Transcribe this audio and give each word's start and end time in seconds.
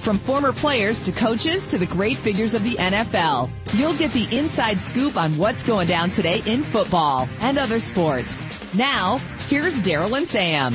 From 0.00 0.16
former 0.16 0.52
players 0.52 1.02
to 1.02 1.12
coaches 1.12 1.66
to 1.66 1.76
the 1.76 1.84
great 1.86 2.16
figures 2.16 2.54
of 2.54 2.64
the 2.64 2.76
NFL, 2.76 3.50
you'll 3.74 3.96
get 3.96 4.10
the 4.12 4.26
inside 4.34 4.78
scoop 4.78 5.16
on 5.18 5.32
what's 5.32 5.62
going 5.62 5.86
down 5.86 6.08
today 6.08 6.40
in 6.46 6.62
football 6.62 7.28
and 7.40 7.58
other 7.58 7.78
sports. 7.78 8.40
Now, 8.78 9.18
here's 9.48 9.82
Daryl 9.82 10.16
and 10.16 10.26
Sam. 10.26 10.72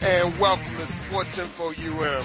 And 0.00 0.38
welcome 0.38 0.76
to 0.76 0.86
Sports 0.86 1.38
Info 1.38 1.68
UM. 1.68 2.24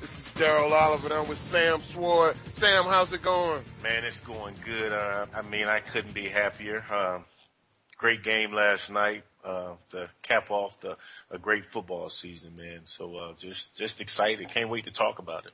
This 0.00 0.26
is 0.26 0.34
Daryl 0.36 0.70
Oliver. 0.70 1.12
I'm 1.12 1.26
with 1.26 1.38
Sam 1.38 1.80
Sword. 1.80 2.36
Sam, 2.52 2.84
how's 2.84 3.12
it 3.12 3.22
going? 3.22 3.62
Man, 3.82 4.04
it's 4.04 4.20
going 4.20 4.54
good. 4.64 4.92
Uh, 4.92 5.26
I 5.34 5.42
mean, 5.42 5.66
I 5.66 5.80
couldn't 5.80 6.14
be 6.14 6.28
happier. 6.28 6.84
Um, 6.92 7.24
great 7.96 8.22
game 8.22 8.52
last 8.52 8.90
night 8.90 9.24
uh, 9.44 9.72
to 9.90 10.08
cap 10.22 10.50
off 10.50 10.80
the 10.80 10.96
a 11.30 11.38
great 11.38 11.64
football 11.64 12.08
season, 12.08 12.54
man. 12.56 12.80
So 12.84 13.16
uh, 13.16 13.32
just 13.38 13.74
just 13.74 14.00
excited. 14.00 14.48
Can't 14.48 14.70
wait 14.70 14.84
to 14.84 14.90
talk 14.90 15.18
about 15.18 15.46
it. 15.46 15.52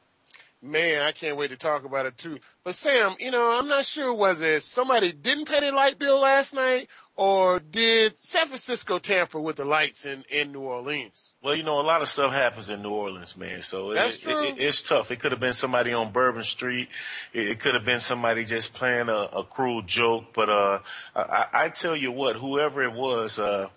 Man, 0.63 1.03
I 1.03 1.13
can't 1.13 1.37
wait 1.37 1.51
to 1.51 1.57
talk 1.57 1.85
about 1.85 2.07
it 2.07 2.17
too. 2.19 2.39
But 2.65 2.75
Sam, 2.75 3.15
you 3.21 3.31
know, 3.31 3.59
I'm 3.59 3.69
not 3.69 3.85
sure 3.85 4.13
was 4.13 4.43
it 4.43 4.63
somebody 4.63 5.13
didn't 5.13 5.47
pay 5.47 5.61
their 5.61 5.73
light 5.73 5.99
bill 5.99 6.19
last 6.19 6.55
night, 6.55 6.89
or 7.17 7.61
did 7.61 8.19
San 8.19 8.47
Francisco 8.47 8.99
tamper 8.99 9.41
with 9.41 9.57
the 9.57 9.65
lights 9.65 10.05
in, 10.05 10.25
in 10.31 10.53
New 10.53 10.61
Orleans? 10.61 11.33
Well, 11.43 11.55
you 11.55 11.63
know, 11.63 11.81
a 11.81 11.83
lot 11.83 12.03
of 12.03 12.09
stuff 12.09 12.33
happens 12.33 12.69
in 12.69 12.83
New 12.83 12.91
Orleans, 12.91 13.37
man. 13.39 13.63
So 13.63 13.95
That's 13.95 14.19
it, 14.19 14.23
true. 14.23 14.43
It, 14.43 14.59
it's 14.59 14.83
tough. 14.83 15.11
It 15.11 15.19
could 15.19 15.33
have 15.33 15.41
been 15.41 15.55
somebody 15.55 15.95
on 15.95 16.13
Bourbon 16.13 16.43
Street. 16.43 16.89
It, 17.33 17.49
it 17.49 17.61
could 17.61 17.73
have 17.73 17.87
been 17.87 18.01
somebody 18.01 18.45
just 18.45 18.75
playing 18.75 19.09
a, 19.09 19.29
a 19.33 19.45
cruel 19.45 19.81
joke. 19.81 20.27
But 20.35 20.51
uh, 20.51 20.81
I, 21.15 21.47
I 21.53 21.69
tell 21.71 21.97
you 21.97 22.13
what, 22.13 22.37
whoever 22.37 22.83
it 22.83 22.93
was, 22.93 23.39
uh, 23.39 23.69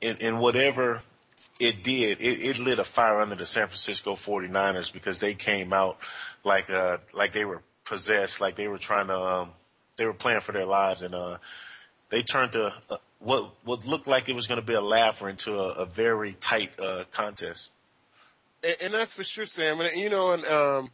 in, 0.00 0.16
in 0.16 0.38
whatever 0.38 1.02
it 1.60 1.84
did, 1.84 2.22
it, 2.22 2.40
it 2.40 2.58
lit 2.58 2.78
a 2.78 2.84
fire 2.84 3.20
under 3.20 3.34
the 3.34 3.46
San 3.46 3.66
Francisco 3.66 4.14
49ers 4.14 4.90
because 4.90 5.18
they 5.18 5.34
came 5.34 5.74
out 5.74 5.98
like 6.42 6.70
uh, 6.70 6.98
like 7.12 7.32
they 7.32 7.44
were 7.44 7.62
possessed, 7.84 8.40
like 8.40 8.56
they 8.56 8.66
were 8.66 8.78
trying 8.78 9.08
to, 9.08 9.18
um, 9.18 9.50
they 9.96 10.06
were 10.06 10.14
playing 10.14 10.40
for 10.40 10.52
their 10.52 10.64
lives, 10.64 11.02
and 11.02 11.14
uh, 11.14 11.36
they 12.12 12.22
turned 12.22 12.54
a, 12.54 12.74
a 12.90 12.98
what 13.18 13.54
what 13.64 13.86
looked 13.86 14.06
like 14.06 14.28
it 14.28 14.34
was 14.36 14.46
going 14.46 14.60
to 14.60 14.66
be 14.66 14.74
a 14.74 14.80
laugher 14.80 15.28
into 15.28 15.58
a, 15.58 15.70
a 15.70 15.86
very 15.86 16.34
tight 16.34 16.78
uh, 16.78 17.04
contest. 17.10 17.72
and, 18.62 18.76
and 18.80 18.94
that's 18.94 19.14
for 19.14 19.24
sure, 19.24 19.46
Sam. 19.46 19.80
And 19.80 19.96
you 19.96 20.10
know, 20.10 20.30
and 20.30 20.44
um, 20.44 20.90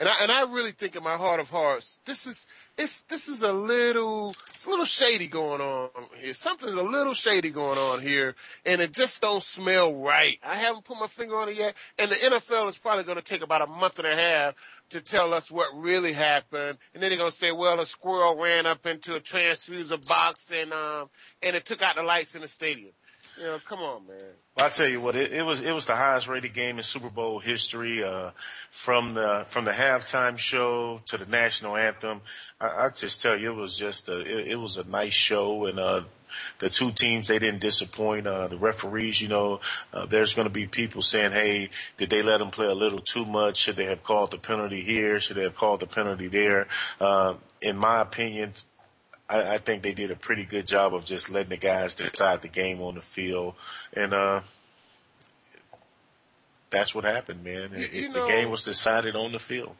and 0.00 0.08
I 0.08 0.14
and 0.22 0.32
I 0.32 0.42
really 0.42 0.72
think 0.72 0.96
in 0.96 1.02
my 1.02 1.16
heart 1.16 1.40
of 1.40 1.50
hearts, 1.50 2.00
this 2.06 2.26
is 2.26 2.46
it's 2.78 3.02
this 3.02 3.28
is 3.28 3.42
a 3.42 3.52
little 3.52 4.34
it's 4.54 4.64
a 4.64 4.70
little 4.70 4.86
shady 4.86 5.26
going 5.26 5.60
on 5.60 5.90
here. 6.18 6.32
Something's 6.32 6.72
a 6.72 6.82
little 6.82 7.14
shady 7.14 7.50
going 7.50 7.78
on 7.78 8.00
here, 8.00 8.34
and 8.64 8.80
it 8.80 8.94
just 8.94 9.20
don't 9.20 9.42
smell 9.42 9.92
right. 9.94 10.38
I 10.42 10.54
haven't 10.54 10.84
put 10.84 10.98
my 10.98 11.06
finger 11.06 11.36
on 11.36 11.50
it 11.50 11.56
yet, 11.56 11.74
and 11.98 12.10
the 12.10 12.14
NFL 12.14 12.68
is 12.68 12.78
probably 12.78 13.04
going 13.04 13.18
to 13.18 13.22
take 13.22 13.42
about 13.42 13.60
a 13.60 13.66
month 13.66 13.98
and 13.98 14.08
a 14.08 14.16
half 14.16 14.54
to 14.90 15.00
tell 15.00 15.34
us 15.34 15.50
what 15.50 15.68
really 15.74 16.12
happened, 16.12 16.78
and 16.94 17.02
then 17.02 17.10
they're 17.10 17.18
going 17.18 17.30
to 17.30 17.36
say, 17.36 17.52
well, 17.52 17.80
a 17.80 17.86
squirrel 17.86 18.36
ran 18.36 18.66
up 18.66 18.86
into 18.86 19.14
a 19.14 19.20
transfuser 19.20 20.04
box 20.06 20.50
and 20.50 20.72
um 20.72 21.10
and 21.42 21.56
it 21.56 21.64
took 21.64 21.82
out 21.82 21.96
the 21.96 22.02
lights 22.02 22.34
in 22.34 22.42
the 22.42 22.48
stadium. 22.48 22.92
You 23.38 23.44
know, 23.44 23.58
come 23.58 23.80
on, 23.80 24.06
man. 24.06 24.18
Well, 24.56 24.66
I 24.66 24.68
tell 24.70 24.88
you 24.88 25.02
what, 25.02 25.14
it, 25.14 25.32
it 25.32 25.42
was 25.42 25.60
it 25.60 25.72
was 25.72 25.84
the 25.84 25.96
highest 25.96 26.26
rated 26.26 26.54
game 26.54 26.78
in 26.78 26.82
Super 26.82 27.10
Bowl 27.10 27.38
history. 27.38 28.02
Uh, 28.02 28.30
from 28.70 29.12
the 29.12 29.44
from 29.48 29.66
the 29.66 29.72
halftime 29.72 30.38
show 30.38 31.00
to 31.06 31.18
the 31.18 31.26
national 31.26 31.76
anthem, 31.76 32.22
I, 32.58 32.86
I 32.86 32.88
just 32.88 33.20
tell 33.20 33.36
you, 33.36 33.52
it 33.52 33.56
was 33.56 33.76
just 33.76 34.08
a 34.08 34.20
it, 34.20 34.52
it 34.52 34.56
was 34.56 34.78
a 34.78 34.88
nice 34.88 35.12
show, 35.12 35.66
and 35.66 35.78
uh, 35.78 36.02
the 36.58 36.68
two 36.70 36.90
teams 36.92 37.28
they 37.28 37.38
didn't 37.38 37.60
disappoint. 37.60 38.26
Uh, 38.26 38.48
the 38.48 38.56
referees, 38.58 39.20
you 39.20 39.28
know, 39.28 39.60
uh, 39.92 40.06
there's 40.06 40.34
going 40.34 40.46
to 40.48 40.52
be 40.52 40.66
people 40.66 41.02
saying, 41.02 41.32
"Hey, 41.32 41.70
did 41.96 42.10
they 42.10 42.22
let 42.22 42.38
them 42.38 42.50
play 42.50 42.66
a 42.66 42.74
little 42.74 42.98
too 43.00 43.24
much? 43.24 43.56
Should 43.58 43.76
they 43.76 43.84
have 43.86 44.02
called 44.02 44.30
the 44.30 44.38
penalty 44.38 44.80
here? 44.82 45.20
Should 45.20 45.36
they 45.36 45.42
have 45.42 45.54
called 45.54 45.80
the 45.80 45.86
penalty 45.86 46.28
there?" 46.28 46.66
Uh, 47.00 47.34
in 47.60 47.76
my 47.76 48.00
opinion, 48.00 48.52
I, 49.28 49.54
I 49.54 49.58
think 49.58 49.82
they 49.82 49.92
did 49.94 50.10
a 50.10 50.16
pretty 50.16 50.44
good 50.44 50.66
job 50.66 50.94
of 50.94 51.04
just 51.04 51.30
letting 51.30 51.50
the 51.50 51.56
guys 51.56 51.94
decide 51.94 52.42
the 52.42 52.48
game 52.48 52.80
on 52.80 52.94
the 52.94 53.00
field, 53.00 53.54
and 53.92 54.12
uh, 54.14 54.40
that's 56.70 56.94
what 56.94 57.04
happened, 57.04 57.44
man. 57.44 57.70
It- 57.74 57.92
you 57.92 58.08
know- 58.08 58.22
the 58.22 58.28
game 58.28 58.50
was 58.50 58.64
decided 58.64 59.16
on 59.16 59.32
the 59.32 59.38
field. 59.38 59.76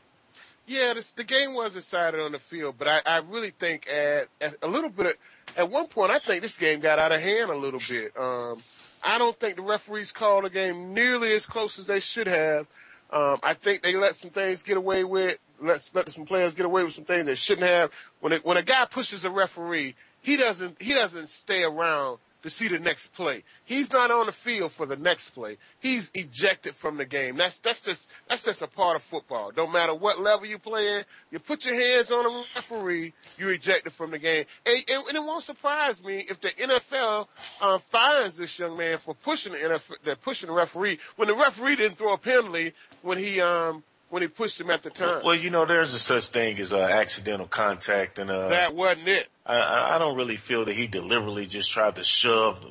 Yeah, 0.69 0.95
this, 0.95 1.13
the 1.13 1.23
game 1.23 1.55
was 1.55 1.75
decided 1.75 2.19
on 2.21 2.33
the 2.33 2.41
field, 2.41 2.75
but 2.77 2.89
I, 2.89 3.01
I 3.07 3.19
really 3.19 3.51
think 3.57 3.87
at, 3.89 4.27
at 4.41 4.57
a 4.63 4.67
little 4.67 4.91
bit, 4.91 5.07
of, 5.07 5.13
at 5.57 5.71
one 5.71 5.87
point, 5.87 6.11
I 6.11 6.19
think 6.19 6.43
this 6.43 6.57
game 6.57 6.81
got 6.81 6.99
out 6.99 7.13
of 7.13 7.21
hand 7.21 7.51
a 7.51 7.57
little 7.57 7.81
bit. 7.89 8.13
Um, 8.17 8.57
I 9.03 9.19
don't 9.19 9.39
think 9.39 9.57
the 9.57 9.63
referees 9.63 10.13
called 10.13 10.45
the 10.45 10.51
game 10.51 10.95
nearly 10.95 11.33
as 11.33 11.47
close 11.47 11.79
as 11.79 11.87
they 11.87 12.01
should 12.01 12.27
have. 12.27 12.67
Um, 13.11 13.39
I 13.43 13.55
think 13.55 13.83
they 13.83 13.95
let 13.97 14.17
some 14.17 14.31
things 14.31 14.63
get 14.63 14.77
away 14.77 15.05
with, 15.05 15.39
let, 15.61 15.91
let 15.95 16.11
some 16.11 16.27
players 16.27 16.55
get 16.55 16.67
away 16.67 16.83
with 16.85 16.93
some 16.93 17.05
things 17.05 17.27
they 17.27 17.35
shouldn't 17.35 17.67
have. 17.67 17.91
When 18.21 18.33
it, 18.33 18.45
when 18.45 18.57
a 18.57 18.63
guy 18.63 18.85
pushes 18.85 19.25
a 19.25 19.31
referee, 19.31 19.95
he 20.21 20.37
doesn't 20.37 20.83
he 20.83 20.93
doesn't 20.93 21.29
stay 21.29 21.63
around 21.63 22.19
to 22.47 22.51
see 22.51 22.69
the 22.69 22.79
next 22.79 23.09
play. 23.09 23.43
He's 23.65 23.93
not 23.93 24.13
on 24.13 24.27
the 24.27 24.33
field 24.33 24.71
for 24.71 24.87
the 24.87 24.95
next 24.95 25.31
play. 25.31 25.57
He's 25.81 26.13
ejected 26.15 26.77
from 26.77 26.97
the 26.97 27.05
game. 27.05 27.37
That's 27.37 27.59
that's 27.59 27.85
just 27.85 28.09
that's 28.29 28.45
just 28.45 28.63
a 28.63 28.69
part 28.69 28.95
of 28.95 29.03
football. 29.03 29.51
Don't 29.51 29.73
matter 29.73 29.93
what 29.93 30.21
level 30.21 30.47
you 30.47 30.57
play 30.57 30.99
in, 30.99 31.05
you 31.33 31.41
put 31.41 31.65
your 31.65 31.75
hands 31.75 32.13
on 32.13 32.25
a 32.25 32.45
referee, 32.55 33.15
you're 33.37 33.53
ejected 33.53 33.93
from 33.93 34.13
the 34.13 34.19
game. 34.19 34.45
And, 34.65 34.85
and, 34.89 35.09
and 35.09 35.17
it 35.17 35.25
won't 35.25 35.43
surprise 35.43 36.05
me 36.05 36.19
if 36.31 36.41
the 36.41 36.51
NFL 36.51 37.27
uh, 37.61 37.79
fines 37.79 38.37
this 38.37 38.57
young 38.61 38.77
man 38.77 38.99
for 38.99 39.17
pushing 39.17 39.53
the 39.53 39.59
NFL, 39.59 39.97
the 40.05 40.15
pushing 40.15 40.47
the 40.47 40.55
referee 40.55 41.01
when 41.17 41.27
the 41.27 41.35
referee 41.35 41.75
didn't 41.75 41.99
throw 41.99 42.13
a 42.13 42.19
penalty 42.19 42.75
when 43.03 43.19
he 43.19 43.41
um 43.41 43.83
when 44.09 44.23
he 44.23 44.29
pushed 44.29 44.61
him 44.61 44.71
at 44.71 44.85
the 44.85 44.91
time. 44.91 45.23
Well, 45.25 45.35
you 45.35 45.51
know, 45.51 45.67
there's 45.67 45.93
a 45.95 45.99
such 45.99 46.29
thing 46.29 46.61
as 46.61 46.73
uh, 46.73 46.79
accidental 46.79 47.49
contact, 47.49 48.21
and 48.21 48.31
uh, 48.31 48.49
that 48.49 48.73
wasn't 48.73 49.09
it. 49.09 49.27
I- 49.47 49.95
I, 49.95 49.99
don't 49.99 50.17
really 50.17 50.37
feel 50.37 50.65
that 50.65 50.75
he 50.75 50.87
deliberately 50.87 51.47
just 51.47 51.71
tried 51.71 51.95
to 51.97 52.05
shove 52.05 52.67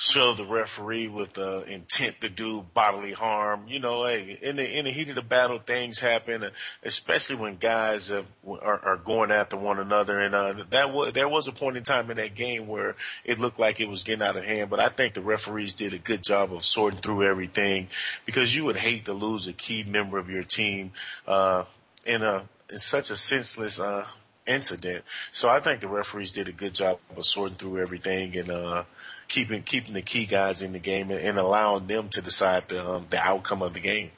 shove 0.00 0.38
the 0.38 0.46
referee 0.46 1.08
with 1.08 1.34
the 1.34 1.62
intent 1.70 2.18
to 2.22 2.28
do 2.30 2.64
bodily 2.72 3.12
harm. 3.12 3.66
You 3.68 3.80
know, 3.80 4.06
hey, 4.06 4.38
in 4.40 4.56
the 4.56 4.78
in 4.78 4.86
the 4.86 4.90
heat 4.90 5.10
of 5.10 5.14
the 5.14 5.22
battle, 5.22 5.58
things 5.58 6.00
happen, 6.00 6.46
especially 6.82 7.36
when 7.36 7.56
guys 7.56 8.08
have, 8.08 8.24
are, 8.48 8.80
are 8.82 8.96
going 8.96 9.30
after 9.30 9.58
one 9.58 9.78
another. 9.78 10.18
And 10.18 10.34
uh, 10.34 10.64
that 10.70 10.92
was 10.92 11.12
there 11.12 11.28
was 11.28 11.48
a 11.48 11.52
point 11.52 11.76
in 11.76 11.82
time 11.82 12.10
in 12.10 12.16
that 12.16 12.34
game 12.34 12.66
where 12.66 12.96
it 13.24 13.38
looked 13.38 13.58
like 13.58 13.78
it 13.78 13.90
was 13.90 14.02
getting 14.02 14.26
out 14.26 14.38
of 14.38 14.44
hand. 14.44 14.70
But 14.70 14.80
I 14.80 14.88
think 14.88 15.12
the 15.12 15.20
referees 15.20 15.74
did 15.74 15.92
a 15.92 15.98
good 15.98 16.22
job 16.22 16.50
of 16.52 16.64
sorting 16.64 17.00
through 17.00 17.24
everything 17.24 17.88
because 18.24 18.56
you 18.56 18.64
would 18.64 18.76
hate 18.76 19.04
to 19.04 19.12
lose 19.12 19.46
a 19.46 19.52
key 19.52 19.82
member 19.82 20.16
of 20.16 20.30
your 20.30 20.44
team 20.44 20.92
uh, 21.26 21.64
in 22.06 22.22
a 22.22 22.48
in 22.70 22.78
such 22.78 23.10
a 23.10 23.16
senseless. 23.16 23.78
Uh, 23.78 24.06
incident. 24.46 25.04
So 25.32 25.48
I 25.48 25.60
think 25.60 25.80
the 25.80 25.88
referees 25.88 26.32
did 26.32 26.48
a 26.48 26.52
good 26.52 26.74
job 26.74 26.98
of 27.16 27.24
sorting 27.24 27.56
through 27.56 27.80
everything 27.80 28.36
and 28.36 28.50
uh, 28.50 28.84
keeping 29.28 29.62
keeping 29.62 29.94
the 29.94 30.02
key 30.02 30.26
guys 30.26 30.62
in 30.62 30.72
the 30.72 30.78
game 30.78 31.10
and, 31.10 31.20
and 31.20 31.38
allowing 31.38 31.86
them 31.86 32.08
to 32.10 32.22
decide 32.22 32.68
the 32.68 32.88
um, 32.88 33.06
the 33.10 33.18
outcome 33.18 33.62
of 33.62 33.74
the 33.74 33.80
game. 33.80 34.10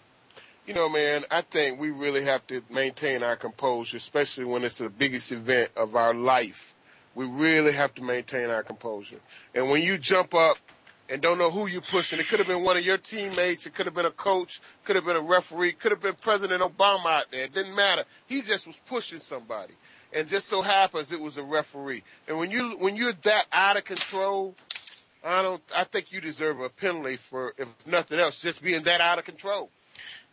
You 0.67 0.75
know, 0.75 0.89
man, 0.89 1.25
I 1.31 1.41
think 1.41 1.81
we 1.81 1.91
really 1.91 2.25
have 2.25 2.47
to 2.47 2.63
maintain 2.71 3.23
our 3.25 3.35
composure, 3.35 3.97
especially 3.97 4.45
when 4.45 4.63
it's 4.63 4.79
the 4.79 4.91
biggest 4.91 5.33
event 5.33 5.71
of 5.77 5.97
our 5.97 6.15
life. 6.15 6.75
We 7.15 7.27
really 7.27 7.73
have 7.73 7.95
to 7.97 8.03
maintain 8.03 8.49
our 8.49 8.63
composure. 8.63 9.19
And 9.55 9.69
when 9.69 9.83
you 9.83 9.99
jump 9.99 10.35
up 10.35 10.59
and 11.13 11.21
don't 11.21 11.37
know 11.37 11.51
who 11.51 11.67
you're 11.67 11.83
pushing. 11.83 12.19
It 12.19 12.29
could 12.29 12.39
have 12.39 12.49
been 12.49 12.63
one 12.63 12.79
of 12.79 12.87
your 12.87 12.97
teammates. 12.97 13.67
It 13.67 13.75
could 13.75 13.85
have 13.85 13.95
been 13.95 14.07
a 14.07 14.11
coach. 14.11 14.63
Could 14.85 14.97
have 14.97 15.05
been 15.05 15.17
a 15.17 15.21
referee. 15.21 15.73
Could 15.73 15.93
have 15.93 16.01
been 16.01 16.15
President 16.15 16.63
Obama 16.63 17.07
out 17.07 17.31
there. 17.31 17.45
It 17.45 17.53
didn't 17.53 17.75
matter. 17.75 18.05
He 18.27 18.41
just 18.41 18.67
was 18.67 18.81
pushing 18.87 19.19
somebody, 19.19 19.75
and 20.15 20.29
just 20.29 20.49
so 20.49 20.63
happens 20.63 21.13
it 21.13 21.21
was 21.21 21.39
a 21.39 21.43
referee. 21.43 22.03
And 22.29 22.39
when 22.39 22.51
you 22.51 22.77
when 22.79 22.97
you're 22.97 23.13
that 23.13 23.47
out 23.53 23.77
of 23.77 23.85
control, 23.85 24.55
I 25.25 25.43
don't. 25.43 25.63
I 25.75 25.85
think 25.85 26.13
you 26.13 26.21
deserve 26.21 26.61
a 26.61 26.69
penalty 26.69 27.17
for 27.17 27.55
if 27.57 27.69
nothing 27.87 28.19
else, 28.19 28.43
just 28.43 28.63
being 28.63 28.83
that 28.83 29.01
out 29.01 29.19
of 29.19 29.25
control. 29.25 29.71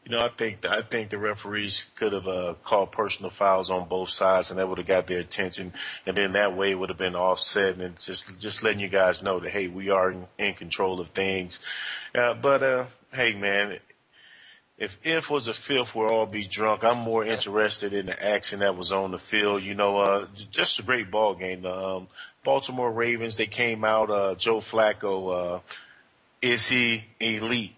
You 0.06 0.12
know, 0.12 0.24
I 0.24 0.30
think 0.30 0.66
I 0.66 0.82
think 0.82 1.10
the 1.10 1.18
referees 1.18 1.86
could 1.96 2.14
have 2.14 2.28
uh, 2.28 2.56
called 2.64 2.92
personal 2.92 3.30
fouls 3.30 3.70
on 3.70 3.88
both 3.88 4.10
sides, 4.10 4.50
and 4.50 4.60
that 4.60 4.68
would 4.68 4.78
have 4.78 4.88
got 4.88 5.08
their 5.08 5.20
attention, 5.20 5.74
and 6.06 6.16
then 6.16 6.34
that 6.34 6.56
way 6.56 6.72
it 6.72 6.80
would 6.80 6.90
have 6.90 6.98
been 6.98 7.16
offset, 7.16 7.78
and 7.78 8.00
just 8.00 8.40
just 8.40 8.64
letting 8.64 8.80
you 8.80 8.88
guys 8.88 9.22
know 9.22 9.40
that 9.40 9.52
hey, 9.52 9.68
we 9.68 9.90
are 9.90 10.12
in, 10.12 10.28
in 10.38 10.54
control 10.54 11.00
of 11.00 11.10
things. 11.10 11.60
Uh, 12.16 12.34
but 12.34 12.64
uh, 12.64 12.86
hey, 13.14 13.34
man, 13.34 13.78
if 14.80 14.98
if 15.04 15.30
was 15.30 15.48
a 15.50 15.54
fifth, 15.54 15.94
we'll 15.94 16.08
all 16.08 16.26
be 16.26 16.46
drunk. 16.46 16.86
I'm 16.86 17.00
more 17.00 17.26
interested 17.26 17.94
in 17.94 18.06
the 18.06 18.26
action 18.26 18.60
that 18.60 18.78
was 18.78 18.94
on 18.94 19.12
the 19.12 19.20
field. 19.20 19.62
You 19.62 19.76
know, 19.76 20.00
uh, 20.00 20.28
just 20.50 20.80
a 20.80 20.84
great 20.84 21.12
ball 21.12 21.36
game. 21.36 21.64
The 21.64 21.74
um, 21.74 22.08
Baltimore 22.46 22.92
Ravens 22.92 23.36
they 23.36 23.46
came 23.46 23.84
out. 23.84 24.10
Uh, 24.10 24.36
Joe 24.36 24.58
Flacco, 24.58 25.58
uh, 25.58 25.60
is 26.42 26.68
he 26.68 27.04
elite? 27.20 27.76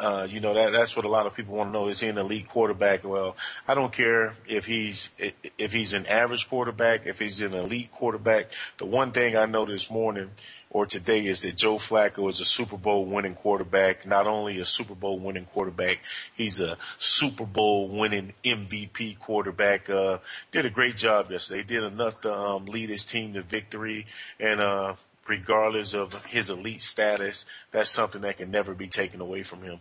Uh, 0.00 0.26
you 0.28 0.40
know 0.40 0.54
that 0.54 0.72
that's 0.72 0.96
what 0.96 1.04
a 1.04 1.08
lot 1.08 1.26
of 1.26 1.36
people 1.36 1.54
want 1.54 1.68
to 1.68 1.72
know. 1.72 1.86
Is 1.86 2.00
he 2.00 2.08
an 2.08 2.18
elite 2.18 2.48
quarterback? 2.48 3.04
Well, 3.04 3.36
I 3.68 3.74
don't 3.74 3.92
care 3.92 4.34
if 4.48 4.66
he's 4.66 5.10
if 5.56 5.72
he's 5.72 5.92
an 5.92 6.06
average 6.06 6.48
quarterback, 6.48 7.06
if 7.06 7.20
he's 7.20 7.40
an 7.42 7.54
elite 7.54 7.92
quarterback. 7.92 8.50
The 8.78 8.86
one 8.86 9.12
thing 9.12 9.36
I 9.36 9.46
know 9.46 9.66
this 9.66 9.88
morning 9.88 10.30
or 10.70 10.86
today 10.86 11.26
is 11.26 11.42
that 11.42 11.56
Joe 11.56 11.76
Flacco 11.76 12.28
is 12.30 12.40
a 12.40 12.44
Super 12.44 12.76
Bowl 12.76 13.04
winning 13.04 13.34
quarterback. 13.34 14.06
Not 14.06 14.26
only 14.26 14.58
a 14.60 14.64
Super 14.64 14.94
Bowl 14.94 15.18
winning 15.18 15.44
quarterback, 15.46 16.00
he's 16.34 16.60
a 16.60 16.78
Super 16.96 17.44
Bowl 17.44 17.88
winning 17.88 18.32
MVP 18.44 19.18
quarterback. 19.18 19.90
Uh, 19.90 20.18
did 20.52 20.64
a 20.64 20.70
great 20.70 20.96
job 20.96 21.30
yesterday. 21.30 21.64
Did 21.64 21.84
enough 21.84 22.20
to 22.22 22.32
um, 22.32 22.66
lead 22.66 22.88
his 22.88 23.04
team 23.04 23.34
to 23.34 23.42
victory 23.42 24.06
and. 24.38 24.60
Uh, 24.60 24.94
regardless 25.28 25.94
of 25.94 26.26
his 26.26 26.50
elite 26.50 26.82
status, 26.82 27.46
that's 27.70 27.90
something 27.90 28.22
that 28.22 28.38
can 28.38 28.50
never 28.50 28.74
be 28.74 28.88
taken 28.88 29.20
away 29.20 29.44
from 29.44 29.62
him. 29.62 29.78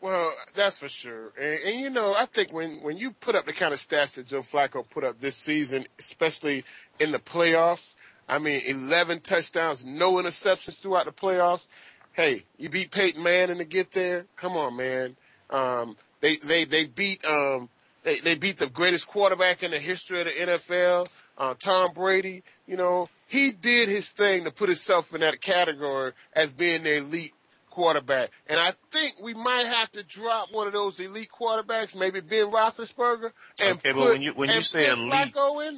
Well, 0.00 0.32
that's 0.54 0.78
for 0.78 0.88
sure. 0.88 1.32
And, 1.40 1.60
and, 1.64 1.80
you 1.80 1.90
know, 1.90 2.14
I 2.14 2.26
think 2.26 2.52
when, 2.52 2.82
when 2.82 2.96
you 2.96 3.12
put 3.12 3.34
up 3.34 3.46
the 3.46 3.52
kind 3.52 3.72
of 3.72 3.80
stats 3.80 4.14
that 4.16 4.26
Joe 4.26 4.40
Flacco 4.40 4.84
put 4.88 5.04
up 5.04 5.20
this 5.20 5.36
season, 5.36 5.86
especially 5.98 6.64
in 7.00 7.12
the 7.12 7.18
playoffs, 7.18 7.94
I 8.28 8.38
mean, 8.38 8.62
11 8.66 9.20
touchdowns, 9.20 9.84
no 9.84 10.14
interceptions 10.14 10.78
throughout 10.78 11.06
the 11.06 11.12
playoffs. 11.12 11.68
Hey, 12.12 12.44
you 12.58 12.68
beat 12.68 12.90
Peyton 12.90 13.22
Manning 13.22 13.58
to 13.58 13.64
get 13.64 13.92
there. 13.92 14.26
Come 14.36 14.56
on, 14.56 14.76
man. 14.76 15.16
Um, 15.50 15.96
they, 16.20 16.36
they, 16.36 16.64
they 16.64 16.86
beat, 16.86 17.24
um, 17.24 17.68
they, 18.02 18.20
they 18.20 18.34
beat 18.34 18.58
the 18.58 18.66
greatest 18.66 19.06
quarterback 19.06 19.62
in 19.62 19.70
the 19.70 19.78
history 19.78 20.20
of 20.20 20.26
the 20.26 20.32
NFL, 20.32 21.08
uh, 21.38 21.54
Tom 21.58 21.88
Brady. 21.94 22.42
You 22.66 22.76
know, 22.76 23.08
he 23.26 23.50
did 23.50 23.88
his 23.88 24.10
thing 24.10 24.44
to 24.44 24.50
put 24.50 24.68
himself 24.68 25.14
in 25.14 25.20
that 25.20 25.40
category 25.40 26.12
as 26.34 26.52
being 26.52 26.82
the 26.82 26.98
elite 26.98 27.34
quarterback. 27.78 28.30
And 28.48 28.58
I 28.58 28.72
think 28.90 29.14
we 29.22 29.34
might 29.34 29.64
have 29.64 29.92
to 29.92 30.02
drop 30.02 30.52
one 30.52 30.66
of 30.66 30.72
those 30.72 30.98
elite 30.98 31.28
quarterbacks, 31.30 31.94
maybe 31.94 32.18
Ben 32.18 32.46
Roethlisberger, 32.46 33.30
and 33.62 33.78
okay, 33.78 33.92
put, 33.92 34.00
but 34.00 34.08
when 34.08 34.22
you 34.22 34.32
when 34.32 34.50
you 34.50 34.62
say 34.62 34.90
elite, 34.90 35.32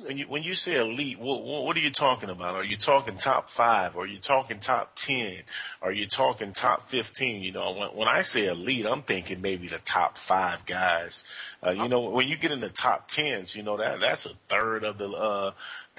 when 0.06 0.16
you 0.16 0.24
when 0.24 0.42
you 0.42 0.54
say 0.54 0.80
elite, 0.80 1.18
what, 1.20 1.42
what 1.42 1.76
are 1.76 1.80
you 1.80 1.90
talking 1.90 2.30
about? 2.30 2.54
Are 2.54 2.64
you 2.64 2.76
talking 2.76 3.18
top 3.18 3.50
five? 3.50 3.98
Are 3.98 4.06
you 4.06 4.16
talking 4.16 4.60
top 4.60 4.92
ten? 4.94 5.42
Are 5.82 5.92
you 5.92 6.06
talking 6.06 6.52
top 6.52 6.88
fifteen? 6.88 7.42
You 7.42 7.52
know, 7.52 7.72
when, 7.72 7.88
when 7.90 8.08
I 8.08 8.22
say 8.22 8.46
elite, 8.46 8.86
I'm 8.86 9.02
thinking 9.02 9.42
maybe 9.42 9.68
the 9.68 9.80
top 9.80 10.16
five 10.16 10.64
guys. 10.64 11.22
Uh, 11.62 11.72
you 11.72 11.88
know, 11.90 12.08
when 12.08 12.28
you 12.28 12.38
get 12.38 12.50
in 12.50 12.60
the 12.60 12.70
top 12.70 13.08
tens, 13.08 13.54
you 13.54 13.62
know 13.62 13.76
that 13.76 14.00
that's 14.00 14.24
a 14.24 14.32
third 14.48 14.84
of 14.84 14.96
the 14.96 15.10
uh, 15.10 15.50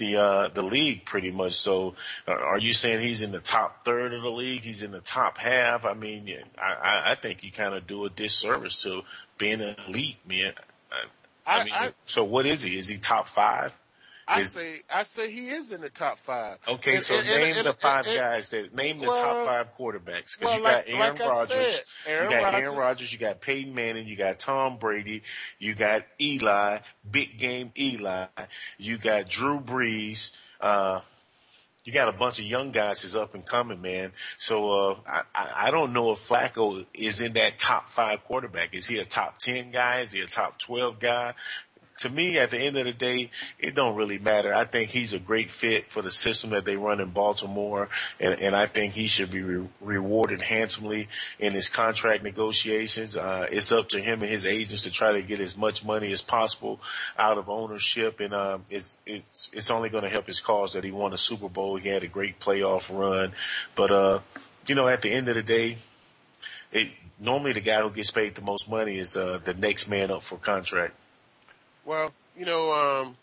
the 0.01 0.18
uh, 0.18 0.48
the 0.50 0.63
league 0.63 1.06
pretty 1.06 1.31
much. 1.31 1.53
So, 1.53 1.94
uh, 2.27 2.31
are 2.31 2.57
you 2.57 2.74
saying 2.74 3.01
he's 3.01 3.21
in 3.21 3.31
the 3.31 3.39
top 3.39 3.86
third 3.86 4.13
of 4.13 4.24
the 4.24 4.31
league? 4.31 4.63
He's 4.63 4.81
in 4.81 4.92
the 4.92 5.00
top 5.00 5.38
half. 5.38 5.86
I 5.86 5.94
mean, 5.94 6.27
I, 6.57 7.03
I 7.12 7.15
think 7.15 7.44
you 7.44 7.51
kind 7.51 7.75
of 7.75 7.86
do 7.86 8.03
a 8.06 8.09
disservice 8.09 8.81
to 8.81 9.03
being 9.38 9.62
an 9.62 9.75
elite, 9.88 10.18
man. 10.27 10.53
I, 11.45 11.62
I 11.62 11.63
mean, 11.63 11.74
I, 11.74 11.94
so 12.06 12.24
what 12.24 12.48
is 12.48 12.63
he? 12.63 12.77
Is 12.77 12.88
he 12.88 12.98
top 12.98 13.27
five? 13.27 13.77
I 14.31 14.39
is, 14.39 14.51
say 14.51 14.75
I 14.94 15.04
say 15.04 15.31
he 15.31 15.50
is 15.50 15.72
in 15.72 15.81
the 15.81 15.89
top 15.89 16.18
five. 16.18 16.57
Okay, 16.68 16.95
and, 16.95 17.04
so 17.04 17.16
and, 17.16 17.28
name 17.28 17.57
and, 17.57 17.68
the 17.68 17.74
five 17.74 18.06
guys 18.06 18.50
that 18.50 18.74
name 18.74 19.00
the 19.00 19.07
well, 19.07 19.18
top 19.18 19.45
five 19.45 19.78
quarterbacks 19.78 20.39
because 20.39 20.42
well, 20.42 20.57
you 20.57 20.63
got 20.63 20.74
like, 20.74 20.89
Aaron 20.89 21.00
like 21.00 21.19
Rodgers, 21.19 21.81
Aaron 22.07 22.24
you 22.24 22.30
got 22.30 22.44
Rodgers. 22.44 22.62
Aaron 22.62 22.78
Rodgers, 22.78 23.13
you 23.13 23.19
got 23.19 23.42
Peyton 23.42 23.75
Manning, 23.75 24.07
you 24.07 24.16
got 24.16 24.39
Tom 24.39 24.78
Brady, 24.78 25.24
you 25.60 25.75
got 25.75 26.06
Eli, 26.19 26.80
big 27.10 27.38
game 27.38 27.72
Eli, 27.78 28.28
you 28.78 28.98
got 28.98 29.28
Drew 29.30 29.60
Brees. 29.60 30.36
Uh, 30.60 31.01
you 31.83 31.92
got 31.92 32.10
a 32.10 32.18
bunch 32.18 32.38
of 32.38 32.45
young 32.45 32.72
guys 32.72 33.04
is 33.04 33.16
up 33.16 33.33
and 33.33 33.45
coming, 33.45 33.81
man. 33.81 34.12
So 34.38 34.92
uh, 34.92 34.95
I, 35.07 35.24
I 35.68 35.72
don't 35.72 35.94
know 35.94 36.12
if 36.12 36.19
Flacco 36.19 36.86
is 36.94 37.22
in 37.22 37.33
that 37.33 37.57
top 37.57 37.89
five 37.89 38.24
quarterback. 38.24 38.75
Is 38.75 38.88
he 38.88 39.00
a 39.00 39.06
top 39.06 39.39
ten 39.39 39.72
guy? 39.72 40.01
Is 40.01 40.12
he 40.12 40.22
a 40.22 40.28
top 40.28 40.60
twelve 40.60 41.00
guy? 41.00 41.33
To 42.01 42.09
me, 42.09 42.39
at 42.39 42.50
the 42.50 42.57
end 42.57 42.77
of 42.77 42.86
the 42.86 42.94
day, 42.94 43.30
it 43.59 43.75
don't 43.75 43.95
really 43.95 44.18
matter. 44.18 44.53
I 44.53 44.65
think 44.65 44.89
he's 44.89 45.13
a 45.13 45.19
great 45.19 45.51
fit 45.51 45.92
for 45.92 46.01
the 46.01 46.09
system 46.09 46.50
that 46.50 46.65
they 46.65 46.75
run 46.75 47.00
in 47.00 47.12
Baltimore, 47.12 47.89
and, 48.19 48.39
and 48.39 48.56
I 48.56 48.65
think 48.65 48.94
he 48.94 49.07
should 49.07 49.31
be 49.31 49.42
re- 49.42 49.68
rewarded 49.80 50.42
handsomely 50.42 51.07
in 51.39 51.53
his 51.53 51.69
contract 51.69 52.24
negotiations. 52.24 53.15
Uh, 53.15 53.48
it's 53.51 53.71
up 53.71 53.89
to 53.89 54.00
him 54.00 54.21
and 54.21 54.31
his 54.31 54.45
agents 54.45 54.83
to 54.83 54.92
try 54.92 55.12
to 55.13 55.21
get 55.21 55.39
as 55.39 55.56
much 55.56 55.86
money 55.86 56.12
as 56.12 56.21
possible 56.21 56.80
out 57.18 57.38
of 57.38 57.50
ownership, 57.50 58.19
and 58.19 58.33
uh, 58.33 58.57
it's 58.69 58.97
it's 59.06 59.51
it's 59.54 59.71
only 59.71 59.89
going 59.89 60.04
to 60.04 60.09
help 60.09 60.25
his 60.25 60.39
cause 60.39 60.74
that 60.74 60.83
he 60.83 60.92
won 60.92 61.13
a 61.13 61.18
Super 61.18 61.50
Bowl. 61.50 61.75
He 61.75 61.89
had 61.89 62.04
a 62.04 62.07
great 62.07 62.39
playoff 62.39 62.89
run, 62.95 63.33
but 63.75 63.92
uh, 63.92 64.19
you 64.65 64.74
know, 64.74 64.88
at 64.88 65.04
the 65.04 65.12
end 65.12 65.30
of 65.30 65.36
the 65.36 65.44
day, 65.44 65.77
it, 66.71 66.92
normally 67.19 67.54
the 67.54 67.62
guy 67.62 67.81
who 67.81 67.92
gets 67.92 68.09
paid 68.09 68.33
the 68.33 68.42
most 68.42 68.69
money 68.69 68.97
is 68.97 69.15
uh, 69.15 69.39
the 69.44 69.54
next 69.54 69.88
man 69.88 70.09
up 70.09 70.24
for 70.24 70.38
contract. 70.38 70.95
Well, 71.86 72.13
you 72.38 72.45
know, 72.45 72.72
um, 72.74 73.18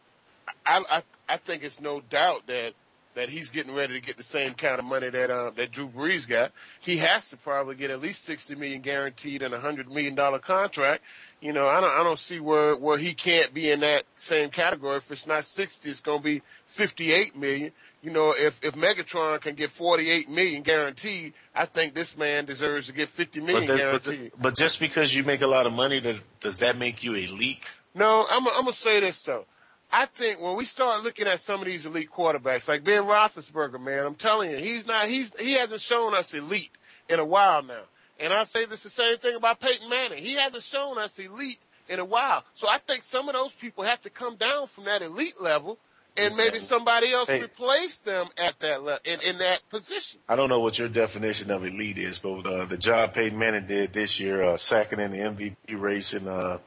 I, 0.66 0.82
I 0.90 1.02
I 1.28 1.36
think 1.36 1.62
it's 1.62 1.80
no 1.80 2.00
doubt 2.00 2.46
that 2.46 2.74
that 3.14 3.28
he's 3.30 3.50
getting 3.50 3.74
ready 3.74 3.94
to 3.94 4.00
get 4.00 4.16
the 4.16 4.22
same 4.22 4.54
kind 4.54 4.78
of 4.78 4.84
money 4.84 5.10
that 5.10 5.30
uh, 5.30 5.50
that 5.56 5.72
Drew 5.72 5.88
Brees 5.88 6.28
got. 6.28 6.52
He 6.80 6.98
has 6.98 7.30
to 7.30 7.36
probably 7.36 7.74
get 7.74 7.90
at 7.90 8.00
least 8.00 8.24
sixty 8.24 8.54
million 8.54 8.80
guaranteed 8.80 9.42
and 9.42 9.52
a 9.52 9.60
hundred 9.60 9.90
million 9.90 10.14
dollar 10.14 10.38
contract. 10.38 11.02
You 11.40 11.52
know, 11.52 11.68
I 11.68 11.80
don't 11.80 11.90
I 11.90 12.02
don't 12.02 12.18
see 12.18 12.40
where 12.40 12.76
where 12.76 12.98
he 12.98 13.14
can't 13.14 13.52
be 13.52 13.70
in 13.70 13.80
that 13.80 14.04
same 14.14 14.50
category. 14.50 14.96
If 14.96 15.10
it's 15.10 15.26
not 15.26 15.44
sixty, 15.44 15.90
it's 15.90 16.00
going 16.00 16.18
to 16.18 16.24
be 16.24 16.42
fifty 16.66 17.12
eight 17.12 17.36
million. 17.36 17.72
You 18.02 18.12
know, 18.12 18.30
if 18.30 18.62
if 18.64 18.74
Megatron 18.74 19.40
can 19.40 19.56
get 19.56 19.70
forty 19.70 20.10
eight 20.10 20.28
million 20.28 20.62
guaranteed, 20.62 21.32
I 21.54 21.66
think 21.66 21.94
this 21.94 22.16
man 22.16 22.44
deserves 22.44 22.86
to 22.86 22.92
get 22.92 23.08
fifty 23.08 23.40
million 23.40 23.66
but 23.66 23.72
the, 23.72 23.78
guaranteed. 23.78 24.30
But, 24.30 24.36
the, 24.36 24.42
but 24.42 24.56
just 24.56 24.78
because 24.78 25.14
you 25.14 25.24
make 25.24 25.42
a 25.42 25.48
lot 25.48 25.66
of 25.66 25.72
money, 25.72 26.00
does, 26.00 26.22
does 26.38 26.58
that 26.58 26.78
make 26.78 27.02
you 27.02 27.14
elite? 27.14 27.62
No, 27.94 28.26
I'm 28.28 28.46
I'm 28.48 28.54
gonna 28.54 28.72
say 28.72 29.00
this 29.00 29.22
though. 29.22 29.46
I 29.90 30.04
think 30.06 30.40
when 30.40 30.56
we 30.56 30.64
start 30.64 31.02
looking 31.02 31.26
at 31.26 31.40
some 31.40 31.60
of 31.60 31.66
these 31.66 31.86
elite 31.86 32.10
quarterbacks, 32.10 32.68
like 32.68 32.84
Ben 32.84 33.04
Roethlisberger, 33.04 33.80
man, 33.80 34.04
I'm 34.04 34.14
telling 34.14 34.50
you, 34.50 34.58
he's 34.58 34.86
not 34.86 35.06
he's 35.06 35.38
he 35.38 35.54
hasn't 35.54 35.80
shown 35.80 36.14
us 36.14 36.34
elite 36.34 36.72
in 37.08 37.18
a 37.18 37.24
while 37.24 37.62
now. 37.62 37.82
And 38.20 38.32
I 38.32 38.44
say 38.44 38.66
this 38.66 38.82
the 38.82 38.90
same 38.90 39.16
thing 39.18 39.36
about 39.36 39.60
Peyton 39.60 39.88
Manning. 39.88 40.22
He 40.22 40.34
hasn't 40.34 40.64
shown 40.64 40.98
us 40.98 41.18
elite 41.18 41.60
in 41.88 41.98
a 42.00 42.04
while. 42.04 42.44
So 42.52 42.68
I 42.68 42.78
think 42.78 43.02
some 43.02 43.28
of 43.28 43.34
those 43.34 43.52
people 43.52 43.84
have 43.84 44.02
to 44.02 44.10
come 44.10 44.36
down 44.36 44.66
from 44.66 44.84
that 44.84 45.02
elite 45.02 45.40
level 45.40 45.78
and 46.18 46.36
maybe 46.36 46.58
somebody 46.58 47.12
else 47.12 47.28
hey, 47.28 47.42
replace 47.42 47.98
them 47.98 48.26
at 48.36 48.58
that 48.60 48.82
level 48.82 49.00
in, 49.04 49.20
in 49.20 49.38
that 49.38 49.62
position. 49.70 50.20
I 50.28 50.36
don't 50.36 50.48
know 50.48 50.60
what 50.60 50.78
your 50.78 50.88
definition 50.88 51.50
of 51.50 51.64
elite 51.64 51.98
is, 51.98 52.18
but 52.18 52.46
uh, 52.46 52.64
the 52.64 52.76
job 52.76 53.14
Peyton 53.14 53.38
Manning 53.38 53.66
did 53.66 53.92
this 53.92 54.18
year, 54.18 54.42
uh, 54.42 54.56
second 54.56 55.00
in 55.00 55.12
the 55.12 55.18
MVP 55.18 55.80
race 55.80 56.12
and 56.12 56.28
uh, 56.28 56.58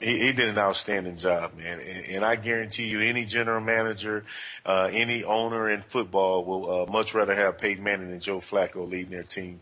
he, 0.00 0.18
he, 0.18 0.32
did 0.32 0.48
an 0.48 0.58
outstanding 0.58 1.16
job, 1.16 1.56
man. 1.56 1.80
And, 1.80 2.06
and, 2.06 2.24
I 2.24 2.36
guarantee 2.36 2.86
you, 2.86 3.00
any 3.00 3.24
general 3.24 3.60
manager, 3.60 4.24
uh, 4.64 4.88
any 4.92 5.24
owner 5.24 5.70
in 5.70 5.82
football 5.82 6.44
will 6.44 6.82
uh, 6.82 6.90
much 6.90 7.14
rather 7.14 7.34
have 7.34 7.58
Peyton 7.58 7.84
Manning 7.84 8.10
than 8.10 8.20
Joe 8.20 8.38
Flacco 8.38 8.88
leading 8.88 9.10
their 9.10 9.22
team. 9.22 9.60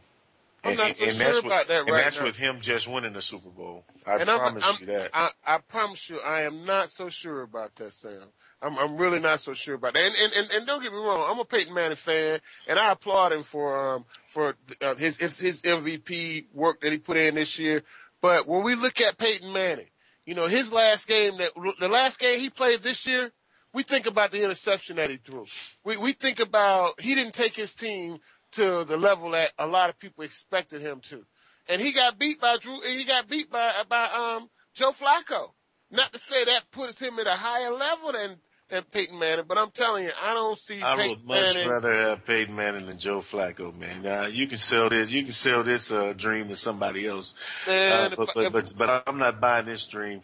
I'm 0.65 0.71
and, 0.71 0.79
not 0.79 0.93
so 0.93 1.05
and 1.05 1.17
sure 1.17 1.25
that's 1.25 1.39
about 1.39 1.59
with, 1.59 1.69
that 1.69 1.81
and 1.81 1.91
right 1.91 2.05
that's 2.05 2.19
now. 2.19 2.25
with 2.25 2.37
him 2.37 2.61
just 2.61 2.89
winning 2.89 3.13
the 3.13 3.23
Super 3.23 3.51
Bowl. 3.51 3.85
I 4.07 4.17
and 4.17 4.29
promise 4.29 4.65
I'm, 4.65 4.75
I'm, 4.75 4.81
you 4.81 4.87
that. 4.87 5.11
I, 5.15 5.31
I 5.47 5.59
promise 5.59 6.09
you, 6.11 6.21
I 6.21 6.43
am 6.43 6.65
not 6.65 6.91
so 6.91 7.09
sure 7.09 7.43
about 7.43 7.75
that, 7.77 7.93
Sam. 7.93 8.23
I'm, 8.61 8.77
I'm 8.77 8.97
really 8.97 9.21
not 9.21 9.39
so 9.39 9.55
sure 9.55 9.77
about 9.77 9.95
that. 9.95 10.03
And, 10.03 10.15
and, 10.21 10.33
and, 10.33 10.51
and 10.51 10.67
don't 10.67 10.83
get 10.83 10.93
me 10.93 10.99
wrong, 10.99 11.29
I'm 11.31 11.39
a 11.39 11.45
Peyton 11.45 11.73
Manning 11.73 11.97
fan, 11.97 12.41
and 12.67 12.79
I 12.79 12.93
applaud 12.93 13.33
him 13.33 13.43
for 13.43 13.95
um, 13.95 14.05
for 14.29 14.57
uh, 14.81 14.95
his 14.97 15.17
his 15.17 15.63
MVP 15.63 16.47
work 16.53 16.81
that 16.81 16.91
he 16.91 16.99
put 16.99 17.17
in 17.17 17.37
this 17.37 17.59
year. 17.59 17.85
But 18.21 18.49
when 18.49 18.65
we 18.65 18.75
look 18.75 19.01
at 19.01 19.17
Peyton 19.17 19.53
Manning, 19.53 19.87
you 20.29 20.35
know, 20.35 20.47
his 20.47 20.71
last 20.71 21.09
game 21.09 21.39
that 21.39 21.53
the 21.81 21.89
last 21.89 22.21
game 22.21 22.39
he 22.39 22.51
played 22.51 22.83
this 22.83 23.07
year, 23.07 23.33
we 23.73 23.83
think 23.83 24.07
about 24.07 24.31
the 24.31 24.45
interception 24.45 24.97
that 24.97 25.09
he 25.09 25.17
threw. 25.17 25.47
We 25.87 25.97
we 25.97 26.13
think 26.13 26.39
about 26.39 27.01
he 27.01 27.15
didn't 27.15 27.33
take 27.33 27.57
his 27.57 27.75
team 27.75 28.19
to 28.53 28.85
the 28.85 28.99
level 28.99 29.31
that 29.31 29.53
a 29.59 29.67
lot 29.67 29.89
of 29.89 29.99
people 29.99 30.25
expected 30.25 30.83
him 30.83 31.01
to. 31.09 31.25
And 31.67 31.81
he 31.81 31.93
got 31.93 32.19
beat 32.19 32.43
by 32.43 32.59
Drew. 32.59 32.79
He 32.83 33.05
got 33.05 33.27
beat 33.27 33.51
by 33.51 33.73
by 33.89 34.05
um, 34.05 34.51
Joe 34.75 34.93
Flacco. 34.93 35.53
Not 35.91 36.13
to 36.13 36.19
say 36.19 36.45
that 36.45 36.71
puts 36.73 37.01
him 37.01 37.19
at 37.19 37.27
a 37.27 37.31
higher 37.31 37.73
level 37.73 38.13
than 38.13 38.37
than 38.69 38.83
Peyton 38.85 39.19
Manning, 39.19 39.45
but 39.49 39.59
I'm 39.59 39.71
telling 39.71 40.05
you, 40.05 40.11
I 40.21 40.35
don't 40.35 40.59
see. 40.59 40.83
I 40.83 40.95
Peyton 40.95 41.11
would 41.11 41.25
much 41.27 41.55
Manning. 41.55 41.69
rather 41.69 41.95
have 41.95 42.27
Peyton 42.27 42.55
Manning 42.55 42.87
than 42.87 42.99
Joe 42.99 43.19
Flacco, 43.19 43.77
man. 43.77 44.03
Now 44.03 44.27
you 44.27 44.47
can 44.47 44.59
sell 44.59 44.89
this, 44.89 45.11
you 45.11 45.23
can 45.23 45.33
sell 45.33 45.63
this 45.63 45.91
uh, 45.91 46.13
dream 46.17 46.49
to 46.49 46.57
somebody 46.57 47.07
else, 47.07 47.35
Man, 47.67 47.93
uh, 47.93 48.05
if 48.13 48.17
but, 48.17 48.29
I, 48.31 48.49
but 48.49 48.53
but 48.53 48.75
but 48.77 49.03
I'm 49.07 49.19
not 49.19 49.41
buying 49.41 49.67
this 49.67 49.87
dream. 49.87 50.23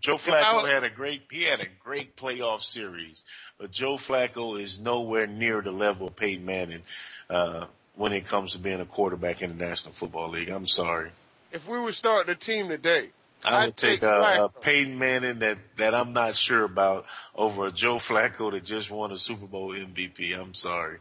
Joe 0.00 0.16
Flacco 0.16 0.68
had 0.68 0.84
a 0.84 0.90
great 0.90 1.22
he 1.30 1.44
had 1.44 1.60
a 1.60 1.66
great 1.82 2.16
playoff 2.16 2.62
series, 2.62 3.24
but 3.58 3.70
Joe 3.70 3.94
Flacco 3.94 4.60
is 4.60 4.78
nowhere 4.78 5.26
near 5.26 5.62
the 5.62 5.72
level 5.72 6.08
of 6.08 6.16
Peyton 6.16 6.44
Manning 6.44 6.82
uh, 7.30 7.66
when 7.94 8.12
it 8.12 8.26
comes 8.26 8.52
to 8.52 8.58
being 8.58 8.80
a 8.80 8.84
quarterback 8.84 9.40
in 9.40 9.56
the 9.56 9.64
National 9.64 9.94
Football 9.94 10.30
League. 10.30 10.50
I'm 10.50 10.66
sorry. 10.66 11.10
If 11.52 11.68
we 11.68 11.78
were 11.78 11.92
starting 11.92 12.32
a 12.32 12.36
team 12.36 12.68
today, 12.68 13.10
I 13.44 13.64
I'd 13.64 13.76
take 13.76 14.00
take 14.00 14.02
a, 14.02 14.44
a 14.44 14.48
Peyton 14.60 14.98
Manning 14.98 15.40
that, 15.40 15.58
that 15.76 15.94
I'm 15.94 16.12
not 16.12 16.34
sure 16.34 16.64
about 16.64 17.04
over 17.34 17.66
a 17.66 17.72
Joe 17.72 17.96
Flacco 17.96 18.50
that 18.52 18.64
just 18.64 18.90
won 18.90 19.12
a 19.12 19.16
Super 19.16 19.46
Bowl 19.46 19.70
MVP. 19.70 20.38
I'm 20.38 20.54
sorry. 20.54 20.98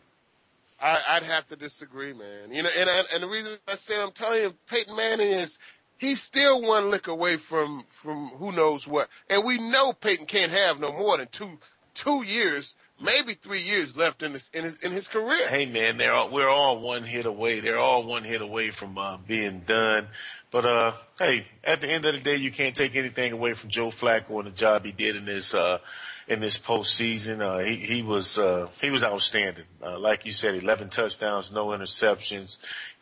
I, 0.81 1.01
I'd 1.07 1.23
have 1.23 1.47
to 1.47 1.55
disagree, 1.55 2.11
man. 2.11 2.51
You 2.51 2.63
know, 2.63 2.69
and 2.77 2.89
I, 2.89 3.03
and 3.13 3.23
the 3.23 3.27
reason 3.27 3.53
I 3.67 3.75
say 3.75 4.01
I'm 4.01 4.11
telling 4.11 4.41
you, 4.41 4.53
Peyton 4.67 4.95
Manning 4.95 5.29
is 5.29 5.57
he's 5.97 6.21
still 6.21 6.61
one 6.61 6.91
lick 6.91 7.07
away 7.07 7.37
from 7.37 7.85
from 7.89 8.29
who 8.29 8.51
knows 8.51 8.85
what, 8.87 9.07
and 9.29 9.45
we 9.45 9.57
know 9.57 9.93
Peyton 9.93 10.25
can't 10.25 10.51
have 10.51 10.79
no 10.81 10.89
more 10.89 11.17
than 11.17 11.29
two 11.31 11.59
two 11.93 12.23
years, 12.23 12.75
maybe 13.01 13.33
three 13.33 13.61
years 13.61 13.95
left 13.95 14.23
in 14.23 14.33
his 14.33 14.49
in 14.53 14.63
his 14.63 14.77
in 14.79 14.91
his 14.91 15.07
career. 15.07 15.47
Hey 15.47 15.65
man, 15.65 15.97
they're 15.97 16.13
all, 16.13 16.29
we're 16.29 16.49
all 16.49 16.79
one 16.79 17.03
hit 17.03 17.25
away. 17.25 17.59
They're 17.59 17.77
all 17.77 18.03
one 18.03 18.23
hit 18.23 18.41
away 18.41 18.71
from 18.71 18.97
uh, 18.97 19.17
being 19.27 19.61
done. 19.61 20.07
But 20.51 20.65
uh, 20.65 20.91
hey, 21.19 21.47
at 21.63 21.81
the 21.81 21.89
end 21.89 22.05
of 22.05 22.13
the 22.13 22.21
day, 22.21 22.35
you 22.35 22.51
can't 22.51 22.75
take 22.75 22.95
anything 22.95 23.31
away 23.31 23.53
from 23.53 23.69
Joe 23.69 23.87
Flacco 23.87 24.37
and 24.37 24.47
the 24.47 24.51
job 24.51 24.85
he 24.85 24.91
did 24.91 25.15
in 25.15 25.25
this 25.25 25.53
uh, 25.53 25.79
in 26.27 26.39
this 26.39 26.57
postseason. 26.57 27.41
Uh, 27.41 27.59
he 27.59 27.75
he 27.75 28.01
was 28.01 28.37
uh, 28.37 28.67
he 28.81 28.89
was 28.89 29.03
outstanding. 29.03 29.65
Uh, 29.81 29.99
like 29.99 30.25
you 30.25 30.31
said, 30.31 30.55
11 30.55 30.89
touchdowns, 30.89 31.51
no 31.51 31.67
interceptions. 31.67 32.57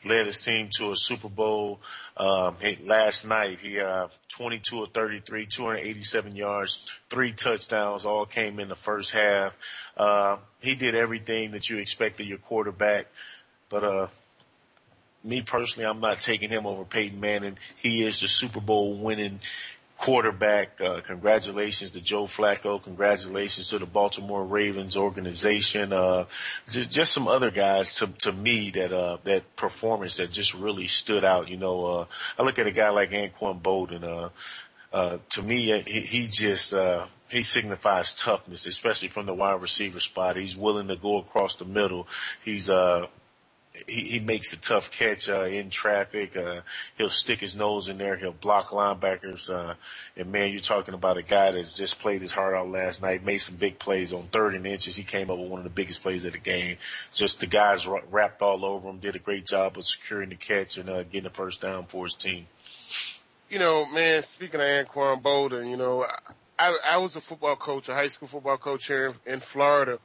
Led 0.05 0.25
his 0.25 0.43
team 0.43 0.69
to 0.77 0.91
a 0.91 0.95
Super 0.95 1.29
Bowl. 1.29 1.79
Um, 2.17 2.55
he, 2.59 2.75
last 2.77 3.25
night, 3.25 3.59
he 3.59 3.79
uh, 3.79 4.07
22 4.29 4.79
or 4.79 4.87
33, 4.87 5.45
287 5.45 6.35
yards, 6.35 6.91
three 7.09 7.33
touchdowns, 7.33 8.05
all 8.05 8.25
came 8.25 8.59
in 8.59 8.69
the 8.69 8.75
first 8.75 9.11
half. 9.11 9.57
Uh, 9.95 10.37
he 10.61 10.75
did 10.75 10.95
everything 10.95 11.51
that 11.51 11.69
you 11.69 11.77
expected 11.77 12.25
your 12.25 12.39
quarterback. 12.39 13.07
But 13.69 13.83
uh, 13.83 14.07
me 15.23 15.41
personally, 15.41 15.87
I'm 15.87 15.99
not 15.99 16.19
taking 16.19 16.49
him 16.49 16.65
over 16.65 16.83
Peyton 16.83 17.19
Manning. 17.19 17.57
He 17.77 18.03
is 18.03 18.19
the 18.21 18.27
Super 18.27 18.61
Bowl 18.61 18.95
winning 18.95 19.39
quarterback. 20.01 20.81
Uh, 20.81 20.99
congratulations 21.01 21.91
to 21.91 22.01
Joe 22.01 22.23
Flacco. 22.23 22.81
Congratulations 22.81 23.69
to 23.69 23.77
the 23.77 23.85
Baltimore 23.85 24.43
Ravens 24.43 24.97
organization. 24.97 25.93
Uh, 25.93 26.25
just, 26.67 26.91
just 26.91 27.13
some 27.13 27.27
other 27.27 27.51
guys 27.51 27.95
to, 27.97 28.07
to 28.07 28.33
me 28.33 28.71
that, 28.71 28.91
uh, 28.91 29.17
that 29.21 29.55
performance 29.55 30.17
that 30.17 30.31
just 30.31 30.55
really 30.55 30.87
stood 30.87 31.23
out. 31.23 31.49
You 31.49 31.57
know, 31.57 31.85
uh, 31.85 32.05
I 32.39 32.41
look 32.41 32.57
at 32.57 32.65
a 32.65 32.71
guy 32.71 32.89
like 32.89 33.11
Anquan 33.11 33.61
Boldin, 33.61 34.03
uh, 34.03 34.29
uh, 34.91 35.19
to 35.29 35.43
me, 35.43 35.81
he, 35.83 36.01
he 36.01 36.27
just, 36.27 36.73
uh, 36.73 37.05
he 37.29 37.43
signifies 37.43 38.15
toughness, 38.15 38.65
especially 38.65 39.07
from 39.07 39.27
the 39.27 39.35
wide 39.35 39.61
receiver 39.61 39.99
spot. 39.99 40.35
He's 40.35 40.57
willing 40.57 40.87
to 40.87 40.95
go 40.95 41.17
across 41.17 41.55
the 41.55 41.65
middle. 41.65 42.07
He's, 42.43 42.69
uh, 42.69 43.05
he, 43.87 44.19
makes 44.19 44.51
a 44.53 44.59
tough 44.59 44.91
catch 44.91 45.29
uh, 45.29 45.43
in 45.43 45.69
traffic. 45.69 46.35
Uh, 46.35 46.61
he'll 46.97 47.09
stick 47.09 47.39
his 47.39 47.55
nose 47.55 47.87
in 47.87 47.97
there. 47.97 48.17
He'll 48.17 48.33
block 48.33 48.69
linebackers. 48.69 49.49
Uh, 49.49 49.75
and 50.17 50.31
man, 50.31 50.51
you're 50.51 50.61
talking 50.61 50.93
about 50.93 51.17
a 51.17 51.21
guy 51.21 51.51
that's 51.51 51.73
just 51.73 51.99
played 51.99 52.21
his 52.21 52.33
heart 52.33 52.53
out 52.53 52.69
last 52.69 53.01
night, 53.01 53.25
made 53.25 53.37
some 53.37 53.55
big 53.55 53.79
plays 53.79 54.11
on 54.11 54.23
third 54.23 54.55
and 54.55 54.67
inches. 54.67 54.95
He 54.95 55.03
came 55.03 55.29
up 55.29 55.37
with 55.37 55.49
one 55.49 55.59
of 55.59 55.63
the 55.63 55.69
biggest 55.69 56.03
plays 56.03 56.25
of 56.25 56.33
the 56.33 56.39
game. 56.39 56.77
Just 57.13 57.39
the 57.39 57.47
guys 57.47 57.87
ra- 57.87 58.01
wrapped 58.09 58.41
all 58.41 58.65
over 58.65 58.89
him, 58.89 58.99
did 58.99 59.15
a 59.15 59.19
great 59.19 59.45
job 59.45 59.77
of 59.77 59.85
securing 59.85 60.29
the 60.29 60.35
catch 60.35 60.77
and 60.77 60.89
uh, 60.89 61.03
getting 61.03 61.23
the 61.23 61.29
first 61.29 61.61
down 61.61 61.85
for 61.85 62.05
his 62.05 62.13
team. 62.13 62.47
You 63.49 63.59
know, 63.59 63.85
man. 63.85 64.21
Speaking 64.23 64.59
of 64.59 64.65
Anquan 64.65 65.21
Boldin, 65.21 65.69
you 65.69 65.77
know, 65.77 66.05
I 66.59 66.77
I 66.85 66.97
was 66.97 67.15
a 67.15 67.21
football 67.21 67.55
coach, 67.55 67.89
a 67.89 67.93
high 67.93 68.07
school 68.07 68.27
football 68.27 68.57
coach 68.57 68.87
here 68.87 69.13
in, 69.25 69.33
in 69.33 69.39
Florida. 69.39 69.99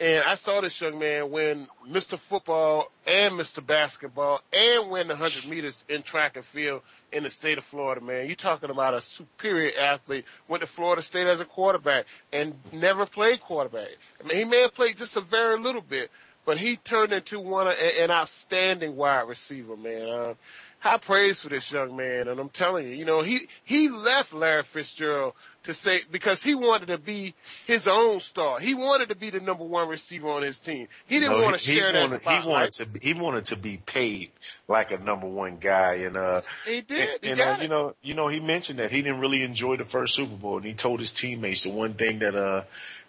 And 0.00 0.24
I 0.24 0.34
saw 0.34 0.60
this 0.60 0.80
young 0.80 0.98
man 0.98 1.30
win 1.30 1.68
Mr. 1.88 2.18
Football 2.18 2.90
and 3.06 3.34
Mr. 3.34 3.64
Basketball 3.64 4.40
and 4.52 4.90
win 4.90 5.06
the 5.06 5.14
100 5.14 5.48
meters 5.48 5.84
in 5.88 6.02
track 6.02 6.36
and 6.36 6.44
field 6.44 6.82
in 7.12 7.22
the 7.22 7.30
state 7.30 7.58
of 7.58 7.64
Florida, 7.64 8.00
man. 8.00 8.26
You're 8.26 8.34
talking 8.34 8.70
about 8.70 8.94
a 8.94 9.00
superior 9.00 9.70
athlete. 9.78 10.24
Went 10.48 10.62
to 10.62 10.66
Florida 10.66 11.00
State 11.00 11.28
as 11.28 11.40
a 11.40 11.44
quarterback 11.44 12.06
and 12.32 12.54
never 12.72 13.06
played 13.06 13.40
quarterback. 13.40 13.88
I 14.22 14.26
mean, 14.26 14.36
he 14.36 14.44
may 14.44 14.62
have 14.62 14.74
played 14.74 14.96
just 14.96 15.16
a 15.16 15.20
very 15.20 15.56
little 15.58 15.80
bit, 15.80 16.10
but 16.44 16.56
he 16.56 16.76
turned 16.76 17.12
into 17.12 17.38
one 17.38 17.68
of, 17.68 17.76
an 18.00 18.10
outstanding 18.10 18.96
wide 18.96 19.28
receiver, 19.28 19.76
man. 19.76 20.08
Uh, 20.08 20.34
high 20.80 20.98
praise 20.98 21.40
for 21.40 21.50
this 21.50 21.70
young 21.70 21.96
man. 21.96 22.26
And 22.26 22.40
I'm 22.40 22.48
telling 22.48 22.88
you, 22.88 22.94
you 22.94 23.04
know, 23.04 23.22
he, 23.22 23.48
he 23.62 23.88
left 23.88 24.34
Larry 24.34 24.64
Fitzgerald 24.64 25.34
to 25.64 25.74
say 25.74 26.00
because 26.10 26.42
he 26.42 26.54
wanted 26.54 26.86
to 26.88 26.98
be 26.98 27.34
his 27.66 27.88
own 27.88 28.20
star. 28.20 28.60
He 28.60 28.74
wanted 28.74 29.08
to 29.08 29.14
be 29.14 29.30
the 29.30 29.40
number 29.40 29.64
one 29.64 29.88
receiver 29.88 30.30
on 30.30 30.42
his 30.42 30.60
team. 30.60 30.88
He 31.06 31.18
didn't 31.18 31.38
No, 31.38 31.42
want 31.42 31.58
to 31.58 31.70
he, 31.70 31.78
share 31.78 31.86
he 31.88 31.92
that 31.94 32.02
wanted, 32.02 32.20
spotlight. 32.20 32.42
He 32.44 32.48
wanted 32.48 32.72
to 32.72 32.86
be, 32.86 33.00
he 33.00 33.14
wanted 33.14 33.46
to 33.46 33.56
be 33.56 33.76
paid 33.78 34.30
like 34.68 34.92
a 34.92 34.98
number 34.98 35.26
one 35.26 35.56
guy, 35.56 35.94
and 35.94 36.16
uh, 36.16 36.42
He 36.66 36.80
did. 36.82 37.08
And, 37.22 37.24
He 37.24 37.30
and, 37.32 37.40
uh, 37.40 37.58
you 37.62 37.68
know, 37.68 37.94
you 38.02 38.14
know, 38.14 38.28
he 38.28 38.40
mentioned 38.40 38.78
that 38.78 38.90
he 38.90 39.02
didn't 39.02 39.20
really 39.20 39.42
enjoy 39.42 39.76
the 39.76 39.84
first 39.84 40.14
Super 40.14 40.36
Bowl, 40.36 40.58
and 40.58 40.66
he 40.66 40.74
told 40.74 41.00
his 41.00 41.12
teammates 41.12 41.64
the 41.64 41.70
one 41.70 41.94
thing 41.94 42.18
that 42.20 42.34
uh 42.34 42.64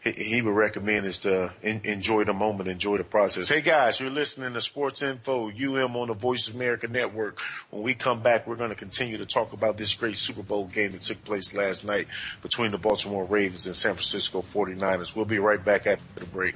he, 0.05 0.41
would 0.41 0.55
recommend 0.55 1.05
is 1.05 1.19
to 1.19 1.53
en- 1.63 1.81
enjoy 1.83 2.23
the 2.23 2.33
moment, 2.33 2.69
enjoy 2.69 2.97
the 2.97 3.03
process. 3.03 3.49
Hey 3.49 3.61
guys, 3.61 3.99
you're 3.99 4.09
listening 4.09 4.53
to 4.53 4.61
Sports 4.61 5.01
Info 5.01 5.49
UM 5.49 5.95
on 5.95 6.09
the 6.09 6.13
Voice 6.13 6.47
of 6.47 6.55
America 6.55 6.87
Network. 6.87 7.39
When 7.71 7.81
we 7.81 7.95
come 7.95 8.21
back, 8.21 8.45
we're 8.45 8.55
going 8.55 8.69
to 8.69 8.75
continue 8.75 9.17
to 9.17 9.25
talk 9.25 9.53
about 9.53 9.77
this 9.77 9.95
great 9.95 10.17
Super 10.17 10.43
Bowl 10.43 10.65
game 10.65 10.91
that 10.91 11.01
took 11.01 11.23
place 11.23 11.55
last 11.55 11.83
night 11.83 12.07
between 12.41 12.71
the 12.71 12.77
Baltimore 12.77 13.25
Ravens 13.25 13.65
and 13.65 13.75
San 13.75 13.93
Francisco 13.93 14.41
49ers. 14.41 15.15
We'll 15.15 15.25
be 15.25 15.39
right 15.39 15.63
back 15.63 15.87
after 15.87 16.19
the 16.19 16.27
break. 16.27 16.55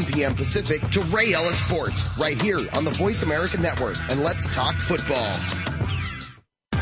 p.m. 0.00 0.34
Pacific 0.34 0.80
to 0.90 1.02
Ray 1.02 1.34
Ellis 1.34 1.58
Sports 1.58 2.04
right 2.18 2.40
here 2.40 2.66
on 2.72 2.84
the 2.84 2.90
Voice 2.92 3.22
America 3.22 3.58
Network. 3.58 3.96
And 4.08 4.22
let's 4.22 4.52
talk 4.54 4.76
football. 4.76 5.34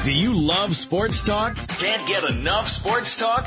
Do 0.04 0.12
you 0.14 0.32
love 0.34 0.74
sports 0.74 1.22
talk? 1.22 1.56
Can't 1.68 2.06
get 2.08 2.24
enough 2.30 2.66
sports 2.66 3.18
talk? 3.18 3.46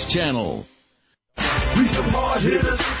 Channel. 0.05 0.65
We 1.37 1.85
some 1.85 2.05
hard 2.09 2.41
hitters. 2.41 3.00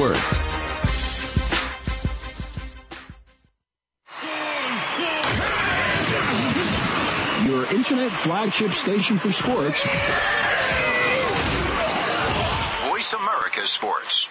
Your 7.45 7.71
internet 7.71 8.11
flagship 8.11 8.73
station 8.73 9.17
for 9.17 9.31
sports. 9.31 9.83
Voice 12.89 13.13
America 13.13 13.67
Sports. 13.67 14.27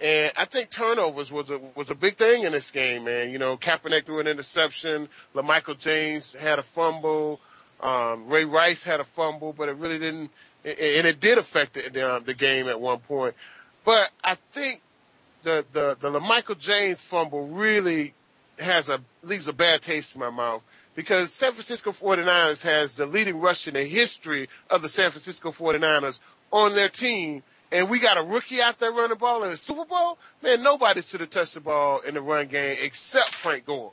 And 0.00 0.32
I 0.34 0.46
think 0.46 0.70
turnovers 0.70 1.30
was 1.30 1.50
a 1.50 1.60
was 1.74 1.90
a 1.90 1.94
big 1.94 2.16
thing 2.16 2.44
in 2.44 2.52
this 2.52 2.70
game, 2.70 3.04
man. 3.04 3.30
You 3.30 3.38
know, 3.38 3.56
Kaepernick 3.56 4.06
threw 4.06 4.20
an 4.20 4.26
interception. 4.26 5.08
LaMichael 5.34 5.78
James 5.78 6.32
had 6.32 6.58
a 6.58 6.62
fumble. 6.62 7.40
Um, 7.82 8.26
Ray 8.26 8.44
Rice 8.44 8.84
had 8.84 9.00
a 9.00 9.04
fumble, 9.04 9.52
but 9.52 9.68
it 9.68 9.76
really 9.76 9.98
didn't. 9.98 10.30
And 10.64 11.06
it 11.06 11.20
did 11.20 11.38
affect 11.38 11.74
the, 11.74 12.16
um, 12.16 12.24
the 12.24 12.34
game 12.34 12.68
at 12.68 12.80
one 12.80 12.98
point. 12.98 13.34
But 13.84 14.10
I 14.24 14.36
think 14.52 14.80
the 15.42 15.64
the 15.72 15.96
the 16.00 16.10
LaMichael 16.10 16.58
James 16.58 17.02
fumble 17.02 17.46
really 17.46 18.14
has 18.58 18.88
a 18.88 19.02
leaves 19.22 19.48
a 19.48 19.52
bad 19.52 19.82
taste 19.82 20.14
in 20.14 20.20
my 20.20 20.30
mouth 20.30 20.62
because 20.94 21.32
San 21.32 21.52
Francisco 21.52 21.92
49ers 21.92 22.62
has 22.64 22.96
the 22.96 23.06
leading 23.06 23.40
rush 23.40 23.68
in 23.68 23.74
the 23.74 23.84
history 23.84 24.48
of 24.68 24.82
the 24.82 24.88
San 24.88 25.10
Francisco 25.10 25.50
49ers 25.50 26.20
on 26.52 26.74
their 26.74 26.88
team 26.88 27.42
and 27.72 27.88
we 27.88 27.98
got 27.98 28.18
a 28.18 28.22
rookie 28.22 28.60
out 28.60 28.78
there 28.78 28.90
running 28.90 29.10
the 29.10 29.16
ball 29.16 29.44
in 29.44 29.50
the 29.50 29.56
Super 29.56 29.84
Bowl, 29.84 30.18
man, 30.42 30.62
nobody 30.62 31.02
should 31.02 31.20
have 31.20 31.30
touched 31.30 31.54
the 31.54 31.60
ball 31.60 32.00
in 32.00 32.14
the 32.14 32.20
run 32.20 32.46
game 32.48 32.76
except 32.80 33.34
Frank 33.34 33.66
Gore. 33.66 33.92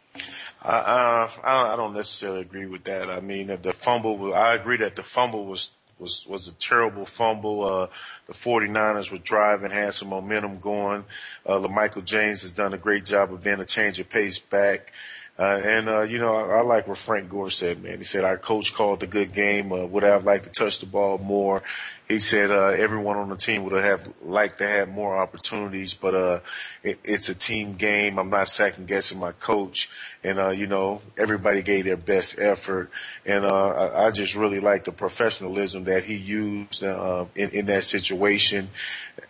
Uh, 0.63 0.67
uh, 0.67 1.29
I 1.43 1.75
don't 1.75 1.93
necessarily 1.93 2.41
agree 2.41 2.65
with 2.65 2.83
that. 2.85 3.09
I 3.09 3.19
mean, 3.19 3.47
the 3.47 3.73
fumble, 3.73 4.33
I 4.33 4.55
agree 4.55 4.77
that 4.77 4.95
the 4.95 5.03
fumble 5.03 5.45
was 5.45 5.71
was 5.99 6.27
was 6.27 6.47
a 6.47 6.53
terrible 6.53 7.05
fumble. 7.05 7.63
Uh, 7.63 7.87
the 8.27 8.33
49ers 8.33 9.11
were 9.11 9.17
driving, 9.17 9.71
had 9.71 9.93
some 9.93 10.09
momentum 10.09 10.59
going. 10.59 11.05
Uh, 11.45 11.53
LaMichael 11.53 12.05
James 12.05 12.41
has 12.43 12.51
done 12.51 12.73
a 12.73 12.77
great 12.77 13.05
job 13.05 13.33
of 13.33 13.43
being 13.43 13.59
a 13.59 13.65
change 13.65 13.99
of 13.99 14.09
pace 14.09 14.39
back. 14.39 14.93
Uh, 15.39 15.61
and, 15.63 15.87
uh, 15.87 16.01
you 16.01 16.17
know, 16.17 16.33
I, 16.33 16.57
I 16.57 16.61
like 16.61 16.87
what 16.87 16.97
Frank 16.97 17.29
Gore 17.29 17.51
said, 17.51 17.83
man. 17.83 17.99
He 17.99 18.03
said, 18.03 18.23
our 18.23 18.37
coach 18.37 18.73
called 18.73 19.01
the 19.01 19.07
good 19.07 19.33
game. 19.33 19.71
Uh, 19.71 19.85
would 19.85 20.01
have 20.01 20.23
liked 20.23 20.45
to 20.45 20.49
touch 20.49 20.79
the 20.79 20.87
ball 20.87 21.19
more. 21.19 21.61
He 22.07 22.21
said, 22.21 22.51
uh, 22.51 22.67
everyone 22.67 23.17
on 23.17 23.27
the 23.27 23.35
team 23.35 23.65
would 23.65 23.73
have 23.83 24.07
liked 24.21 24.59
to 24.59 24.67
have 24.67 24.87
more 24.87 25.17
opportunities, 25.17 25.93
but, 25.93 26.15
uh, 26.15 26.39
it, 26.81 26.99
it's 27.03 27.27
a 27.27 27.35
team 27.35 27.75
game. 27.75 28.17
I'm 28.17 28.29
not 28.29 28.47
second 28.47 28.87
guessing 28.87 29.19
my 29.19 29.33
coach. 29.33 29.89
And, 30.23 30.39
uh, 30.39 30.49
you 30.49 30.67
know, 30.67 31.01
everybody 31.17 31.61
gave 31.61 31.83
their 31.83 31.97
best 31.97 32.39
effort. 32.39 32.89
And, 33.25 33.43
uh, 33.43 33.69
I, 33.69 34.05
I 34.07 34.11
just 34.11 34.35
really 34.35 34.61
like 34.61 34.85
the 34.85 34.93
professionalism 34.93 35.83
that 35.83 36.05
he 36.05 36.15
used, 36.15 36.81
uh, 36.81 37.25
in, 37.35 37.49
in 37.49 37.65
that 37.65 37.83
situation. 37.83 38.69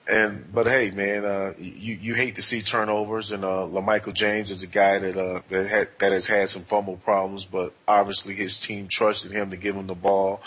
And 0.09 0.45
but 0.53 0.67
hey, 0.67 0.91
man, 0.91 1.25
uh, 1.25 1.53
you 1.59 1.95
you 1.95 2.13
hate 2.13 2.35
to 2.35 2.41
see 2.41 2.61
turnovers, 2.61 3.33
and 3.33 3.43
uh, 3.43 3.67
LaMichael 3.69 4.13
James 4.13 4.51
is 4.51 4.63
a 4.63 4.67
guy 4.67 4.99
that 4.99 5.17
uh, 5.17 5.41
that 5.49 5.67
had, 5.67 5.89
that 5.99 6.11
has 6.13 6.27
had 6.27 6.47
some 6.47 6.61
fumble 6.61 6.95
problems, 6.95 7.43
but 7.43 7.73
obviously 7.87 8.33
his 8.33 8.57
team 8.57 8.87
trusted 8.87 9.33
him 9.33 9.49
to 9.49 9.57
give 9.57 9.75
him 9.75 9.87
the 9.87 9.95
ball, 9.95 10.41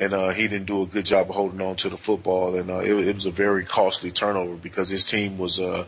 and 0.00 0.12
uh, 0.12 0.30
he 0.30 0.48
didn't 0.48 0.66
do 0.66 0.82
a 0.82 0.86
good 0.86 1.06
job 1.06 1.28
of 1.30 1.36
holding 1.36 1.60
on 1.60 1.76
to 1.76 1.88
the 1.88 1.96
football, 1.96 2.56
and 2.56 2.68
uh, 2.70 2.78
it, 2.78 2.92
it 3.06 3.14
was 3.14 3.26
a 3.26 3.30
very 3.30 3.64
costly 3.64 4.10
turnover 4.10 4.56
because 4.56 4.88
his 4.88 5.06
team 5.06 5.38
was 5.38 5.60
uh, 5.60 5.84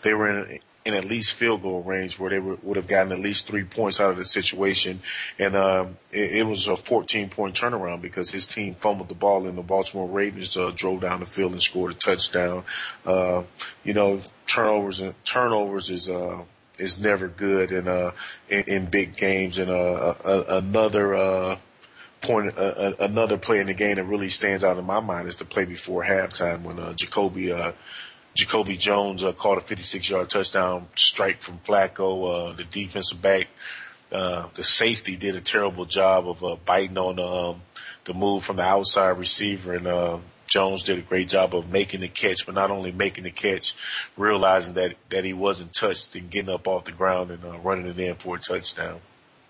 they 0.00 0.14
were 0.14 0.30
in 0.30 0.60
in 0.84 0.94
at 0.94 1.04
least 1.04 1.34
field 1.34 1.62
goal 1.62 1.82
range 1.82 2.18
where 2.18 2.30
they 2.30 2.38
would 2.38 2.76
have 2.76 2.86
gotten 2.86 3.12
at 3.12 3.18
least 3.18 3.46
three 3.46 3.64
points 3.64 4.00
out 4.00 4.12
of 4.12 4.16
the 4.16 4.24
situation. 4.24 5.00
And 5.38 5.54
um, 5.54 5.98
it, 6.10 6.36
it 6.36 6.46
was 6.46 6.66
a 6.66 6.76
14 6.76 7.28
point 7.28 7.54
turnaround 7.54 8.00
because 8.00 8.30
his 8.30 8.46
team 8.46 8.74
fumbled 8.74 9.08
the 9.08 9.14
ball 9.14 9.46
and 9.46 9.58
the 9.58 9.62
Baltimore 9.62 10.08
Ravens 10.08 10.56
uh, 10.56 10.72
drove 10.74 11.02
down 11.02 11.20
the 11.20 11.26
field 11.26 11.52
and 11.52 11.62
scored 11.62 11.92
a 11.92 11.94
touchdown. 11.94 12.64
Uh, 13.04 13.42
you 13.84 13.92
know, 13.92 14.22
turnovers 14.46 15.00
and 15.00 15.14
turnovers 15.24 15.90
is 15.90 16.08
uh, 16.08 16.44
is 16.78 16.98
never 16.98 17.28
good 17.28 17.72
in 17.72 17.86
uh, 17.86 18.12
in, 18.48 18.64
in 18.66 18.86
big 18.86 19.16
games. 19.16 19.58
And 19.58 19.70
uh, 19.70 20.14
another. 20.48 21.14
Uh, 21.14 21.58
point 22.20 22.58
uh, 22.58 22.92
another 23.00 23.38
play 23.38 23.60
in 23.60 23.66
the 23.66 23.74
game 23.74 23.96
that 23.96 24.04
really 24.04 24.28
stands 24.28 24.62
out 24.62 24.76
in 24.76 24.84
my 24.84 25.00
mind 25.00 25.26
is 25.26 25.36
the 25.36 25.44
play 25.44 25.64
before 25.64 26.04
halftime 26.04 26.62
when 26.62 26.78
uh, 26.78 26.92
Jacoby 26.92 27.52
uh, 27.52 27.72
Jacoby 28.34 28.76
Jones 28.76 29.24
uh, 29.24 29.32
caught 29.32 29.58
a 29.58 29.60
56-yard 29.60 30.30
touchdown 30.30 30.86
strike 30.94 31.40
from 31.40 31.58
Flacco. 31.58 32.50
Uh, 32.50 32.52
the 32.52 32.64
defensive 32.64 33.20
back, 33.20 33.48
uh, 34.12 34.46
the 34.54 34.62
safety, 34.62 35.16
did 35.16 35.34
a 35.34 35.40
terrible 35.40 35.84
job 35.84 36.28
of 36.28 36.44
uh, 36.44 36.56
biting 36.64 36.98
on 36.98 37.18
um, 37.18 37.62
the 38.04 38.14
move 38.14 38.44
from 38.44 38.56
the 38.56 38.62
outside 38.62 39.18
receiver, 39.18 39.74
and 39.74 39.86
uh, 39.86 40.18
Jones 40.46 40.82
did 40.82 40.98
a 40.98 41.02
great 41.02 41.28
job 41.28 41.54
of 41.54 41.70
making 41.70 42.00
the 42.00 42.08
catch, 42.08 42.44
but 42.44 42.54
not 42.54 42.70
only 42.70 42.92
making 42.92 43.24
the 43.24 43.30
catch, 43.30 43.74
realizing 44.16 44.74
that 44.74 44.96
that 45.10 45.24
he 45.24 45.32
wasn't 45.32 45.72
touched 45.72 46.14
and 46.16 46.28
getting 46.28 46.50
up 46.50 46.66
off 46.66 46.84
the 46.84 46.92
ground 46.92 47.30
and 47.30 47.44
uh, 47.44 47.58
running 47.58 47.86
it 47.86 47.98
in 47.98 48.16
for 48.16 48.36
a 48.36 48.38
touchdown. 48.38 49.00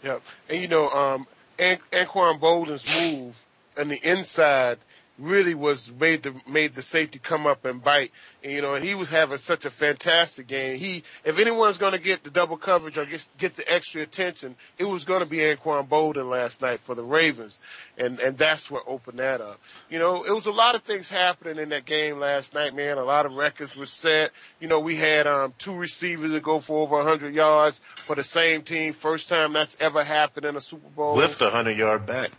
Yep, 0.04 0.22
and 0.48 0.60
you 0.60 0.68
know, 0.68 0.88
um, 0.90 1.26
An- 1.58 1.78
Anquan 1.92 2.38
Boldin's 2.38 2.84
move 3.00 3.44
on 3.78 3.88
the 3.88 4.00
inside 4.06 4.78
really 5.20 5.54
was 5.54 5.92
made 5.92 6.22
the 6.22 6.34
made 6.48 6.74
the 6.74 6.82
safety 6.82 7.18
come 7.18 7.46
up 7.46 7.64
and 7.64 7.82
bite. 7.82 8.12
And, 8.42 8.52
you 8.52 8.62
know, 8.62 8.74
and 8.74 8.84
he 8.84 8.94
was 8.94 9.10
having 9.10 9.36
such 9.38 9.66
a 9.66 9.70
fantastic 9.70 10.46
game. 10.46 10.78
He, 10.78 11.02
if 11.24 11.38
anyone's 11.38 11.76
going 11.76 11.92
to 11.92 11.98
get 11.98 12.24
the 12.24 12.30
double 12.30 12.56
coverage 12.56 12.96
or 12.96 13.04
get 13.04 13.28
get 13.38 13.56
the 13.56 13.70
extra 13.70 14.00
attention, 14.00 14.56
it 14.78 14.84
was 14.84 15.04
going 15.04 15.20
to 15.20 15.26
be 15.26 15.38
Anquan 15.38 15.86
Boldin 15.88 16.30
last 16.30 16.62
night 16.62 16.80
for 16.80 16.94
the 16.94 17.02
Ravens, 17.02 17.60
and 17.98 18.18
and 18.20 18.38
that's 18.38 18.70
what 18.70 18.82
opened 18.86 19.18
that 19.18 19.40
up. 19.40 19.60
You 19.90 19.98
know, 19.98 20.22
it 20.24 20.32
was 20.32 20.46
a 20.46 20.52
lot 20.52 20.74
of 20.74 20.82
things 20.82 21.10
happening 21.10 21.58
in 21.58 21.68
that 21.68 21.84
game 21.84 22.18
last 22.18 22.54
night, 22.54 22.74
man. 22.74 22.96
A 22.96 23.04
lot 23.04 23.26
of 23.26 23.34
records 23.34 23.76
were 23.76 23.86
set. 23.86 24.30
You 24.58 24.68
know, 24.68 24.80
we 24.80 24.96
had 24.96 25.26
um, 25.26 25.54
two 25.58 25.74
receivers 25.74 26.32
that 26.32 26.42
go 26.42 26.60
for 26.60 26.82
over 26.82 26.96
100 26.96 27.34
yards 27.34 27.82
for 27.96 28.16
the 28.16 28.24
same 28.24 28.62
team. 28.62 28.92
First 28.92 29.28
time 29.28 29.52
that's 29.52 29.76
ever 29.80 30.04
happened 30.04 30.46
in 30.46 30.56
a 30.56 30.60
Super 30.60 30.88
Bowl. 30.88 31.16
With 31.16 31.38
the 31.38 31.46
100 31.46 31.76
yard 31.76 32.06
back. 32.06 32.30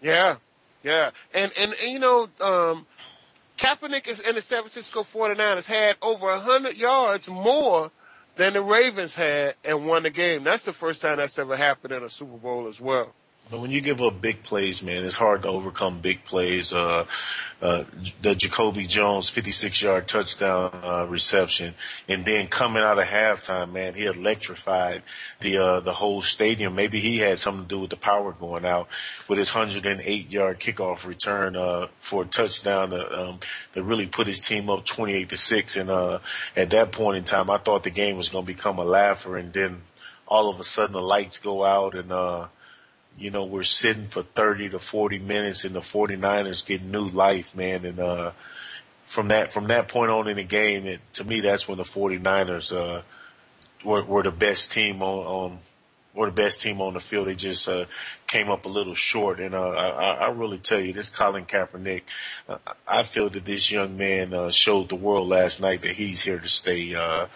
Yeah, 0.00 0.36
yeah, 0.82 1.10
and 1.34 1.52
and, 1.58 1.74
and 1.82 1.92
you 1.92 1.98
know, 1.98 2.28
um, 2.40 2.86
Kaepernick 3.58 4.06
is 4.08 4.20
in 4.20 4.34
the 4.34 4.42
San 4.42 4.60
Francisco 4.60 5.02
49ers 5.02 5.66
had 5.66 5.96
over 6.02 6.26
100 6.26 6.76
yards 6.76 7.28
more 7.28 7.90
than 8.36 8.54
the 8.54 8.62
Ravens 8.62 9.14
had 9.14 9.54
and 9.64 9.86
won 9.86 10.02
the 10.02 10.10
game. 10.10 10.44
That's 10.44 10.64
the 10.64 10.72
first 10.72 11.02
time 11.02 11.18
that's 11.18 11.38
ever 11.38 11.56
happened 11.56 11.92
in 11.92 12.02
a 12.02 12.10
Super 12.10 12.38
Bowl 12.38 12.66
as 12.66 12.80
well. 12.80 13.14
But 13.52 13.60
when 13.60 13.70
you 13.70 13.82
give 13.82 14.00
up 14.00 14.22
big 14.22 14.42
plays, 14.42 14.82
man, 14.82 15.04
it's 15.04 15.16
hard 15.16 15.42
to 15.42 15.48
overcome 15.48 15.98
big 15.98 16.24
plays. 16.24 16.72
Uh, 16.72 17.04
uh, 17.60 17.84
the 18.22 18.34
Jacoby 18.34 18.86
Jones 18.86 19.28
56 19.28 19.82
yard 19.82 20.08
touchdown 20.08 20.70
uh, 20.82 21.06
reception, 21.06 21.74
and 22.08 22.24
then 22.24 22.48
coming 22.48 22.82
out 22.82 22.98
of 22.98 23.04
halftime, 23.04 23.70
man, 23.70 23.92
he 23.92 24.06
electrified 24.06 25.02
the 25.40 25.58
uh, 25.58 25.80
the 25.80 25.92
whole 25.92 26.22
stadium. 26.22 26.74
Maybe 26.74 26.98
he 26.98 27.18
had 27.18 27.38
something 27.38 27.64
to 27.64 27.68
do 27.68 27.80
with 27.80 27.90
the 27.90 27.96
power 27.96 28.32
going 28.32 28.64
out 28.64 28.88
with 29.28 29.38
his 29.38 29.54
108 29.54 30.30
yard 30.30 30.58
kickoff 30.58 31.06
return 31.06 31.54
uh, 31.54 31.88
for 31.98 32.22
a 32.22 32.26
touchdown 32.26 32.88
that, 32.88 33.12
um, 33.12 33.38
really 33.76 34.06
put 34.06 34.26
his 34.26 34.40
team 34.40 34.70
up 34.70 34.86
28 34.86 35.28
to 35.28 35.36
six. 35.36 35.76
And 35.76 35.90
uh, 35.90 36.20
at 36.56 36.70
that 36.70 36.90
point 36.90 37.18
in 37.18 37.24
time, 37.24 37.50
I 37.50 37.58
thought 37.58 37.84
the 37.84 37.90
game 37.90 38.16
was 38.16 38.30
going 38.30 38.46
to 38.46 38.54
become 38.54 38.78
a 38.78 38.84
laugher, 38.84 39.36
and 39.36 39.52
then 39.52 39.82
all 40.26 40.48
of 40.48 40.58
a 40.58 40.64
sudden 40.64 40.94
the 40.94 41.02
lights 41.02 41.36
go 41.36 41.66
out 41.66 41.94
and. 41.94 42.10
Uh, 42.10 42.46
you 43.18 43.30
know, 43.30 43.44
we're 43.44 43.62
sitting 43.62 44.06
for 44.06 44.22
30 44.22 44.70
to 44.70 44.78
40 44.78 45.18
minutes 45.18 45.64
and 45.64 45.74
the 45.74 45.80
49ers 45.80 46.64
get 46.64 46.82
new 46.82 47.08
life, 47.08 47.54
man. 47.54 47.84
And, 47.84 48.00
uh, 48.00 48.32
from 49.04 49.28
that, 49.28 49.52
from 49.52 49.68
that 49.68 49.88
point 49.88 50.10
on 50.10 50.28
in 50.28 50.36
the 50.36 50.44
game, 50.44 50.86
it, 50.86 51.00
to 51.14 51.24
me, 51.24 51.40
that's 51.40 51.68
when 51.68 51.78
the 51.78 51.84
49ers, 51.84 52.74
uh, 52.74 53.02
were, 53.84 54.02
were 54.02 54.22
the 54.22 54.30
best 54.30 54.72
team 54.72 55.02
on, 55.02 55.26
on, 55.26 55.58
were 56.14 56.26
the 56.26 56.32
best 56.32 56.62
team 56.62 56.80
on 56.80 56.94
the 56.94 57.00
field. 57.00 57.28
They 57.28 57.34
just, 57.34 57.68
uh, 57.68 57.84
came 58.26 58.50
up 58.50 58.64
a 58.64 58.68
little 58.68 58.94
short. 58.94 59.40
And, 59.40 59.54
uh, 59.54 59.70
I, 59.70 60.12
I 60.12 60.30
really 60.30 60.58
tell 60.58 60.80
you, 60.80 60.92
this 60.92 61.10
Colin 61.10 61.44
Kaepernick, 61.44 62.02
uh, 62.48 62.58
I 62.88 63.02
feel 63.02 63.28
that 63.30 63.44
this 63.44 63.70
young 63.70 63.96
man, 63.96 64.32
uh, 64.32 64.50
showed 64.50 64.88
the 64.88 64.96
world 64.96 65.28
last 65.28 65.60
night 65.60 65.82
that 65.82 65.92
he's 65.92 66.22
here 66.22 66.38
to 66.38 66.48
stay. 66.48 66.94
Uh, 66.94 67.26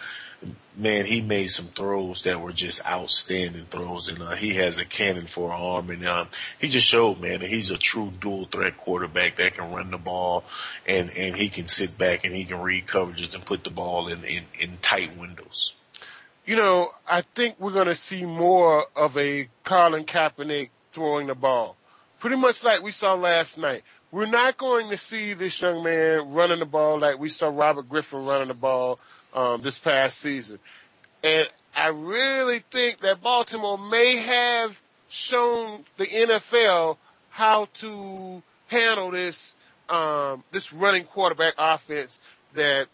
man, 0.77 1.05
he 1.05 1.21
made 1.21 1.47
some 1.47 1.65
throws 1.65 2.21
that 2.21 2.39
were 2.39 2.53
just 2.53 2.85
outstanding 2.87 3.65
throws, 3.65 4.07
and 4.07 4.21
uh, 4.21 4.35
he 4.35 4.53
has 4.53 4.79
a 4.79 4.85
cannon 4.85 5.25
for 5.25 5.51
an 5.51 5.59
arm, 5.59 5.89
and 5.89 6.05
um, 6.07 6.27
he 6.59 6.67
just 6.67 6.87
showed, 6.87 7.19
man, 7.19 7.39
that 7.39 7.49
he's 7.49 7.71
a 7.71 7.77
true 7.77 8.13
dual 8.19 8.45
threat 8.45 8.77
quarterback 8.77 9.35
that 9.37 9.55
can 9.55 9.71
run 9.71 9.91
the 9.91 9.97
ball, 9.97 10.43
and 10.85 11.09
and 11.17 11.35
he 11.35 11.49
can 11.49 11.67
sit 11.67 11.97
back 11.97 12.23
and 12.23 12.33
he 12.33 12.45
can 12.45 12.61
read 12.61 12.85
coverages 12.85 13.33
and 13.33 13.45
put 13.45 13.63
the 13.63 13.71
ball 13.71 14.07
in 14.07 14.23
in, 14.23 14.43
in 14.59 14.77
tight 14.81 15.17
windows. 15.17 15.73
You 16.45 16.55
know, 16.55 16.91
I 17.05 17.21
think 17.21 17.59
we're 17.59 17.73
going 17.73 17.87
to 17.87 17.95
see 17.95 18.25
more 18.25 18.85
of 18.95 19.17
a 19.17 19.49
Colin 19.65 20.05
Kaepernick 20.05 20.69
throwing 20.93 21.27
the 21.27 21.35
ball, 21.35 21.75
pretty 22.19 22.37
much 22.37 22.63
like 22.63 22.81
we 22.81 22.91
saw 22.91 23.15
last 23.15 23.57
night. 23.57 23.83
We're 24.09 24.27
not 24.27 24.57
going 24.57 24.89
to 24.89 24.95
see 24.95 25.33
this 25.33 25.61
young 25.61 25.83
man 25.83 26.31
running 26.31 26.59
the 26.59 26.65
ball 26.65 26.99
like 26.99 27.19
we 27.19 27.27
saw 27.27 27.49
Robert 27.49 27.89
Griffin 27.89 28.25
running 28.25 28.47
the 28.47 28.53
ball 28.53 28.97
um, 29.33 29.61
this 29.61 29.77
past 29.79 30.19
season. 30.19 30.59
And 31.23 31.49
I 31.75 31.89
really 31.89 32.59
think 32.59 32.99
that 32.99 33.21
Baltimore 33.21 33.77
may 33.77 34.17
have 34.17 34.81
shown 35.09 35.85
the 35.97 36.05
NFL 36.05 36.97
how 37.29 37.67
to 37.75 38.41
handle 38.67 39.11
this 39.11 39.55
um, 39.89 40.43
this 40.51 40.73
running 40.73 41.05
quarterback 41.05 41.53
offense 41.57 42.19
that 42.53 42.87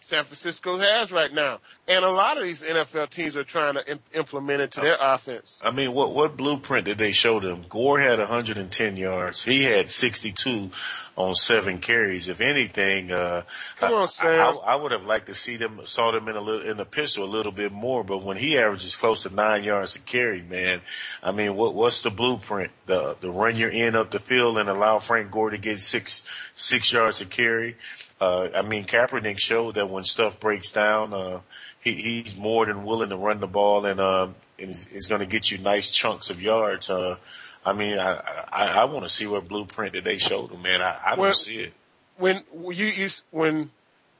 San 0.00 0.22
Francisco 0.22 0.78
has 0.78 1.10
right 1.10 1.32
now. 1.32 1.58
And 1.88 2.04
a 2.04 2.10
lot 2.10 2.36
of 2.36 2.42
these 2.42 2.64
NFL 2.64 3.10
teams 3.10 3.36
are 3.36 3.44
trying 3.44 3.74
to 3.74 3.88
Im- 3.88 4.00
implement 4.12 4.60
it 4.60 4.70
to 4.72 4.80
their 4.80 4.96
offense. 5.00 5.60
I 5.64 5.70
mean, 5.70 5.92
what 5.92 6.12
what 6.14 6.36
blueprint 6.36 6.84
did 6.84 6.98
they 6.98 7.12
show 7.12 7.38
them? 7.38 7.64
Gore 7.68 8.00
had 8.00 8.18
110 8.18 8.96
yards. 8.96 9.44
He 9.44 9.64
had 9.64 9.88
62 9.88 10.70
on 11.16 11.34
seven 11.34 11.78
carries. 11.78 12.28
If 12.28 12.40
anything, 12.40 13.10
uh, 13.10 13.42
Come 13.76 13.94
on, 13.94 14.08
Sam. 14.08 14.30
I, 14.30 14.50
I, 14.50 14.72
I, 14.72 14.76
would 14.76 14.92
have 14.92 15.04
liked 15.04 15.26
to 15.26 15.34
see 15.34 15.56
them 15.56 15.80
saw 15.84 16.10
them 16.10 16.28
in 16.28 16.36
a 16.36 16.40
little 16.40 16.68
in 16.68 16.76
the 16.76 16.84
pistol 16.84 17.24
a 17.24 17.26
little 17.26 17.52
bit 17.52 17.72
more. 17.72 18.04
But 18.04 18.22
when 18.22 18.36
he 18.36 18.58
averages 18.58 18.96
close 18.96 19.22
to 19.22 19.34
nine 19.34 19.64
yards 19.64 19.96
a 19.96 20.00
carry, 20.00 20.42
man, 20.42 20.80
I 21.22 21.30
mean, 21.30 21.54
what 21.54 21.74
what's 21.74 22.02
the 22.02 22.10
blueprint? 22.10 22.72
The 22.86 23.16
the 23.20 23.30
run 23.30 23.56
your 23.56 23.70
end 23.70 23.96
up 23.96 24.10
the 24.10 24.18
field 24.18 24.58
and 24.58 24.68
allow 24.68 24.98
Frank 24.98 25.30
Gore 25.30 25.50
to 25.50 25.58
get 25.58 25.80
six 25.80 26.24
six 26.54 26.92
yards 26.92 27.20
a 27.20 27.26
carry. 27.26 27.76
Uh, 28.20 28.48
I 28.54 28.62
mean, 28.62 28.86
Kaepernick 28.86 29.38
showed 29.38 29.74
that 29.74 29.90
when 29.90 30.04
stuff 30.04 30.40
breaks 30.40 30.72
down, 30.72 31.12
uh, 31.12 31.40
he, 31.86 32.22
he's 32.22 32.36
more 32.36 32.66
than 32.66 32.84
willing 32.84 33.10
to 33.10 33.16
run 33.16 33.38
the 33.38 33.46
ball 33.46 33.86
and, 33.86 34.00
um, 34.00 34.34
and 34.58 34.70
is, 34.70 34.88
is 34.88 35.06
going 35.06 35.20
to 35.20 35.26
get 35.26 35.50
you 35.50 35.58
nice 35.58 35.90
chunks 35.90 36.30
of 36.30 36.42
yards. 36.42 36.90
Uh, 36.90 37.16
I 37.64 37.72
mean, 37.72 37.98
I 37.98 38.44
I, 38.52 38.66
I 38.68 38.84
want 38.84 39.04
to 39.04 39.08
see 39.08 39.26
what 39.26 39.46
blueprint 39.46 39.94
that 39.94 40.04
they 40.04 40.18
showed 40.18 40.50
him, 40.50 40.62
man. 40.62 40.82
I, 40.82 40.98
I 41.06 41.16
don't 41.16 41.34
see 41.34 41.58
it. 41.58 41.72
When 42.18 42.42
you, 42.52 42.86
you 42.86 43.08
when 43.30 43.70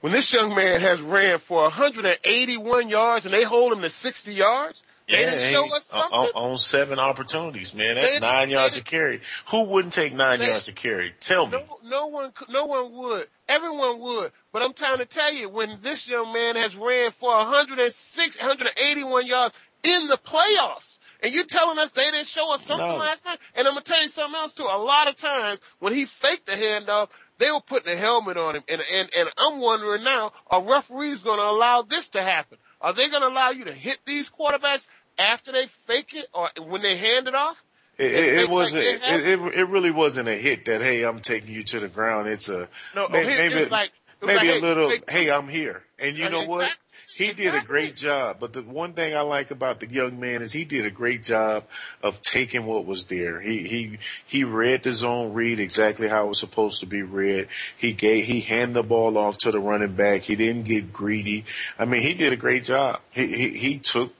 when 0.00 0.12
this 0.12 0.32
young 0.32 0.54
man 0.54 0.80
has 0.80 1.00
ran 1.00 1.38
for 1.38 1.62
181 1.62 2.88
yards 2.88 3.24
and 3.24 3.34
they 3.34 3.42
hold 3.42 3.72
him 3.72 3.80
to 3.80 3.88
60 3.88 4.32
yards, 4.32 4.82
they 5.08 5.16
didn't 5.24 5.40
show 5.52 5.74
us 5.76 5.86
something. 5.86 6.12
On, 6.34 6.50
on 6.52 6.58
seven 6.58 6.98
opportunities, 6.98 7.74
man. 7.74 7.94
That's 7.94 8.20
nine 8.20 8.50
yards 8.50 8.76
a 8.76 8.82
carry. 8.82 9.20
Who 9.50 9.64
wouldn't 9.66 9.92
take 9.94 10.12
nine 10.12 10.38
They- 10.40 10.48
yards 10.48 10.66
to 10.66 10.72
carry? 10.72 11.14
Tell 11.20 11.46
me. 11.46 11.52
No, 11.58 11.78
no 11.84 12.06
one, 12.06 12.32
no 12.48 12.64
one 12.66 12.92
would. 12.92 13.28
Everyone 13.48 14.00
would. 14.00 14.32
But 14.52 14.62
I'm 14.62 14.72
trying 14.72 14.98
to 14.98 15.04
tell 15.06 15.32
you, 15.32 15.48
when 15.48 15.78
this 15.80 16.08
young 16.08 16.32
man 16.32 16.56
has 16.56 16.76
ran 16.76 17.12
for 17.12 17.30
106, 17.36 18.40
181 18.40 19.26
yards 19.26 19.58
in 19.82 20.08
the 20.08 20.16
playoffs, 20.18 20.98
and 21.22 21.32
you're 21.32 21.44
telling 21.44 21.78
us 21.78 21.92
they 21.92 22.04
didn't 22.10 22.26
show 22.26 22.52
us 22.54 22.62
something 22.62 22.86
No. 22.88 22.96
last 22.96 23.24
night, 23.24 23.38
and 23.54 23.66
I'm 23.66 23.74
gonna 23.74 23.84
tell 23.84 24.02
you 24.02 24.08
something 24.08 24.38
else 24.38 24.54
too. 24.54 24.64
A 24.64 24.78
lot 24.78 25.08
of 25.08 25.16
times 25.16 25.60
when 25.78 25.94
he 25.94 26.04
faked 26.04 26.46
the 26.46 26.52
handoff, 26.52 27.08
they 27.38 27.50
were 27.50 27.60
putting 27.60 27.92
a 27.92 27.96
helmet 27.96 28.36
on 28.36 28.56
him, 28.56 28.64
and 28.68 28.82
and 28.92 29.10
and 29.16 29.30
I'm 29.38 29.58
wondering 29.60 30.02
now, 30.02 30.32
are 30.48 30.62
referees 30.62 31.22
going 31.22 31.38
to 31.38 31.44
allow 31.44 31.82
this 31.82 32.08
to 32.10 32.22
happen? 32.22 32.58
Are 32.86 32.92
they 32.92 33.08
going 33.08 33.22
to 33.22 33.26
allow 33.28 33.50
you 33.50 33.64
to 33.64 33.72
hit 33.72 33.98
these 34.04 34.30
quarterbacks 34.30 34.88
after 35.18 35.50
they 35.50 35.66
fake 35.66 36.12
it 36.14 36.28
or 36.32 36.50
when 36.64 36.82
they 36.82 36.96
hand 36.96 37.26
it 37.26 37.34
off? 37.34 37.64
It, 37.98 38.12
it, 38.12 38.38
it 38.44 38.48
wasn't. 38.48 38.84
like 38.84 39.00
It, 39.10 39.40
it, 39.40 39.54
it 39.54 39.64
really 39.68 39.90
wasn't 39.90 40.28
a 40.28 40.36
hit 40.36 40.66
that. 40.66 40.82
Hey, 40.82 41.02
I'm 41.02 41.18
taking 41.18 41.52
you 41.52 41.64
to 41.64 41.80
the 41.80 41.88
ground. 41.88 42.28
It's 42.28 42.48
a 42.48 42.68
No, 42.94 43.06
oh, 43.06 43.08
maybe 43.10 43.54
was 43.54 43.70
like- 43.72 43.90
maybe 44.22 44.34
like, 44.36 44.48
a 44.48 44.52
hey, 44.52 44.60
little. 44.60 44.90
fake- 44.90 45.10
Hey, 45.10 45.30
I'm 45.32 45.48
here. 45.48 45.82
And 45.98 46.16
you 46.16 46.30
know 46.30 46.44
what? 46.44 46.70
Exactly, 47.18 47.44
He 47.44 47.50
did 47.50 47.62
a 47.62 47.64
great 47.64 47.96
job. 47.96 48.38
But 48.40 48.52
the 48.52 48.62
one 48.62 48.92
thing 48.92 49.14
I 49.14 49.20
like 49.20 49.50
about 49.50 49.80
the 49.80 49.88
young 49.88 50.18
man 50.18 50.42
is 50.42 50.52
he 50.52 50.64
did 50.64 50.86
a 50.86 50.90
great 50.90 51.22
job 51.22 51.64
of 52.02 52.22
taking 52.22 52.66
what 52.66 52.86
was 52.86 53.06
there. 53.06 53.40
He 53.40 53.66
he 53.66 53.98
he 54.24 54.44
read 54.44 54.82
the 54.82 54.92
zone 54.92 55.32
read 55.32 55.60
exactly 55.60 56.08
how 56.08 56.24
it 56.24 56.28
was 56.28 56.40
supposed 56.40 56.80
to 56.80 56.86
be 56.86 57.02
read. 57.02 57.48
He 57.76 57.92
gave 57.92 58.24
he 58.24 58.40
handed 58.40 58.74
the 58.74 58.82
ball 58.82 59.18
off 59.18 59.38
to 59.38 59.50
the 59.50 59.60
running 59.60 59.94
back. 59.94 60.22
He 60.22 60.36
didn't 60.36 60.64
get 60.64 60.92
greedy. 60.92 61.44
I 61.78 61.84
mean, 61.84 62.02
he 62.02 62.14
did 62.14 62.32
a 62.32 62.36
great 62.36 62.64
job. 62.64 63.00
He 63.10 63.26
he, 63.26 63.48
he 63.58 63.78
took 63.78 64.15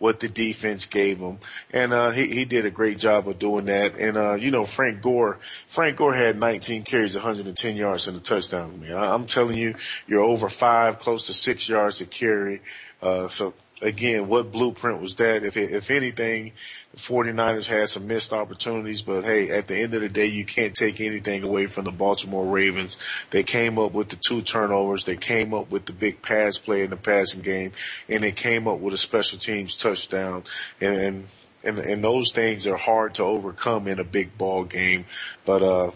what 0.00 0.18
the 0.18 0.28
defense 0.28 0.86
gave 0.86 1.18
him. 1.18 1.38
And, 1.70 1.92
uh, 1.92 2.10
he, 2.10 2.26
he 2.26 2.44
did 2.46 2.64
a 2.64 2.70
great 2.70 2.98
job 2.98 3.28
of 3.28 3.38
doing 3.38 3.66
that. 3.66 3.96
And, 3.96 4.16
uh, 4.16 4.34
you 4.34 4.50
know, 4.50 4.64
Frank 4.64 5.02
Gore, 5.02 5.38
Frank 5.68 5.98
Gore 5.98 6.14
had 6.14 6.38
19 6.38 6.82
carries, 6.82 7.14
110 7.14 7.76
yards 7.76 8.08
and 8.08 8.16
a 8.16 8.20
touchdown. 8.20 8.80
Man, 8.80 8.94
I, 8.94 9.14
I'm 9.14 9.26
telling 9.26 9.58
you, 9.58 9.74
you're 10.08 10.22
over 10.22 10.48
five, 10.48 10.98
close 10.98 11.26
to 11.26 11.34
six 11.34 11.68
yards 11.68 12.00
a 12.00 12.06
carry. 12.06 12.62
Uh, 13.02 13.28
so 13.28 13.52
again, 13.80 14.28
what 14.28 14.52
blueprint 14.52 15.00
was 15.00 15.14
that? 15.16 15.44
If, 15.44 15.56
if 15.56 15.90
anything, 15.90 16.52
the 16.92 16.98
49ers 16.98 17.66
had 17.66 17.88
some 17.88 18.06
missed 18.06 18.32
opportunities, 18.32 19.02
but 19.02 19.24
hey, 19.24 19.50
at 19.50 19.66
the 19.66 19.76
end 19.76 19.94
of 19.94 20.00
the 20.00 20.08
day, 20.08 20.26
you 20.26 20.44
can't 20.44 20.74
take 20.74 21.00
anything 21.00 21.42
away 21.42 21.66
from 21.66 21.84
the 21.84 21.92
Baltimore 21.92 22.46
Ravens. 22.46 22.96
They 23.30 23.42
came 23.42 23.78
up 23.78 23.92
with 23.92 24.08
the 24.10 24.16
two 24.16 24.42
turnovers. 24.42 25.04
They 25.04 25.16
came 25.16 25.54
up 25.54 25.70
with 25.70 25.86
the 25.86 25.92
big 25.92 26.22
pass 26.22 26.58
play 26.58 26.82
in 26.82 26.90
the 26.90 26.96
passing 26.96 27.42
game, 27.42 27.72
and 28.08 28.22
they 28.22 28.32
came 28.32 28.68
up 28.68 28.78
with 28.78 28.94
a 28.94 28.98
special 28.98 29.38
teams 29.38 29.76
touchdown. 29.76 30.44
And, 30.80 31.00
and 31.00 31.26
and, 31.62 31.78
and 31.78 32.02
those 32.02 32.32
things 32.32 32.66
are 32.66 32.76
hard 32.76 33.14
to 33.16 33.22
overcome 33.22 33.86
in 33.86 33.98
a 33.98 34.04
big 34.04 34.38
ball 34.38 34.64
game, 34.64 35.04
but 35.44 35.62
uh, 35.62 35.90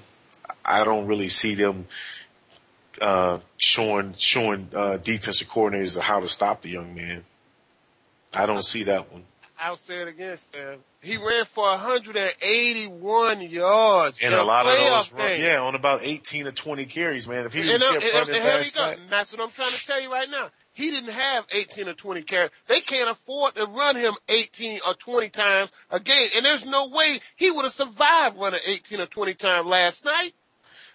I 0.64 0.84
don't 0.84 1.06
really 1.06 1.28
see 1.28 1.54
them 1.54 1.86
uh, 3.00 3.38
showing 3.56 4.14
showing 4.18 4.68
uh, 4.74 4.98
defensive 4.98 5.48
coordinators 5.48 5.98
how 5.98 6.20
to 6.20 6.28
stop 6.28 6.62
the 6.62 6.70
young 6.70 6.94
man. 6.94 7.24
I 8.36 8.46
don't 8.46 8.64
see 8.64 8.84
that 8.84 9.12
one. 9.12 9.24
I'll 9.60 9.76
say 9.76 10.00
it 10.00 10.08
again, 10.08 10.36
Sam. 10.36 10.80
He 11.00 11.16
ran 11.16 11.44
for 11.44 11.64
181 11.64 13.42
yards 13.42 14.20
And 14.22 14.34
in 14.34 14.40
a 14.40 14.42
lot 14.42 14.66
of 14.66 14.76
those, 14.76 15.12
run, 15.12 15.40
yeah, 15.40 15.60
on 15.60 15.74
about 15.74 16.00
18 16.02 16.46
to 16.46 16.52
20 16.52 16.86
carries, 16.86 17.28
man. 17.28 17.46
If 17.46 17.54
he 17.54 17.60
And, 17.72 17.82
uh, 17.82 17.92
kept 17.92 18.04
and, 18.04 18.14
running 18.14 18.34
and 18.34 18.44
past 18.44 18.76
And 18.76 19.10
that's 19.10 19.32
what 19.32 19.40
I'm 19.40 19.50
trying 19.50 19.70
to 19.70 19.86
tell 19.86 20.00
you 20.00 20.10
right 20.10 20.28
now. 20.28 20.50
He 20.72 20.90
didn't 20.90 21.12
have 21.12 21.46
18 21.52 21.88
or 21.88 21.94
20 21.94 22.22
carries. 22.22 22.50
They 22.66 22.80
can't 22.80 23.08
afford 23.08 23.54
to 23.54 23.66
run 23.66 23.96
him 23.96 24.14
18 24.28 24.80
or 24.86 24.94
20 24.94 25.28
times 25.28 25.70
a 25.88 26.00
game. 26.00 26.30
And 26.34 26.44
there's 26.44 26.64
no 26.64 26.88
way 26.88 27.20
he 27.36 27.50
would 27.50 27.64
have 27.64 27.72
survived 27.72 28.38
running 28.38 28.60
18 28.66 29.00
or 29.00 29.06
20 29.06 29.34
times 29.34 29.66
last 29.68 30.04
night. 30.04 30.32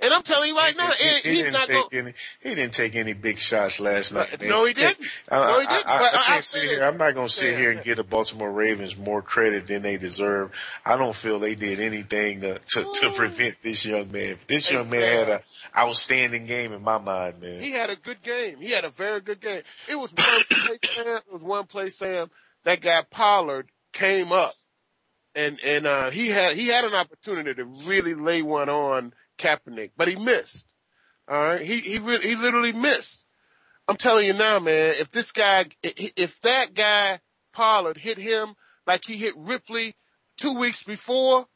And 0.01 0.13
I'm 0.13 0.21
telling 0.23 0.49
you 0.49 0.55
right 0.55 0.77
now, 0.77 0.91
he, 0.91 1.09
he, 1.09 1.29
he 1.29 1.43
he's 1.43 1.57
take 1.57 1.67
going 1.69 1.87
any. 1.91 2.13
He 2.41 2.55
didn't 2.55 2.73
take 2.73 2.95
any 2.95 3.11
big 3.11 3.37
shots 3.37 3.81
last 3.81 4.13
night. 4.13 4.39
man. 4.39 4.49
no, 4.49 4.63
he 4.65 4.73
didn't. 4.73 5.05
I, 5.29 5.37
No, 5.51 5.59
he 5.59 5.67
didn't. 5.67 5.87
I, 5.87 5.91
I, 5.91 5.97
I 5.97 6.03
I'll 6.13 6.23
can't 6.23 6.43
sit 6.43 6.63
here. 6.63 6.83
I'm 6.83 6.97
not 6.97 7.13
going 7.15 7.27
to 7.27 7.33
sit 7.33 7.51
Yeah, 7.51 7.57
here 7.57 7.71
yeah. 7.71 7.75
and 7.77 7.85
give 7.85 7.97
the 7.97 8.03
Baltimore 8.05 8.51
Ravens 8.51 8.97
more 8.97 9.21
credit 9.21 9.67
than 9.67 9.81
they 9.81 9.97
deserve. 9.97 10.51
I 10.85 10.95
don't 10.95 11.13
feel 11.15 11.37
they 11.39 11.55
did 11.55 11.81
anything 11.81 12.39
to 12.41 12.59
to, 12.59 12.93
to 13.01 13.11
prevent 13.11 13.61
this 13.61 13.85
young 13.85 14.09
man. 14.11 14.37
This 14.47 14.71
young 14.71 14.89
man 14.89 15.01
had 15.01 15.29
an 15.29 15.39
outstanding 15.77 16.45
game 16.45 16.71
in 16.71 16.81
my 16.81 16.97
mind, 16.97 17.41
man. 17.41 17.59
He 17.61 17.71
had 17.71 17.89
a 17.89 17.97
good 17.97 18.21
game. 18.21 18.61
He 18.61 18.71
had 18.71 18.85
a 18.85 18.89
very 18.89 19.19
good 19.19 19.41
game. 19.41 19.63
It 19.89 19.99
was 19.99 20.13
one 20.13 20.25
play, 20.49 20.77
Sam. 20.83 21.17
It 21.17 21.33
was 21.33 21.43
one 21.43 21.65
play, 21.65 21.89
Sam. 21.89 22.31
That 22.63 22.79
guy 22.79 23.03
Pollard 23.09 23.67
came 23.91 24.31
up, 24.31 24.53
and 25.35 25.59
and 25.61 25.85
uh, 25.85 26.09
he 26.09 26.29
had 26.29 26.55
he 26.55 26.67
had 26.67 26.85
an 26.85 26.93
opportunity 26.95 27.53
to 27.55 27.65
really 27.65 28.13
lay 28.13 28.41
one 28.41 28.69
on 28.69 29.13
Kaepernick, 29.39 29.91
but 29.97 30.07
he 30.07 30.15
missed. 30.15 30.67
All 31.27 31.37
right, 31.37 31.61
he 31.61 31.79
he 31.79 31.97
he 31.97 32.35
literally 32.35 32.73
missed. 32.73 33.25
I'm 33.87 33.97
telling 33.97 34.27
you 34.27 34.33
now, 34.33 34.59
man. 34.59 34.95
If 34.99 35.09
this 35.11 35.31
guy, 35.31 35.65
if 35.81 36.39
that 36.41 36.75
guy 36.75 37.21
Pollard 37.53 37.97
hit 37.97 38.17
him 38.17 38.55
like 38.85 39.05
he 39.05 39.15
hit 39.15 39.33
Ridley 39.35 39.95
two 40.37 40.57
weeks 40.57 40.83
before, 40.83 41.47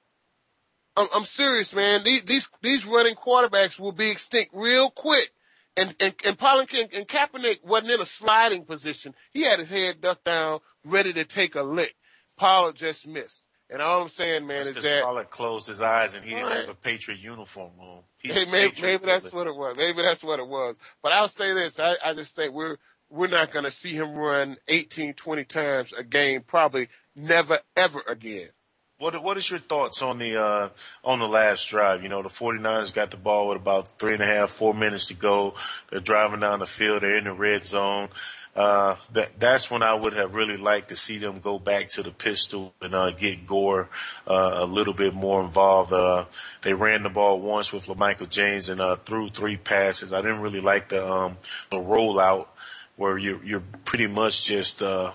I'm, 0.95 1.07
I'm 1.13 1.25
serious, 1.25 1.73
man. 1.73 2.03
These, 2.03 2.23
these 2.23 2.49
these 2.61 2.85
running 2.85 3.15
quarterbacks 3.15 3.79
will 3.79 3.91
be 3.91 4.09
extinct 4.09 4.51
real 4.53 4.89
quick. 4.89 5.31
And 5.75 5.95
and 5.99 6.13
and 6.23 6.37
Pollard 6.37 6.73
and, 6.73 6.93
and 6.93 7.07
Kaepernick 7.07 7.63
wasn't 7.63 7.91
in 7.91 8.01
a 8.01 8.05
sliding 8.05 8.65
position. 8.65 9.15
He 9.31 9.43
had 9.43 9.59
his 9.59 9.69
head 9.69 10.01
ducked 10.01 10.25
down, 10.25 10.59
ready 10.85 11.13
to 11.13 11.25
take 11.25 11.55
a 11.55 11.63
lick. 11.63 11.95
Pollard 12.37 12.75
just 12.75 13.07
missed. 13.07 13.43
And 13.73 13.81
all 13.81 14.03
I'm 14.03 14.07
saying, 14.09 14.45
man, 14.45 14.65
That's 14.65 14.77
is 14.77 14.83
that 14.83 15.03
Pollard 15.03 15.31
closed 15.31 15.67
his 15.67 15.81
eyes 15.81 16.13
and 16.13 16.23
he 16.23 16.35
didn't 16.35 16.45
Right. 16.45 16.57
have 16.57 16.69
a 16.69 16.75
Patriot 16.75 17.19
uniform 17.19 17.71
on. 17.79 18.03
He's 18.19 18.35
Hey, 18.35 18.45
maybe, 18.45 18.79
maybe 18.79 19.03
that's 19.03 19.33
what 19.33 19.47
it 19.47 19.55
was. 19.55 19.75
Maybe 19.75 20.03
that's 20.03 20.23
what 20.23 20.37
it 20.39 20.47
was. 20.47 20.77
But 21.01 21.11
I'll 21.13 21.27
say 21.27 21.53
this: 21.53 21.79
I, 21.79 21.95
I 22.05 22.13
just 22.13 22.35
think 22.35 22.53
we're 22.53 22.77
we're 23.09 23.27
not 23.27 23.51
going 23.51 23.65
to 23.65 23.71
see 23.71 23.93
him 23.93 24.13
run 24.13 24.57
18, 24.67 25.15
20 25.15 25.43
times 25.45 25.91
a 25.91 26.03
game. 26.03 26.43
Probably 26.45 26.87
never, 27.15 27.59
ever 27.75 28.03
again. 28.07 28.49
What 28.99 29.21
what 29.23 29.37
is 29.37 29.49
your 29.49 29.59
thoughts 29.59 30.03
on 30.03 30.19
the 30.19 30.39
uh, 30.39 30.69
on 31.03 31.17
the 31.17 31.27
last 31.27 31.67
drive? 31.67 32.03
You 32.03 32.09
know, 32.09 32.21
the 32.21 32.29
49ers 32.29 32.93
got 32.93 33.09
the 33.09 33.17
ball 33.17 33.47
with 33.49 33.57
about 33.57 33.97
three 33.97 34.13
and 34.13 34.21
a 34.21 34.25
half, 34.25 34.51
four 34.51 34.75
minutes 34.75 35.07
to 35.07 35.15
go. 35.15 35.55
They're 35.89 35.99
driving 35.99 36.41
down 36.41 36.59
the 36.59 36.67
field. 36.67 37.01
They're 37.01 37.17
in 37.17 37.23
the 37.23 37.33
red 37.33 37.65
zone. 37.65 38.09
Uh, 38.55 38.97
that 39.11 39.39
that's 39.39 39.71
when 39.71 39.81
I 39.81 39.95
would 39.95 40.13
have 40.13 40.35
really 40.35 40.57
liked 40.57 40.89
to 40.89 40.95
see 40.95 41.17
them 41.17 41.39
go 41.39 41.57
back 41.57 41.89
to 41.89 42.03
the 42.03 42.11
pistol 42.11 42.73
and 42.81 42.93
uh, 42.93 43.09
get 43.09 43.47
Gore 43.47 43.89
uh, 44.27 44.51
a 44.57 44.65
little 44.65 44.93
bit 44.93 45.15
more 45.15 45.41
involved. 45.41 45.91
Uh, 45.91 46.25
they 46.61 46.73
ran 46.75 47.01
the 47.01 47.09
ball 47.09 47.39
once 47.39 47.73
with 47.73 47.87
LaMichael 47.87 48.29
James 48.29 48.69
and 48.69 48.79
uh, 48.79 48.95
threw 48.97 49.29
three 49.31 49.57
passes. 49.57 50.13
I 50.13 50.21
didn't 50.21 50.41
really 50.41 50.61
like 50.61 50.89
the 50.89 51.03
um, 51.03 51.37
the 51.71 51.77
rollout 51.77 52.45
where 52.95 53.17
you're 53.17 53.43
you're 53.43 53.63
pretty 53.85 54.05
much 54.05 54.43
just 54.43 54.83
uh, 54.83 55.13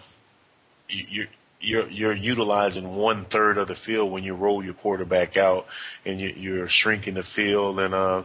you- 0.88 1.06
you're 1.08 1.26
you're 1.60 1.88
you're 1.88 2.12
utilizing 2.14 2.94
one 2.96 3.24
third 3.24 3.58
of 3.58 3.66
the 3.68 3.74
field 3.74 4.10
when 4.12 4.22
you 4.24 4.34
roll 4.34 4.64
your 4.64 4.74
quarterback 4.74 5.36
out, 5.36 5.66
and 6.04 6.20
you, 6.20 6.28
you're 6.36 6.68
shrinking 6.68 7.14
the 7.14 7.22
field. 7.22 7.78
And 7.80 7.94
uh, 7.94 8.22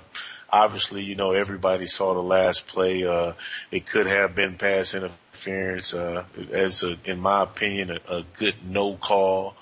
obviously, 0.54 1.04
you 1.04 1.16
know 1.16 1.32
everybody 1.32 1.88
saw 1.88 2.14
the 2.14 2.22
last 2.24 2.68
play. 2.68 3.06
Uh, 3.06 3.34
it 3.72 3.86
could 3.86 4.08
have 4.08 4.36
been 4.36 4.56
pass 4.56 4.94
interference, 4.94 5.94
uh, 5.94 6.24
as 6.54 6.84
a, 6.84 6.98
in 7.04 7.20
my 7.20 7.44
opinion, 7.44 7.90
a, 7.92 8.18
a 8.20 8.24
good 8.38 8.56
no 8.66 8.96
call. 8.96 9.56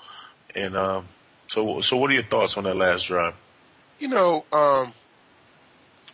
And 0.54 0.76
um, 0.76 1.06
so, 1.48 1.80
so 1.80 1.96
what 1.96 2.10
are 2.10 2.14
your 2.14 2.22
thoughts 2.22 2.56
on 2.56 2.64
that 2.64 2.76
last 2.76 3.06
drive? 3.06 3.34
You 3.98 4.08
know, 4.08 4.44
um, 4.52 4.92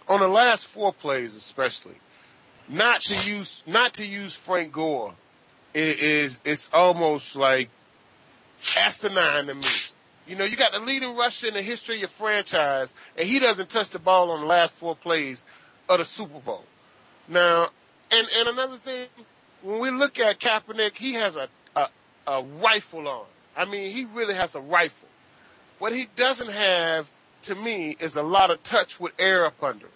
on 0.07 0.21
the 0.21 0.29
last 0.29 0.67
four 0.67 0.93
plays, 0.93 1.35
especially, 1.35 1.97
not 2.69 3.01
to 3.01 3.31
use 3.31 3.63
not 3.67 3.95
to 3.95 4.07
use 4.07 4.35
Frank 4.35 4.73
Gore 4.73 5.15
i- 5.75 5.79
is 5.79 6.39
it's 6.45 6.71
almost 6.73 7.35
like 7.35 7.69
asinine 8.77 9.47
to 9.47 9.55
me. 9.55 9.63
You 10.29 10.37
know, 10.37 10.45
you 10.45 10.57
got 10.57 10.73
the 10.73 10.81
leading 10.81 11.17
rusher 11.17 11.47
in 11.49 11.55
the 11.55 11.63
history 11.63 11.95
of 11.97 12.01
your 12.03 12.09
franchise, 12.09 12.93
and 13.17 13.27
he 13.27 13.39
doesn't 13.39 13.71
touch 13.71 13.89
the 13.89 13.99
ball 13.99 14.31
on 14.31 14.41
the 14.41 14.47
last 14.47 14.75
four 14.75 14.95
plays 14.95 15.45
of 15.89 15.99
the 15.99 16.05
Super 16.05 16.39
Bowl. 16.39 16.65
Now, 17.27 17.71
and 18.13 18.29
and 18.39 18.49
another 18.51 18.77
thing, 18.77 19.09
when 19.63 19.81
we 19.81 19.91
look 19.91 20.19
at 20.19 20.39
Kaepernick, 20.39 20.99
he 20.99 21.15
has 21.15 21.37
a 21.37 21.49
a, 21.75 21.89
a 22.27 22.43
rifle 22.43 23.09
on. 23.09 23.25
I 23.57 23.65
mean, 23.65 23.91
he 23.91 24.05
really 24.05 24.35
has 24.35 24.55
a 24.55 24.61
rifle. 24.61 25.09
What 25.79 25.95
he 25.95 26.09
doesn't 26.15 26.51
have, 26.51 27.11
to 27.43 27.55
me, 27.55 27.97
is 27.99 28.15
a 28.15 28.23
lot 28.23 28.51
of 28.51 28.63
touch 28.63 29.01
with 29.01 29.13
air 29.19 29.47
up 29.47 29.63
under. 29.63 29.87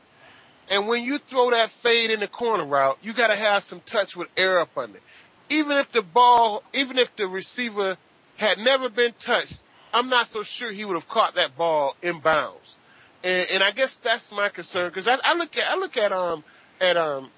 And 0.71 0.89
when 0.89 1.05
you 1.05 1.19
throw 1.19 1.51
that 1.51 1.71
fade 1.71 2.11
in 2.11 2.21
the 2.21 2.29
corner 2.29 2.65
route, 2.65 2.99
you 3.03 3.13
got 3.13 3.27
to 3.27 3.37
have 3.37 3.63
some 3.63 3.81
touch 3.81 4.17
with 4.17 4.29
air 4.37 4.61
up 4.61 4.79
under. 4.79 5.01
Even 5.51 5.77
if 5.77 5.93
the 5.93 6.03
ball, 6.03 6.63
even 6.73 6.97
if 6.97 7.15
the 7.17 7.29
receiver 7.29 7.99
had 8.37 8.59
never 8.59 8.89
been 8.89 9.13
touched, 9.19 9.62
I'm 9.93 10.09
not 10.09 10.27
so 10.27 10.43
sure 10.43 10.73
he 10.73 10.85
would 10.85 10.95
have 10.95 11.09
caught 11.09 11.35
that 11.35 11.57
ball 11.57 11.97
in 12.03 12.21
bounds. 12.21 12.79
And, 13.25 13.47
and 13.53 13.63
I 13.63 13.71
guess 13.71 13.97
that's 13.97 14.33
my 14.33 14.49
concern 14.49 14.89
because 14.89 15.07
I, 15.07 15.17
I 15.25 15.37
look 15.37 15.57
at 15.57 15.71
I 15.71 15.77
look 15.77 15.97
at 15.97 16.13
um 16.13 16.43
at 16.81 16.97
um 16.97 17.31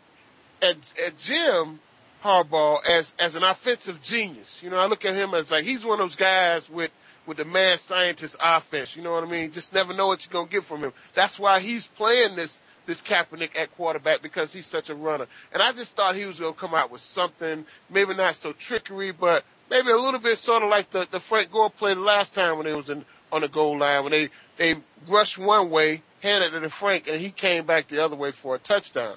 at, 0.63 0.95
at 1.05 1.19
Jim 1.19 1.81
Harbaugh 2.23 2.85
as 2.87 3.15
as 3.19 3.35
an 3.35 3.43
offensive 3.43 4.03
genius. 4.03 4.63
You 4.63 4.71
know, 4.71 4.79
I 4.79 4.87
look 4.87 5.05
at 5.05 5.15
him 5.15 5.35
as 5.35 5.51
like 5.51 5.65
he's 5.65 5.85
one 5.85 6.01
of 6.01 6.05
those 6.07 6.17
guys 6.17 6.71
with 6.71 6.91
with 7.27 7.37
the 7.37 7.45
mad 7.45 7.79
scientist 7.79 8.37
offense. 8.43 8.97
You 8.97 9.03
know 9.03 9.13
what 9.13 9.25
I 9.25 9.27
mean? 9.27 9.51
Just 9.51 9.75
never 9.75 9.93
know 9.93 10.07
what 10.07 10.25
you're 10.25 10.33
gonna 10.33 10.49
get 10.49 10.65
from 10.65 10.83
him. 10.83 10.93
That's 11.15 11.39
why 11.39 11.61
he's 11.61 11.87
playing 11.87 12.37
this 12.37 12.63
this 12.87 13.03
Kaepernick 13.03 13.57
at 13.57 13.75
quarterback 13.77 14.23
because 14.23 14.53
he's 14.53 14.67
such 14.67 14.91
a 14.91 14.95
runner. 14.95 15.27
And 15.53 15.63
I 15.63 15.73
just 15.73 15.97
thought 15.97 16.17
he 16.17 16.25
was 16.25 16.41
gonna 16.41 16.55
come 16.55 16.75
out 16.75 16.91
with 16.91 17.01
something, 17.01 17.67
maybe 17.91 18.15
not 18.15 18.37
so 18.37 18.53
trickery, 18.53 19.11
but 19.11 19.45
maybe 19.71 19.91
a 19.91 19.97
little 19.97 20.21
bit 20.21 20.39
sort 20.39 20.63
of 20.63 20.71
like 20.71 20.91
the, 20.91 21.07
the 21.11 21.21
Frank 21.21 21.51
Gore 21.51 21.71
play 21.71 21.95
the 21.95 22.01
last 22.01 22.35
time 22.35 22.59
when 22.59 22.67
he 22.67 22.75
was 22.75 22.91
in 22.91 23.05
on 23.33 23.41
the 23.41 23.49
goal 23.49 23.79
line 23.79 24.03
when 24.05 24.13
they 24.13 24.31
they 24.57 24.77
rushed 25.09 25.39
one 25.39 25.69
way, 25.71 26.03
handed 26.23 26.55
it 26.55 26.61
to 26.61 26.71
Frank, 26.71 27.09
and 27.09 27.21
he 27.21 27.31
came 27.31 27.67
back 27.67 27.89
the 27.89 28.03
other 28.03 28.15
way 28.15 28.31
for 28.31 28.55
a 28.55 28.59
touchdown. 28.59 29.17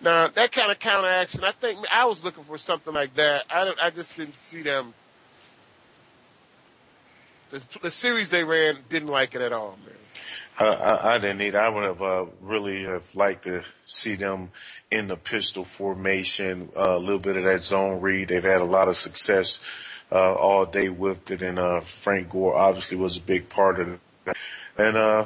Now 0.00 0.28
that 0.28 0.52
kind 0.52 0.70
of 0.70 0.78
counter 0.78 1.08
action, 1.08 1.44
I 1.44 1.52
think 1.52 1.86
I 1.92 2.04
was 2.04 2.24
looking 2.24 2.44
for 2.44 2.58
something 2.58 2.92
like 2.92 3.14
that. 3.14 3.44
I 3.50 3.72
I 3.80 3.90
just 3.90 4.16
didn't 4.16 4.40
see 4.40 4.62
them. 4.62 4.94
The, 7.50 7.62
the 7.82 7.90
series 7.90 8.30
they 8.30 8.44
ran 8.44 8.78
didn't 8.88 9.08
like 9.08 9.34
it 9.34 9.42
at 9.42 9.52
all, 9.52 9.78
man. 9.84 9.94
I, 10.64 11.14
I, 11.14 11.18
didn't 11.18 11.40
either. 11.40 11.60
I 11.60 11.68
would 11.68 11.84
have 11.84 12.02
uh, 12.02 12.26
really 12.40 12.84
have 12.84 13.14
liked 13.14 13.44
to 13.44 13.64
see 13.86 14.14
them 14.14 14.50
in 14.90 15.08
the 15.08 15.16
pistol 15.16 15.64
formation, 15.64 16.68
uh, 16.76 16.96
a 16.96 16.98
little 16.98 17.18
bit 17.18 17.36
of 17.36 17.44
that 17.44 17.60
zone 17.60 18.00
read. 18.00 18.28
They've 18.28 18.42
had 18.42 18.60
a 18.60 18.64
lot 18.64 18.88
of 18.88 18.96
success 18.96 19.60
uh, 20.10 20.34
all 20.34 20.66
day 20.66 20.88
with 20.88 21.30
it, 21.30 21.42
and 21.42 21.58
uh, 21.58 21.80
Frank 21.80 22.30
Gore 22.30 22.54
obviously 22.54 22.96
was 22.98 23.16
a 23.16 23.20
big 23.20 23.48
part 23.48 23.80
of 23.80 23.88
it. 23.88 24.36
And 24.76 24.96
uh, 24.96 25.24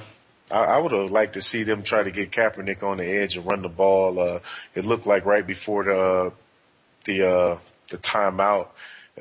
I, 0.51 0.59
I 0.59 0.79
would 0.79 0.93
have 0.93 1.11
liked 1.11 1.35
to 1.35 1.41
see 1.41 1.65
them 1.65 1.83
try 1.83 2.03
to 2.03 2.11
get 2.11 2.31
Kaepernick 2.31 2.83
on 2.83 2.99
the 2.99 3.07
edge 3.07 3.37
and 3.37 3.47
run 3.47 3.63
the 3.63 3.69
ball. 3.69 4.19
Uh, 4.19 4.39
it 4.75 4.85
looked 4.85 5.07
like 5.07 5.25
right 5.25 5.47
before 5.47 5.85
the 5.85 6.33
the 7.05 7.59
the 7.89 7.99
timeout 7.99 8.69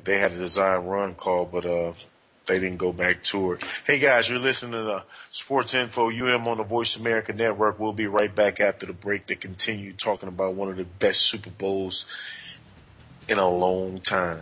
they 0.04 0.18
had 0.18 0.32
a 0.34 0.38
design 0.38 0.86
run 0.86 1.16
call, 1.16 1.46
but 1.46 1.96
they 2.46 2.60
didn't 2.60 2.78
go 2.78 2.92
back 2.92 3.24
to 3.24 3.54
it. 3.54 3.64
Hey 3.86 4.00
guys, 4.00 4.30
you're 4.30 4.40
listening 4.40 4.74
to 4.74 5.04
Sports 5.32 5.74
Info 5.74 6.10
UM 6.10 6.48
on 6.48 6.58
the 6.58 6.64
Voice 6.64 6.96
America 6.96 7.34
Network. 7.34 7.80
We'll 7.80 7.94
be 7.94 8.08
right 8.08 8.34
back 8.34 8.60
after 8.60 8.86
the 8.86 8.94
break 8.94 9.26
to 9.28 9.36
continue 9.36 9.94
talking 9.94 10.30
about 10.30 10.54
one 10.54 10.70
of 10.70 10.78
the 10.78 10.84
best 10.84 11.22
Super 11.22 11.50
Bowls 11.50 12.06
in 13.28 13.38
a 13.38 13.50
long 13.50 14.00
time. 14.00 14.42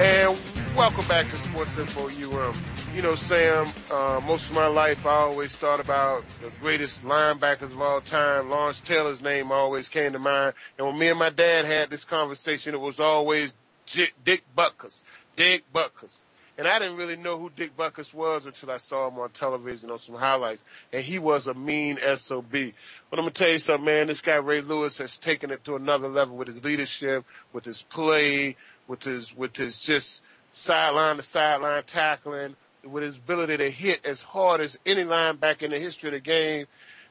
And 0.00 0.38
welcome 0.76 1.06
back 1.06 1.26
to 1.26 1.38
Sports 1.38 1.78
Info 1.78 2.08
UM. 2.08 2.54
You 2.94 3.00
know, 3.00 3.14
Sam, 3.14 3.68
uh, 3.90 4.20
most 4.26 4.50
of 4.50 4.54
my 4.54 4.66
life 4.66 5.06
I 5.06 5.14
always 5.14 5.56
thought 5.56 5.80
about 5.80 6.24
the 6.42 6.50
greatest 6.60 7.02
linebackers 7.04 7.72
of 7.72 7.80
all 7.80 8.02
time. 8.02 8.50
Lawrence 8.50 8.80
Taylor's 8.80 9.22
name 9.22 9.50
always 9.50 9.88
came 9.88 10.12
to 10.12 10.18
mind. 10.18 10.52
And 10.76 10.86
when 10.86 10.98
me 10.98 11.08
and 11.08 11.18
my 11.18 11.30
dad 11.30 11.64
had 11.64 11.88
this 11.88 12.04
conversation, 12.04 12.74
it 12.74 12.80
was 12.80 13.00
always 13.00 13.54
Dick 13.86 14.44
Butkus. 14.56 15.02
Dick 15.36 15.64
Butkus. 15.72 16.24
And 16.58 16.68
I 16.68 16.78
didn't 16.78 16.98
really 16.98 17.16
know 17.16 17.38
who 17.38 17.50
Dick 17.50 17.76
Butkus 17.76 18.12
was 18.12 18.46
until 18.46 18.70
I 18.70 18.76
saw 18.76 19.08
him 19.08 19.18
on 19.18 19.30
television 19.30 19.90
on 19.90 19.98
some 19.98 20.16
highlights. 20.16 20.64
And 20.92 21.02
he 21.02 21.18
was 21.18 21.46
a 21.46 21.54
mean 21.54 21.98
SOB. 22.14 22.52
But 22.52 23.18
I'm 23.18 23.24
going 23.24 23.32
to 23.32 23.44
tell 23.44 23.50
you 23.50 23.58
something, 23.58 23.86
man. 23.86 24.06
This 24.08 24.20
guy, 24.20 24.36
Ray 24.36 24.60
Lewis, 24.60 24.98
has 24.98 25.16
taken 25.16 25.50
it 25.50 25.64
to 25.64 25.76
another 25.76 26.08
level 26.08 26.36
with 26.36 26.48
his 26.48 26.62
leadership, 26.62 27.24
with 27.52 27.64
his 27.64 27.82
play, 27.82 28.56
with 28.86 29.02
his, 29.04 29.34
with 29.34 29.56
his 29.56 29.80
just 29.80 30.22
sideline 30.52 31.16
to 31.16 31.22
sideline 31.22 31.84
tackling, 31.84 32.56
with 32.84 33.02
his 33.02 33.16
ability 33.16 33.56
to 33.56 33.70
hit 33.70 34.04
as 34.04 34.20
hard 34.20 34.60
as 34.60 34.78
any 34.84 35.04
linebacker 35.04 35.62
in 35.62 35.70
the 35.70 35.78
history 35.78 36.10
of 36.10 36.12
the 36.12 36.20
game. 36.20 36.66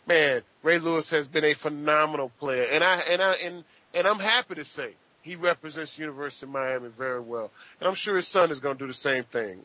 Man, 0.06 0.44
Ray 0.62 0.78
Lewis 0.78 1.10
has 1.10 1.28
been 1.28 1.46
a 1.46 1.54
phenomenal 1.54 2.32
player. 2.40 2.66
And 2.66 2.84
I, 2.84 2.98
and 3.10 3.22
I, 3.22 3.34
and, 3.34 3.64
and 3.94 4.08
I'm 4.08 4.20
happy 4.20 4.56
to 4.56 4.66
say 4.66 4.94
he 5.22 5.36
represents 5.36 6.00
University 6.00 6.46
of 6.46 6.52
Miami 6.52 6.90
very 6.90 7.20
well, 7.20 7.52
and 7.80 7.88
I'm 7.88 7.96
sure 7.96 8.16
his 8.16 8.28
son 8.28 8.52
is 8.52 8.60
going 8.60 8.78
to 8.78 8.84
do 8.84 8.88
the 8.88 8.94
same 8.94 9.24
thing. 9.24 9.64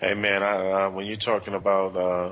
Hey 0.00 0.14
man, 0.14 0.42
I, 0.42 0.70
uh, 0.86 0.90
when 0.90 1.06
you're 1.06 1.16
talking 1.16 1.54
about 1.54 1.96
uh, 1.96 2.30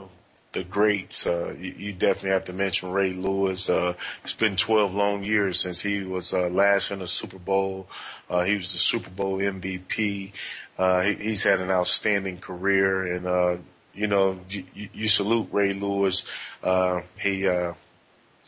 the 0.53 0.65
greats, 0.65 1.27
uh, 1.27 1.55
you, 1.59 1.75
you, 1.79 1.93
definitely 1.93 2.31
have 2.31 2.45
to 2.47 2.53
mention 2.53 2.91
Ray 2.91 3.13
Lewis. 3.13 3.71
Uh, 3.71 3.95
it's 4.25 4.35
been 4.35 4.57
12 4.57 4.95
long 4.95 5.23
years 5.23 5.61
since 5.61 5.81
he 5.81 6.03
was 6.03 6.35
uh, 6.35 6.49
last 6.49 6.91
in 6.91 6.99
the 6.99 7.09
Super 7.09 7.39
Bowl. 7.39 7.87
Uh, 8.29 8.43
he 8.43 8.57
was 8.57 8.73
the 8.73 8.79
Super 8.79 9.11
Bowl 9.11 9.39
MVP. 9.39 10.33
He, 10.79 11.15
he's 11.21 11.45
had 11.45 11.61
an 11.61 11.71
outstanding 11.71 12.39
career, 12.39 13.15
and 13.15 13.63
you 13.95 14.09
know 14.09 14.41
you, 14.49 14.65
you, 14.75 15.09
salute 15.09 15.49
Ray 15.53 15.73
Lewis. 15.73 16.25
he 17.21 17.49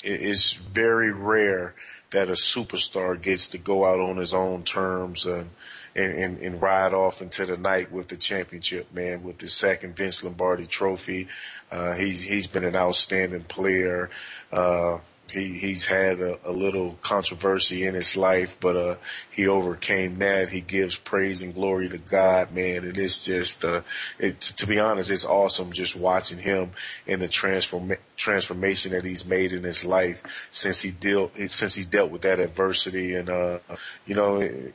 is 0.02 0.52
very 0.52 1.12
rare 1.12 1.74
that 2.14 2.28
a 2.28 2.34
superstar 2.34 3.20
gets 3.20 3.48
to 3.48 3.58
go 3.58 3.84
out 3.84 3.98
on 3.98 4.18
his 4.18 4.32
own 4.32 4.62
terms 4.62 5.26
and, 5.26 5.50
and, 5.96 6.38
and, 6.38 6.62
ride 6.62 6.94
off 6.94 7.20
into 7.20 7.44
the 7.44 7.56
night 7.56 7.90
with 7.90 8.06
the 8.06 8.16
championship, 8.16 8.86
man, 8.94 9.24
with 9.24 9.38
the 9.38 9.48
second 9.48 9.96
Vince 9.96 10.22
Lombardi 10.22 10.66
trophy. 10.66 11.26
Uh, 11.72 11.94
he's, 11.94 12.22
he's 12.22 12.46
been 12.46 12.64
an 12.64 12.76
outstanding 12.76 13.42
player. 13.42 14.10
Uh, 14.52 14.98
he 15.34 15.58
he's 15.58 15.84
had 15.84 16.20
a, 16.20 16.38
a, 16.48 16.52
little 16.52 16.96
controversy 17.02 17.84
in 17.84 17.94
his 17.94 18.16
life, 18.16 18.56
but 18.60 18.76
uh, 18.76 18.94
he 19.30 19.48
overcame 19.48 20.20
that. 20.20 20.48
He 20.50 20.60
gives 20.60 20.96
praise 20.96 21.42
and 21.42 21.52
glory 21.52 21.88
to 21.88 21.98
God, 21.98 22.52
man. 22.52 22.84
And 22.84 22.96
it's 22.98 23.24
just, 23.24 23.64
uh, 23.64 23.82
it, 24.18 24.40
to 24.40 24.66
be 24.66 24.78
honest, 24.78 25.10
it's 25.10 25.24
awesome 25.24 25.72
just 25.72 25.96
watching 25.96 26.38
him 26.38 26.70
and 27.06 27.20
the 27.20 27.28
transform 27.28 27.94
transformation 28.16 28.92
that 28.92 29.04
he's 29.04 29.26
made 29.26 29.52
in 29.52 29.64
his 29.64 29.84
life 29.84 30.48
since 30.52 30.80
he 30.80 30.92
dealt 30.92 31.36
since 31.48 31.74
he 31.74 31.84
dealt 31.84 32.10
with 32.10 32.22
that 32.22 32.38
adversity. 32.38 33.14
And 33.14 33.28
uh, 33.28 33.58
you 34.06 34.14
know, 34.14 34.36
it, 34.36 34.74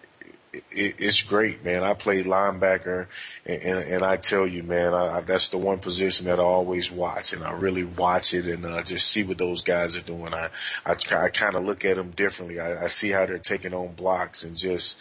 it's 0.72 1.22
great, 1.22 1.64
man. 1.64 1.84
I 1.84 1.94
played 1.94 2.26
linebacker, 2.26 3.08
and, 3.46 3.62
and, 3.62 3.80
and 3.80 4.04
I 4.04 4.18
tell 4.18 4.48
you, 4.48 4.64
man, 4.64 4.94
I, 4.94 5.18
I, 5.18 5.22
that's 5.22 5.50
the 5.50 5.58
one 5.58 5.80
position 5.80 6.26
that 6.28 6.40
I 6.40 6.44
always 6.44 6.92
watch, 6.92 7.34
and 7.34 7.44
I 7.44 7.52
really 7.52 7.84
watch 7.84 8.34
it 8.34 8.46
and 8.46 8.66
uh, 8.66 8.82
just 8.82 9.08
see 9.12 9.24
what 9.24 9.38
those 9.38 9.62
guys 9.62 9.96
are 9.96 10.02
doing. 10.02 10.34
I 10.34 10.50
I, 10.86 10.96
I 11.12 11.30
kind 11.30 11.56
of 11.56 11.66
look 11.66 11.86
at 11.86 11.98
them 11.98 12.12
differently. 12.12 12.60
I, 12.60 12.86
I 12.86 12.88
see 12.88 13.10
how 13.10 13.26
they're 13.26 13.38
taking 13.38 13.74
on 13.74 13.94
blocks 13.94 14.44
and 14.44 14.58
just 14.58 15.00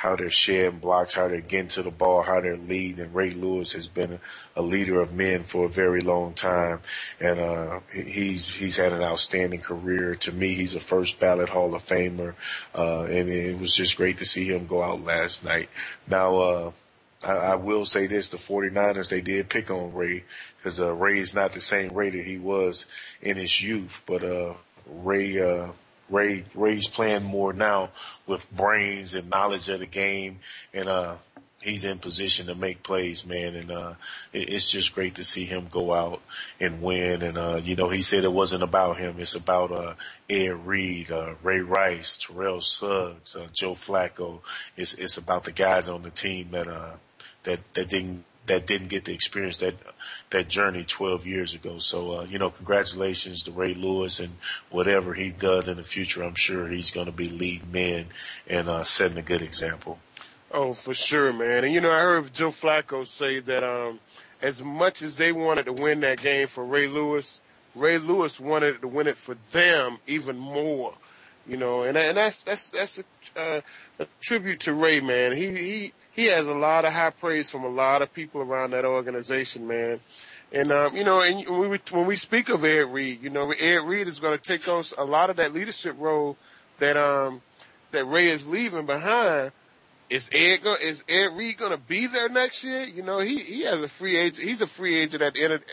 how 0.00 0.16
they're 0.16 0.30
sharing 0.30 0.78
blocks, 0.78 1.12
how 1.12 1.28
they're 1.28 1.42
getting 1.42 1.68
to 1.68 1.82
the 1.82 1.90
ball, 1.90 2.22
how 2.22 2.40
they're 2.40 2.56
leading. 2.56 3.04
And 3.04 3.14
Ray 3.14 3.32
Lewis 3.32 3.74
has 3.74 3.86
been 3.86 4.18
a, 4.56 4.62
leader 4.62 4.98
of 4.98 5.12
men 5.12 5.42
for 5.42 5.66
a 5.66 5.68
very 5.68 6.00
long 6.00 6.32
time, 6.32 6.80
and 7.20 7.38
uh, 7.38 7.80
he's 7.92 8.54
he's 8.54 8.78
had 8.78 8.94
an 8.94 9.02
outstanding 9.02 9.60
career. 9.60 10.14
To 10.14 10.32
me, 10.32 10.54
he's 10.54 10.74
a 10.74 10.80
first 10.80 11.20
ballot 11.20 11.50
Hall 11.50 11.74
of 11.74 11.82
Famer, 11.82 12.32
uh, 12.74 13.02
and 13.02 13.28
it 13.28 13.60
was 13.60 13.74
just 13.74 13.98
great 13.98 14.16
to 14.18 14.24
see 14.24 14.46
him 14.46 14.66
go 14.66 14.82
out 14.82 15.02
last 15.02 15.44
night. 15.44 15.68
Now. 16.08 16.36
Uh, 16.36 16.72
I, 17.22 17.32
I 17.32 17.54
will 17.56 17.84
say 17.84 18.06
this: 18.06 18.28
the 18.28 18.38
49ers 18.38 19.10
they 19.10 19.20
did 19.20 19.50
pick 19.50 19.70
on 19.70 19.92
Ray 19.92 20.24
because 20.56 20.80
uh, 20.80 20.94
Ray 20.94 21.18
is 21.18 21.34
not 21.34 21.52
the 21.52 21.60
same 21.60 21.92
Ray 21.92 22.08
that 22.08 22.24
he 22.24 22.38
was 22.38 22.86
in 23.20 23.36
his 23.36 23.60
youth, 23.60 24.02
but 24.06 24.24
uh, 24.24 24.54
Ray 24.86 25.38
uh, 25.38 25.72
Ray 26.10 26.44
Ray's 26.54 26.88
playing 26.88 27.24
more 27.24 27.52
now 27.52 27.90
with 28.26 28.50
brains 28.54 29.14
and 29.14 29.30
knowledge 29.30 29.68
of 29.68 29.80
the 29.80 29.86
game, 29.86 30.40
and 30.74 30.88
uh, 30.88 31.14
he's 31.60 31.84
in 31.84 31.98
position 31.98 32.46
to 32.46 32.54
make 32.54 32.82
plays, 32.82 33.26
man. 33.26 33.54
And 33.54 33.70
uh, 33.70 33.94
it, 34.32 34.50
it's 34.50 34.70
just 34.70 34.94
great 34.94 35.14
to 35.16 35.24
see 35.24 35.44
him 35.44 35.68
go 35.70 35.92
out 35.92 36.20
and 36.58 36.82
win. 36.82 37.22
And 37.22 37.38
uh, 37.38 37.60
you 37.62 37.76
know, 37.76 37.88
he 37.88 38.00
said 38.00 38.24
it 38.24 38.32
wasn't 38.32 38.62
about 38.62 38.98
him; 38.98 39.16
it's 39.18 39.34
about 39.34 39.70
uh, 39.70 39.94
Ed 40.28 40.66
Reed, 40.66 41.10
uh, 41.10 41.34
Ray 41.42 41.60
Rice, 41.60 42.18
Terrell 42.18 42.60
Suggs, 42.60 43.36
uh, 43.36 43.48
Joe 43.52 43.72
Flacco. 43.72 44.40
It's 44.76 44.94
it's 44.94 45.16
about 45.16 45.44
the 45.44 45.52
guys 45.52 45.88
on 45.88 46.02
the 46.02 46.10
team 46.10 46.48
that 46.50 46.66
uh, 46.66 46.92
that 47.44 47.60
that 47.74 47.88
didn't 47.88 48.24
that 48.50 48.66
didn't 48.66 48.88
get 48.88 49.04
to 49.04 49.14
experience 49.14 49.58
that 49.58 49.76
that 50.30 50.48
journey 50.48 50.84
12 50.84 51.24
years 51.24 51.54
ago. 51.54 51.78
So, 51.78 52.18
uh, 52.18 52.24
you 52.24 52.38
know, 52.38 52.50
congratulations 52.50 53.44
to 53.44 53.52
Ray 53.52 53.74
Lewis 53.74 54.18
and 54.18 54.34
whatever 54.70 55.14
he 55.14 55.30
does 55.30 55.68
in 55.68 55.76
the 55.76 55.84
future. 55.84 56.24
I'm 56.24 56.34
sure 56.34 56.66
he's 56.66 56.90
going 56.90 57.06
to 57.06 57.12
be 57.12 57.30
leading 57.30 57.70
men 57.70 58.06
and 58.48 58.68
uh, 58.68 58.82
setting 58.82 59.18
a 59.18 59.22
good 59.22 59.40
example. 59.40 59.98
Oh, 60.50 60.74
for 60.74 60.94
sure, 60.94 61.32
man. 61.32 61.64
And 61.64 61.72
you 61.72 61.80
know, 61.80 61.92
I 61.92 62.00
heard 62.00 62.34
Joe 62.34 62.48
Flacco 62.48 63.06
say 63.06 63.38
that 63.38 63.62
um, 63.62 64.00
as 64.42 64.62
much 64.62 65.00
as 65.00 65.16
they 65.16 65.30
wanted 65.30 65.66
to 65.66 65.72
win 65.72 66.00
that 66.00 66.20
game 66.20 66.48
for 66.48 66.64
Ray 66.64 66.88
Lewis, 66.88 67.40
Ray 67.76 67.98
Lewis 67.98 68.40
wanted 68.40 68.80
to 68.80 68.88
win 68.88 69.06
it 69.06 69.16
for 69.16 69.36
them 69.52 69.98
even 70.08 70.36
more. 70.36 70.94
You 71.46 71.56
know, 71.56 71.84
and 71.84 71.96
and 71.96 72.16
that's 72.16 72.42
that's 72.42 72.70
that's 72.70 72.98
a, 73.36 73.40
uh, 73.40 73.60
a 74.00 74.06
tribute 74.20 74.58
to 74.60 74.74
Ray, 74.74 74.98
man. 75.00 75.36
He 75.36 75.46
he 75.50 75.92
he 76.12 76.26
has 76.26 76.46
a 76.46 76.54
lot 76.54 76.84
of 76.84 76.92
high 76.92 77.10
praise 77.10 77.50
from 77.50 77.64
a 77.64 77.68
lot 77.68 78.02
of 78.02 78.12
people 78.12 78.40
around 78.40 78.72
that 78.72 78.84
organization, 78.84 79.66
man. 79.66 80.00
And 80.52 80.72
um, 80.72 80.96
you 80.96 81.04
know, 81.04 81.20
and 81.20 81.48
when 81.48 81.70
we 81.70 81.80
when 81.90 82.06
we 82.06 82.16
speak 82.16 82.48
of 82.48 82.64
Ed 82.64 82.92
Reed, 82.92 83.22
you 83.22 83.30
know, 83.30 83.52
Ed 83.52 83.82
Reed 83.84 84.08
is 84.08 84.18
going 84.18 84.36
to 84.36 84.44
take 84.44 84.66
on 84.68 84.84
a 84.98 85.04
lot 85.04 85.30
of 85.30 85.36
that 85.36 85.52
leadership 85.52 85.94
role 85.98 86.36
that 86.78 86.96
um 86.96 87.42
that 87.92 88.04
Ray 88.04 88.28
is 88.28 88.48
leaving 88.48 88.86
behind. 88.86 89.52
Is 90.08 90.28
Ed 90.32 90.62
go, 90.64 90.74
is 90.74 91.04
Ed 91.08 91.36
Reed 91.36 91.56
going 91.56 91.70
to 91.70 91.78
be 91.78 92.08
there 92.08 92.28
next 92.28 92.64
year? 92.64 92.82
You 92.82 93.02
know, 93.02 93.20
he 93.20 93.38
he 93.38 93.62
has 93.62 93.80
a 93.80 93.86
free 93.86 94.16
agent. 94.16 94.46
He's 94.48 94.60
a 94.60 94.66
free 94.66 94.96
agent 94.96 95.22
at 95.22 95.34
the 95.34 95.44
end 95.44 95.52
of. 95.52 95.64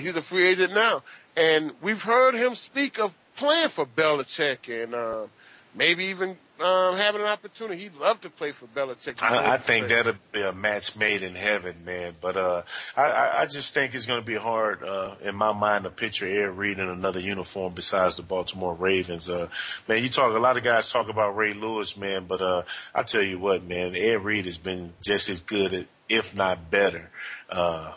He's 0.00 0.16
a 0.16 0.22
free 0.22 0.46
agent 0.46 0.72
now, 0.72 1.02
and 1.36 1.72
we've 1.82 2.02
heard 2.02 2.34
him 2.34 2.54
speak 2.54 2.98
of 2.98 3.14
playing 3.36 3.68
for 3.68 3.84
Belichick 3.84 4.82
and 4.82 4.94
uh, 4.94 5.26
maybe 5.74 6.06
even 6.06 6.38
um, 6.62 6.96
having 6.96 7.20
an 7.20 7.26
opportunity, 7.26 7.82
he'd 7.82 7.96
love 7.96 8.20
to 8.22 8.30
play 8.30 8.52
for 8.52 8.66
Belichick. 8.66 9.22
I, 9.22 9.54
I 9.54 9.56
think 9.56 9.88
that'll 9.88 10.14
be 10.32 10.42
a 10.42 10.52
match 10.52 10.96
made 10.96 11.22
in 11.22 11.34
heaven, 11.34 11.76
man. 11.84 12.14
But 12.20 12.36
uh, 12.36 12.62
I, 12.96 13.40
I 13.40 13.46
just 13.46 13.74
think 13.74 13.94
it's 13.94 14.06
going 14.06 14.20
to 14.20 14.26
be 14.26 14.36
hard 14.36 14.82
uh, 14.82 15.14
in 15.22 15.34
my 15.34 15.52
mind 15.52 15.84
to 15.84 15.90
picture 15.90 16.26
Ed 16.26 16.56
Reed 16.56 16.78
in 16.78 16.88
another 16.88 17.20
uniform 17.20 17.72
besides 17.74 18.16
the 18.16 18.22
Baltimore 18.22 18.74
Ravens. 18.74 19.28
Uh, 19.28 19.48
man, 19.88 20.02
you 20.02 20.08
talk 20.08 20.34
a 20.34 20.38
lot 20.38 20.56
of 20.56 20.62
guys 20.62 20.90
talk 20.90 21.08
about 21.08 21.36
Ray 21.36 21.52
Lewis, 21.52 21.96
man, 21.96 22.26
but 22.26 22.40
uh, 22.40 22.62
I 22.94 23.02
tell 23.02 23.22
you 23.22 23.38
what, 23.38 23.64
man, 23.64 23.94
Ed 23.94 24.24
Reed 24.24 24.44
has 24.44 24.58
been 24.58 24.92
just 25.04 25.28
as 25.28 25.40
good, 25.40 25.86
if 26.08 26.34
not 26.34 26.70
better, 26.70 27.10
uh, 27.48 27.92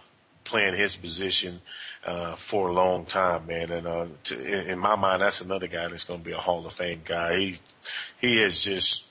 playing 0.45 0.75
his 0.75 0.95
position 0.95 1.59
uh, 2.05 2.35
for 2.35 2.69
a 2.69 2.73
long 2.73 3.05
time, 3.05 3.47
man. 3.47 3.71
And 3.71 3.85
uh, 3.85 4.05
to, 4.25 4.71
in, 4.71 4.79
my 4.79 4.95
mind, 4.95 5.21
that's 5.21 5.41
another 5.41 5.67
guy 5.67 5.87
that's 5.89 6.05
going 6.05 6.19
to 6.19 6.25
be 6.25 6.31
a 6.31 6.37
Hall 6.37 6.65
of 6.65 6.71
Fame 6.71 7.01
guy. 7.03 7.37
He 7.37 7.59
he 8.21 8.37
has 8.37 8.61
just 8.61 9.05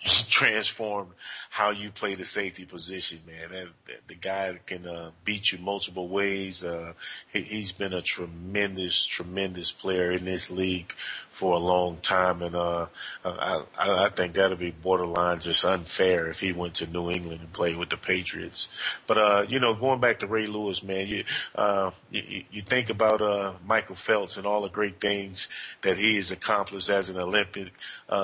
transformed 0.30 1.10
how 1.50 1.70
you 1.70 1.90
play 1.90 2.14
the 2.14 2.24
safety 2.24 2.64
position, 2.64 3.18
man. 3.26 3.50
That, 3.50 3.68
the 4.06 4.14
guy 4.14 4.58
can 4.64 4.86
uh, 4.86 5.10
beat 5.24 5.52
you 5.52 5.58
multiple 5.58 6.08
ways. 6.08 6.64
Uh, 6.64 6.94
he, 7.30 7.42
has 7.58 7.72
been 7.72 7.92
a 7.92 8.00
tremendous, 8.00 9.04
tremendous 9.04 9.72
player 9.72 10.10
in 10.10 10.24
this 10.24 10.50
league 10.50 10.94
for 11.28 11.54
a 11.54 11.58
long 11.58 11.98
time, 11.98 12.40
and 12.40 12.54
uh, 12.54 12.86
I, 13.24 13.62
I, 13.78 14.08
think 14.10 14.34
that'll 14.34 14.56
be 14.56 14.70
borderline 14.70 15.40
just 15.40 15.64
unfair 15.64 16.28
if 16.28 16.40
he 16.40 16.52
went 16.52 16.74
to 16.74 16.86
New 16.86 17.10
England 17.10 17.40
and 17.40 17.52
played 17.52 17.76
with 17.76 17.90
the 17.90 17.96
Patriots. 17.96 18.68
But 19.06 19.18
uh, 19.18 19.42
you 19.48 19.60
know, 19.60 19.74
going 19.74 20.00
back 20.00 20.20
to 20.20 20.26
Ray 20.26 20.46
Lewis, 20.46 20.82
man, 20.82 21.06
you 21.08 21.24
uh, 21.54 21.90
you, 22.10 22.44
you 22.50 22.62
think 22.62 22.90
about 22.90 23.20
uh, 23.20 23.54
Michael 23.66 23.96
Phelps 23.96 24.36
and 24.36 24.46
all 24.46 24.62
the 24.62 24.68
great 24.68 25.00
things 25.00 25.48
that 25.82 25.98
he 25.98 26.16
has 26.16 26.30
accomplished 26.30 26.88
as 26.88 27.10
an 27.10 27.18
Olympic 27.18 27.72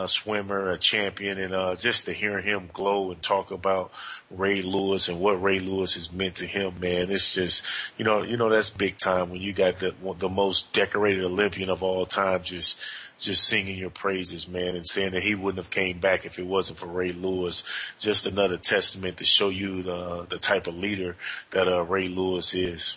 swimmer, 0.07 0.70
a 0.70 0.79
champion, 0.79 1.39
and 1.39 1.55
uh, 1.67 1.75
just 1.75 2.05
to 2.07 2.12
hear 2.12 2.41
him 2.41 2.71
glow 2.73 3.11
and 3.11 3.23
talk 3.23 3.51
about 3.51 3.91
Ray 4.31 4.62
Lewis 4.62 5.09
and 5.09 5.19
what 5.21 5.43
Ray 5.43 5.59
Lewis 5.59 5.95
has 5.95 6.12
meant 6.12 6.37
to 6.37 6.47
him, 6.47 6.79
man, 6.81 7.11
it's 7.11 7.35
just, 7.35 7.64
you 7.97 8.05
know, 8.05 8.23
you 8.23 8.37
know, 8.37 8.49
that's 8.49 8.71
big 8.71 8.99
time 8.99 9.31
when 9.31 9.41
you 9.41 9.53
got 9.53 9.77
the, 9.77 9.95
the 10.19 10.29
most 10.29 10.73
decorated 10.73 11.25
Olympian 11.25 11.69
of 11.71 11.83
all 11.83 12.07
time 12.07 12.43
just, 12.43 12.81
just 13.19 13.45
singing 13.45 13.79
your 13.79 13.91
praises, 13.91 14.49
man, 14.49 14.77
and 14.77 14.87
saying 14.87 15.12
that 15.12 15.23
he 15.23 15.35
wouldn't 15.35 15.62
have 15.64 15.71
came 15.71 15.99
back 15.99 16.25
if 16.25 16.39
it 16.39 16.47
wasn't 16.47 16.79
for 16.79 16.87
Ray 16.87 17.12
Lewis. 17.12 17.64
Just 17.99 18.27
another 18.27 18.57
testament 18.57 19.17
to 19.17 19.25
show 19.25 19.49
you 19.49 19.83
the, 19.83 20.27
the 20.29 20.39
type 20.39 20.67
of 20.67 20.77
leader 20.77 21.17
that, 21.51 21.67
uh, 21.67 21.83
Ray 21.83 22.09
Lewis 22.09 22.55
is. 22.55 22.97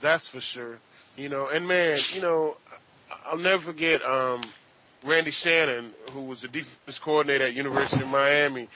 That's 0.00 0.26
for 0.26 0.40
sure. 0.40 0.78
You 1.16 1.28
know, 1.28 1.48
and 1.48 1.66
man, 1.66 1.96
you 2.12 2.22
know, 2.22 2.56
I'll 3.26 3.38
never 3.38 3.62
forget, 3.62 4.04
um, 4.04 4.40
Randy 5.04 5.30
Shannon, 5.30 5.92
who 6.12 6.22
was 6.22 6.42
the 6.42 6.48
defense 6.48 6.98
coordinator 6.98 7.44
at 7.44 7.54
University 7.54 8.02
of 8.02 8.08
Miami, 8.08 8.68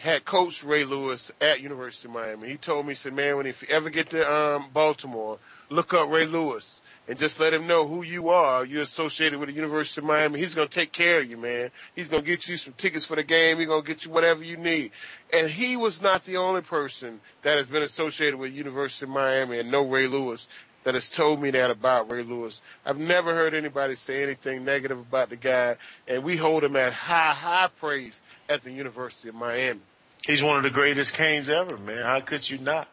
had 0.00 0.24
coached 0.24 0.62
Ray 0.62 0.84
Lewis 0.84 1.30
at 1.40 1.60
University 1.60 2.08
of 2.08 2.14
Miami. 2.14 2.48
He 2.48 2.56
told 2.56 2.86
me, 2.86 2.92
he 2.92 2.96
said, 2.96 3.12
man, 3.12 3.36
when 3.36 3.46
if 3.46 3.62
you 3.62 3.68
ever 3.70 3.90
get 3.90 4.10
to 4.10 4.32
um, 4.32 4.66
Baltimore, 4.72 5.38
look 5.68 5.92
up 5.92 6.08
Ray 6.10 6.26
Lewis 6.26 6.80
and 7.08 7.18
just 7.18 7.38
let 7.38 7.54
him 7.54 7.66
know 7.66 7.86
who 7.86 8.02
you 8.02 8.28
are. 8.30 8.64
You're 8.64 8.82
associated 8.82 9.38
with 9.38 9.48
the 9.48 9.54
University 9.54 10.00
of 10.00 10.06
Miami. 10.06 10.40
He's 10.40 10.54
to 10.54 10.66
take 10.66 10.92
care 10.92 11.20
of 11.20 11.30
you, 11.30 11.36
man. 11.36 11.70
He's 11.94 12.08
to 12.08 12.20
get 12.20 12.48
you 12.48 12.56
some 12.56 12.74
tickets 12.76 13.04
for 13.04 13.16
the 13.16 13.22
game. 13.22 13.58
He's 13.58 13.68
to 13.68 13.82
get 13.82 14.04
you 14.04 14.10
whatever 14.10 14.42
you 14.42 14.56
need. 14.56 14.90
And 15.32 15.50
he 15.50 15.76
was 15.76 16.02
not 16.02 16.24
the 16.24 16.36
only 16.36 16.62
person 16.62 17.20
that 17.42 17.58
has 17.58 17.68
been 17.68 17.82
associated 17.82 18.38
with 18.38 18.52
University 18.52 19.04
of 19.04 19.10
Miami 19.10 19.60
and 19.60 19.70
know 19.70 19.86
Ray 19.86 20.06
Lewis 20.06 20.48
that 20.86 20.94
has 20.94 21.08
told 21.08 21.42
me 21.42 21.50
that 21.50 21.68
about 21.68 22.08
Ray 22.08 22.22
Lewis. 22.22 22.62
I've 22.84 22.96
never 22.96 23.34
heard 23.34 23.54
anybody 23.54 23.96
say 23.96 24.22
anything 24.22 24.64
negative 24.64 25.00
about 25.00 25.30
the 25.30 25.36
guy, 25.36 25.78
and 26.06 26.22
we 26.22 26.36
hold 26.36 26.62
him 26.62 26.76
at 26.76 26.92
high, 26.92 27.32
high 27.32 27.70
praise 27.80 28.22
at 28.48 28.62
the 28.62 28.70
University 28.70 29.28
of 29.28 29.34
Miami. 29.34 29.80
He's 30.24 30.44
one 30.44 30.58
of 30.58 30.62
the 30.62 30.70
greatest 30.70 31.12
Canes 31.12 31.48
ever, 31.48 31.76
man. 31.76 32.04
How 32.04 32.20
could 32.20 32.48
you 32.48 32.58
not? 32.58 32.86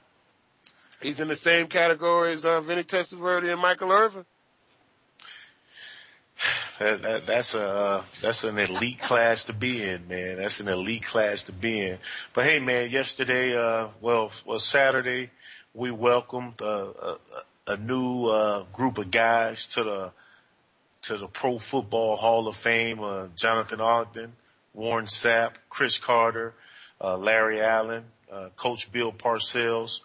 He's 1.04 1.20
in 1.20 1.28
the 1.28 1.36
same 1.36 1.68
category 1.68 2.32
as 2.32 2.46
uh, 2.46 2.62
Vinny 2.62 2.84
Testaverde 2.84 3.52
and 3.52 3.62
Michael 3.62 3.92
Irvin. 3.92 4.26
That, 6.80 7.04
that, 7.04 7.26
that's 7.28 7.54
a 7.54 7.68
uh, 7.68 8.04
that's 8.20 8.44
an 8.44 8.58
elite 8.58 9.00
class 9.00 9.46
to 9.46 9.54
be 9.54 9.84
in, 9.84 10.08
man. 10.08 10.38
That's 10.38 10.60
an 10.60 10.68
elite 10.68 11.04
class 11.04 11.44
to 11.44 11.52
be 11.52 11.80
in. 11.80 12.00
But 12.34 12.46
hey, 12.46 12.60
man, 12.60 12.90
yesterday, 12.90 13.56
uh, 13.56 13.90
well, 14.02 14.32
well, 14.44 14.58
Saturday, 14.58 15.30
we 15.76 15.92
welcomed 15.92 16.60
uh, 16.64 17.16
a, 17.68 17.78
new 17.78 18.28
uh, 18.28 18.64
group 18.74 18.98
of 18.98 19.12
guys 19.12 19.68
to 19.68 19.84
the 19.84 20.12
to 21.04 21.18
the 21.18 21.28
Pro 21.28 21.60
Football 21.60 22.16
Hall 22.16 22.48
of 22.48 22.56
Fame. 22.56 23.02
Uh, 23.02 23.28
Jonathan 23.36 23.82
Ogden, 23.82 24.34
Warren 24.74 25.06
Sapp, 25.06 25.56
Cris 25.70 25.98
Carter, 25.98 26.54
uh, 27.02 27.18
Larry 27.18 27.60
Allen, 27.60 28.06
uh, 28.32 28.50
Coach 28.56 28.92
Bill 28.92 29.12
Parcells, 29.12 30.02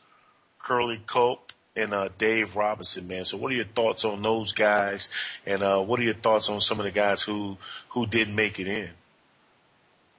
Curley 0.59 1.01
Culp, 1.07 1.53
and 1.77 1.95
uh, 1.95 2.09
Dave 2.19 2.57
Robinson, 2.57 3.07
man. 3.07 3.25
So, 3.25 3.37
what 3.37 3.53
are 3.53 3.55
your 3.55 3.65
thoughts 3.65 4.05
on 4.05 4.23
those 4.23 4.53
guys, 4.53 5.11
and 5.47 5.63
uh, 5.63 5.81
what 5.81 6.01
are 6.01 6.05
your 6.05 6.15
thoughts 6.15 6.51
on 6.51 6.61
some 6.61 6.79
of 6.79 6.85
the 6.85 6.91
guys 6.91 7.23
who 7.23 7.57
who 7.91 8.07
didn't 8.07 8.35
make 8.35 8.59
it 8.59 8.67
in? 8.67 8.91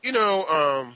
You 0.02 0.14
know, 0.14 0.46
um, 0.48 0.96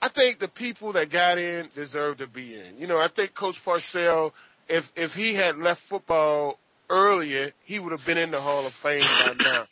I 0.00 0.08
think 0.08 0.38
the 0.38 0.48
people 0.48 0.92
that 0.92 1.10
got 1.10 1.36
in 1.36 1.68
deserve 1.74 2.18
to 2.18 2.26
be 2.26 2.54
in. 2.54 2.78
You 2.78 2.86
know, 2.86 2.98
I 2.98 3.08
think 3.08 3.34
Coach 3.34 3.62
Parcells, 3.62 4.32
if 4.70 4.92
if 4.96 5.14
he 5.14 5.34
had 5.34 5.58
left 5.58 5.82
football 5.82 6.58
earlier, 6.88 7.52
he 7.62 7.78
would 7.78 7.92
have 7.92 8.04
been 8.04 8.18
in 8.18 8.30
the 8.30 8.40
Hall 8.40 8.66
of 8.66 8.72
Fame 8.72 9.00
by 9.00 9.34
now. 9.44 9.66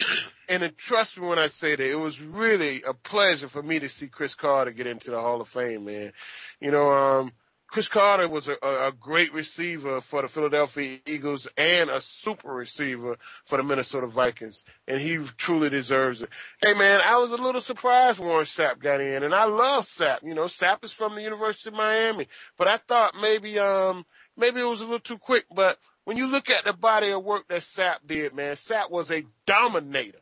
And 0.49 0.77
trust 0.79 1.21
me 1.21 1.27
when 1.27 1.39
I 1.39 1.49
say 1.49 1.77
that, 1.77 1.91
it 1.91 1.99
was 1.99 2.23
really 2.23 2.83
a 2.83 2.95
pleasure 2.95 3.49
for 3.49 3.63
me 3.63 3.79
to 3.81 3.89
see 3.89 4.07
Cris 4.07 4.35
Carter 4.35 4.71
get 4.71 4.87
into 4.87 5.11
the 5.11 5.21
Hall 5.21 5.41
of 5.41 5.49
Fame, 5.49 5.85
man. 5.85 6.13
You 6.61 6.71
know, 6.71 6.91
um, 6.91 7.33
Cris 7.67 7.89
Carter 7.89 8.27
was 8.29 8.49
a, 8.49 8.57
a, 8.63 8.93
great 8.99 9.33
receiver 9.35 10.01
for 10.01 10.23
the 10.23 10.29
Philadelphia 10.29 11.01
Eagles 11.05 11.47
and 11.59 11.91
a 11.91 12.01
super 12.01 12.49
receiver 12.49 13.19
for 13.45 13.59
the 13.59 13.63
Minnesota 13.63 14.07
Vikings, 14.07 14.65
and 14.87 15.03
he 15.03 15.19
truly 15.37 15.69
deserves 15.69 16.23
it. 16.23 16.31
Hey 16.63 16.73
man, 16.73 17.03
I 17.05 17.19
was 17.19 17.31
a 17.31 17.37
little 17.37 17.61
surprised 17.61 18.21
Warren 18.21 18.47
Sapp 18.47 18.79
got 18.79 19.03
in, 19.03 19.23
and 19.23 19.35
I 19.35 19.45
love 19.45 19.85
Sapp. 19.85 20.23
You 20.23 20.35
know, 20.35 20.45
Sapp 20.45 20.83
is 20.83 20.93
from 20.93 21.15
the 21.15 21.21
University 21.21 21.69
of 21.69 21.75
Miami, 21.75 22.27
but 22.57 22.69
I 22.69 22.79
thought 22.79 23.15
maybe 23.21 23.59
um 23.59 24.07
maybe 24.39 24.61
it 24.61 24.65
was 24.65 24.81
a 24.81 24.85
little 24.85 25.01
too 25.01 25.19
quick. 25.19 25.45
But 25.55 25.79
when 26.05 26.17
you 26.17 26.27
look 26.27 26.49
at 26.49 26.65
the 26.65 26.73
body 26.73 27.11
of 27.11 27.25
work 27.25 27.49
that 27.49 27.61
Sapp 27.61 27.99
did, 28.07 28.35
man, 28.35 28.55
Sapp 28.55 28.91
was 28.91 29.11
a 29.11 29.25
dominator. 29.45 30.21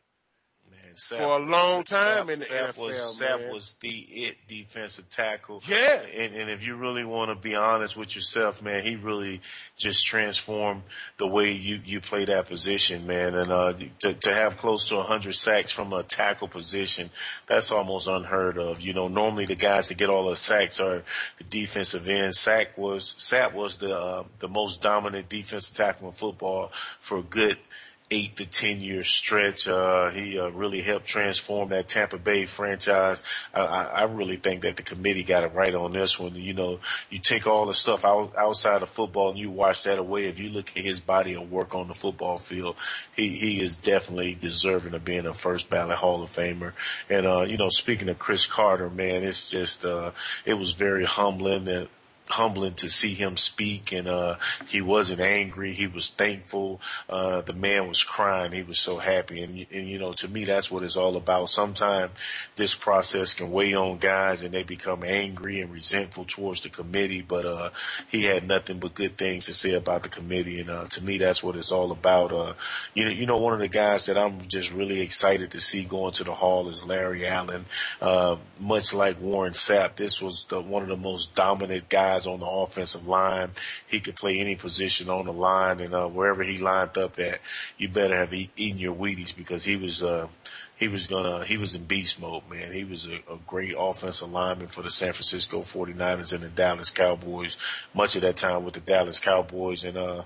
Sapp, 0.97 1.17
for 1.17 1.23
a 1.23 1.37
long 1.37 1.83
time 1.83 2.25
Sapp, 2.25 2.33
in 2.33 2.39
the 2.39 2.45
Sapp 2.45 2.69
NFL. 2.69 2.77
Was, 2.77 3.21
man. 3.21 3.29
Sapp 3.29 3.53
was 3.53 3.73
the 3.73 3.89
it 3.89 4.37
defensive 4.47 5.07
tackle. 5.11 5.61
Yeah. 5.67 6.01
And, 6.01 6.33
and 6.33 6.49
if 6.49 6.65
you 6.65 6.75
really 6.75 7.05
want 7.05 7.29
to 7.29 7.35
be 7.35 7.55
honest 7.55 7.95
with 7.95 8.15
yourself, 8.15 8.63
man, 8.63 8.83
he 8.83 8.95
really 8.95 9.41
just 9.75 10.05
transformed 10.05 10.81
the 11.17 11.27
way 11.27 11.51
you, 11.51 11.79
you 11.85 12.01
play 12.01 12.25
that 12.25 12.47
position, 12.47 13.05
man. 13.05 13.35
And 13.35 13.51
uh, 13.51 13.73
to, 13.99 14.13
to 14.15 14.33
have 14.33 14.57
close 14.57 14.89
to 14.89 14.95
100 14.95 15.35
sacks 15.35 15.71
from 15.71 15.93
a 15.93 16.01
tackle 16.01 16.47
position, 16.47 17.11
that's 17.45 17.71
almost 17.71 18.07
unheard 18.07 18.57
of. 18.57 18.81
You 18.81 18.93
know, 18.93 19.07
normally 19.07 19.45
the 19.45 19.55
guys 19.55 19.89
that 19.89 19.99
get 19.99 20.09
all 20.09 20.27
the 20.29 20.35
sacks 20.35 20.79
are 20.79 21.03
the 21.37 21.43
defensive 21.43 22.09
end. 22.09 22.33
Sack 22.33 22.75
was 22.75 23.13
Sapp 23.19 23.53
was 23.53 23.77
the 23.77 23.95
uh, 23.95 24.23
the 24.39 24.47
most 24.47 24.81
dominant 24.81 25.29
defensive 25.29 25.77
tackle 25.77 26.07
in 26.07 26.13
football 26.13 26.71
for 26.99 27.19
a 27.19 27.23
good– 27.23 27.59
eight 28.09 28.37
to 28.37 28.45
ten 28.45 28.79
year 28.79 29.03
stretch. 29.03 29.67
Uh, 29.67 30.09
he 30.09 30.39
uh, 30.39 30.47
really 30.49 30.81
helped 30.81 31.05
transform 31.05 31.69
that 31.69 31.87
Tampa 31.87 32.17
Bay 32.17 32.45
franchise. 32.45 33.23
I, 33.53 33.63
I, 33.63 34.03
really 34.03 34.37
think 34.37 34.61
that 34.61 34.77
the 34.77 34.83
committee 34.83 35.23
got 35.23 35.43
it 35.43 35.53
right 35.53 35.75
on 35.75 35.91
this 35.91 36.19
one. 36.19 36.35
You 36.35 36.53
know, 36.53 36.79
you 37.09 37.19
take 37.19 37.45
all 37.45 37.65
the 37.65 37.73
stuff 37.73 38.05
out, 38.05 38.33
outside 38.37 38.81
of 38.81 38.89
football 38.89 39.29
and 39.29 39.37
you 39.37 39.51
watch 39.51 39.83
that 39.83 39.99
away. 39.99 40.25
If 40.25 40.39
you 40.39 40.49
look 40.49 40.71
at 40.77 40.83
his 40.83 41.01
body 41.01 41.33
of 41.33 41.51
work 41.51 41.75
on 41.75 41.89
the 41.89 41.93
football 41.93 42.37
field, 42.37 42.77
he, 43.15 43.29
he 43.29 43.61
is 43.61 43.75
definitely 43.75 44.37
deserving 44.39 44.93
of 44.93 45.03
being 45.03 45.25
a 45.25 45.33
first 45.33 45.69
ballot 45.69 45.97
Hall 45.97 46.23
of 46.23 46.29
Famer. 46.29 46.73
And, 47.09 47.25
uh, 47.25 47.41
you 47.41 47.57
know, 47.57 47.69
speaking 47.69 48.07
of 48.07 48.19
Cris 48.19 48.45
Carter, 48.45 48.89
man, 48.89 49.23
it's 49.23 49.49
just, 49.49 49.83
uh, 49.83 50.11
it 50.45 50.53
was 50.53 50.71
very 50.71 51.05
humbling 51.05 51.65
that 51.65 51.89
humbling 52.29 52.73
to 52.73 52.89
see 52.89 53.13
him 53.13 53.37
speak 53.37 53.91
and 53.91 54.07
uh 54.07 54.35
he 54.67 54.81
wasn't 54.81 55.19
angry 55.19 55.71
he 55.71 55.87
was 55.87 56.09
thankful. 56.09 56.81
Uh 57.09 57.41
the 57.41 57.53
man 57.53 57.87
was 57.87 58.03
crying 58.03 58.51
he 58.51 58.63
was 58.63 58.79
so 58.79 58.97
happy 58.97 59.41
and, 59.41 59.65
and 59.71 59.87
you 59.87 59.97
know 59.97 60.11
to 60.13 60.27
me 60.27 60.43
that's 60.43 60.69
what 60.69 60.83
it's 60.83 60.97
all 60.97 61.15
about. 61.15 61.49
Sometimes 61.49 62.11
this 62.55 62.75
process 62.75 63.33
can 63.33 63.51
weigh 63.51 63.73
on 63.73 63.97
guys 63.97 64.41
and 64.43 64.53
they 64.53 64.63
become 64.63 65.03
angry 65.03 65.61
and 65.61 65.71
resentful 65.71 66.25
towards 66.25 66.61
the 66.61 66.69
committee 66.69 67.21
but 67.21 67.45
uh 67.45 67.69
he 68.09 68.23
had 68.25 68.47
nothing 68.47 68.79
but 68.79 68.93
good 68.93 69.17
things 69.17 69.45
to 69.45 69.53
say 69.53 69.73
about 69.73 70.03
the 70.03 70.09
committee 70.09 70.59
and 70.59 70.69
uh 70.69 70.85
to 70.85 71.03
me 71.03 71.17
that's 71.17 71.41
what 71.41 71.55
it's 71.55 71.71
all 71.71 71.91
about. 71.91 72.31
Uh 72.31 72.53
you 72.93 73.05
know 73.05 73.11
you 73.11 73.25
know 73.25 73.37
one 73.37 73.53
of 73.53 73.59
the 73.59 73.67
guys 73.67 74.05
that 74.07 74.17
I'm 74.17 74.47
just 74.47 74.71
really 74.73 75.01
excited 75.01 75.51
to 75.51 75.61
see 75.61 75.83
going 75.83 76.13
to 76.13 76.23
the 76.23 76.33
hall 76.33 76.67
is 76.67 76.85
Larry 76.85 77.25
Allen. 77.25 77.65
Uh 78.01 78.35
much 78.59 78.93
like 78.93 79.21
Warren 79.21 79.53
Sapp 79.53 79.95
this 79.95 80.21
was 80.21 80.45
the 80.45 80.59
one 80.59 80.81
of 80.81 80.89
the 80.89 80.97
most 80.97 81.35
dominant 81.35 81.87
guys 81.89 82.16
guys 82.17 82.27
on 82.27 82.39
the 82.39 82.45
offensive 82.45 83.07
line. 83.07 83.51
He 83.87 83.99
could 83.99 84.15
play 84.15 84.39
any 84.39 84.55
position 84.55 85.09
on 85.09 85.25
the 85.25 85.33
line, 85.33 85.79
and 85.79 85.93
uh, 85.93 86.07
wherever 86.07 86.43
he 86.43 86.57
lined 86.57 86.97
up 86.97 87.19
at, 87.19 87.39
you 87.77 87.89
better 87.89 88.15
have 88.15 88.33
eaten 88.33 88.77
your 88.77 88.95
Wheaties 88.95 89.35
because 89.35 89.63
he 89.63 89.75
was 89.75 90.03
uh, 90.03 90.27
he 90.75 90.87
was 90.87 91.07
gonna 91.07 91.45
he 91.45 91.57
was 91.57 91.75
in 91.75 91.83
beast 91.83 92.19
mode, 92.21 92.43
man. 92.49 92.71
He 92.71 92.83
was 92.83 93.07
a, 93.07 93.15
a 93.31 93.37
great 93.45 93.75
offensive 93.77 94.31
lineman 94.31 94.67
for 94.67 94.81
the 94.81 94.91
San 94.91 95.13
Francisco 95.13 95.61
49ers 95.61 96.33
and 96.33 96.43
the 96.43 96.49
Dallas 96.49 96.89
Cowboys. 96.89 97.57
Much 97.93 98.15
of 98.15 98.21
that 98.23 98.37
time 98.37 98.63
with 98.63 98.73
the 98.73 98.79
Dallas 98.79 99.19
Cowboys, 99.19 99.83
and 99.83 99.97
uh, 99.97 100.23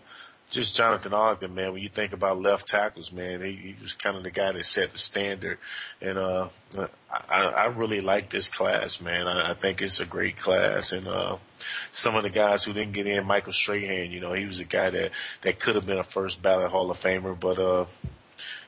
just 0.52 0.76
Jonathan 0.76 1.14
Ogden, 1.14 1.56
man. 1.56 1.74
When 1.74 1.82
you 1.82 1.90
think 1.90 2.12
about 2.14 2.42
left 2.42 2.68
tackles, 2.68 3.12
man, 3.12 3.42
he, 3.42 3.54
he 3.54 3.76
was 3.82 3.94
kind 3.94 4.18
of 4.18 4.24
the 4.24 4.32
guy 4.32 4.52
that 4.52 4.66
set 4.66 4.92
the 4.92 4.98
standard. 4.98 5.58
And 6.02 6.18
uh, 6.18 6.50
I, 7.30 7.46
I 7.46 7.66
really 7.68 8.02
like 8.02 8.30
this 8.30 8.50
class, 8.50 9.02
man. 9.02 9.28
I, 9.28 9.52
I 9.52 9.54
think 9.54 9.82
it's 9.82 10.02
a 10.02 10.06
great 10.06 10.38
class. 10.38 10.92
And 10.92 11.08
uh, 11.08 11.38
some 11.92 12.16
of 12.16 12.24
the 12.24 12.30
guys 12.30 12.64
who 12.64 12.74
didn't 12.74 12.94
get 12.94 13.08
in, 13.08 13.26
Michael 13.26 13.54
Strahan, 13.54 14.12
you 14.12 14.20
know, 14.20 14.34
he 14.34 14.46
was 14.46 14.60
a 14.60 14.66
guy 14.66 14.90
that 14.90 15.12
that 15.42 15.60
could 15.60 15.76
have 15.76 15.86
been 15.86 16.00
a 16.00 16.04
first 16.04 16.42
ballot 16.42 16.72
Hall 16.72 16.90
of 16.92 16.98
Famer, 16.98 17.40
but 17.40 17.60
uh, 17.60 17.86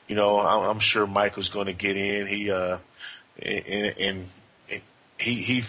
you 0.08 0.16
know, 0.16 0.38
I'm, 0.38 0.68
I'm 0.70 0.78
sure 0.78 1.06
Michael's 1.06 1.48
going 1.48 1.66
to 1.66 1.72
get 1.72 1.96
in. 1.96 2.26
He 2.26 2.50
uh, 2.50 2.78
and, 3.40 3.94
and 3.98 4.26
he 5.18 5.34
he 5.34 5.62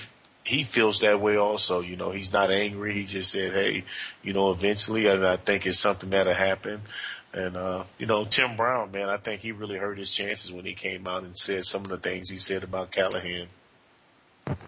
he 0.43 0.63
feels 0.63 0.99
that 0.99 1.19
way 1.19 1.37
also. 1.37 1.81
You 1.81 1.95
know, 1.95 2.11
he's 2.11 2.31
not 2.31 2.51
angry. 2.51 2.93
He 2.93 3.05
just 3.05 3.31
said, 3.31 3.53
"Hey, 3.53 3.83
you 4.23 4.33
know, 4.33 4.51
eventually, 4.51 5.09
I 5.09 5.37
think 5.37 5.65
it's 5.65 5.79
something 5.79 6.09
that'll 6.09 6.33
happen." 6.33 6.81
And 7.33 7.57
uh, 7.57 7.83
you 7.97 8.05
know, 8.05 8.25
Tim 8.25 8.55
Brown, 8.55 8.91
man, 8.91 9.09
I 9.09 9.17
think 9.17 9.41
he 9.41 9.51
really 9.51 9.77
hurt 9.77 9.97
his 9.97 10.13
chances 10.13 10.51
when 10.51 10.65
he 10.65 10.73
came 10.73 11.07
out 11.07 11.23
and 11.23 11.37
said 11.37 11.65
some 11.65 11.83
of 11.83 11.89
the 11.89 11.97
things 11.97 12.29
he 12.29 12.37
said 12.37 12.63
about 12.63 12.91
Callahan. 12.91 13.47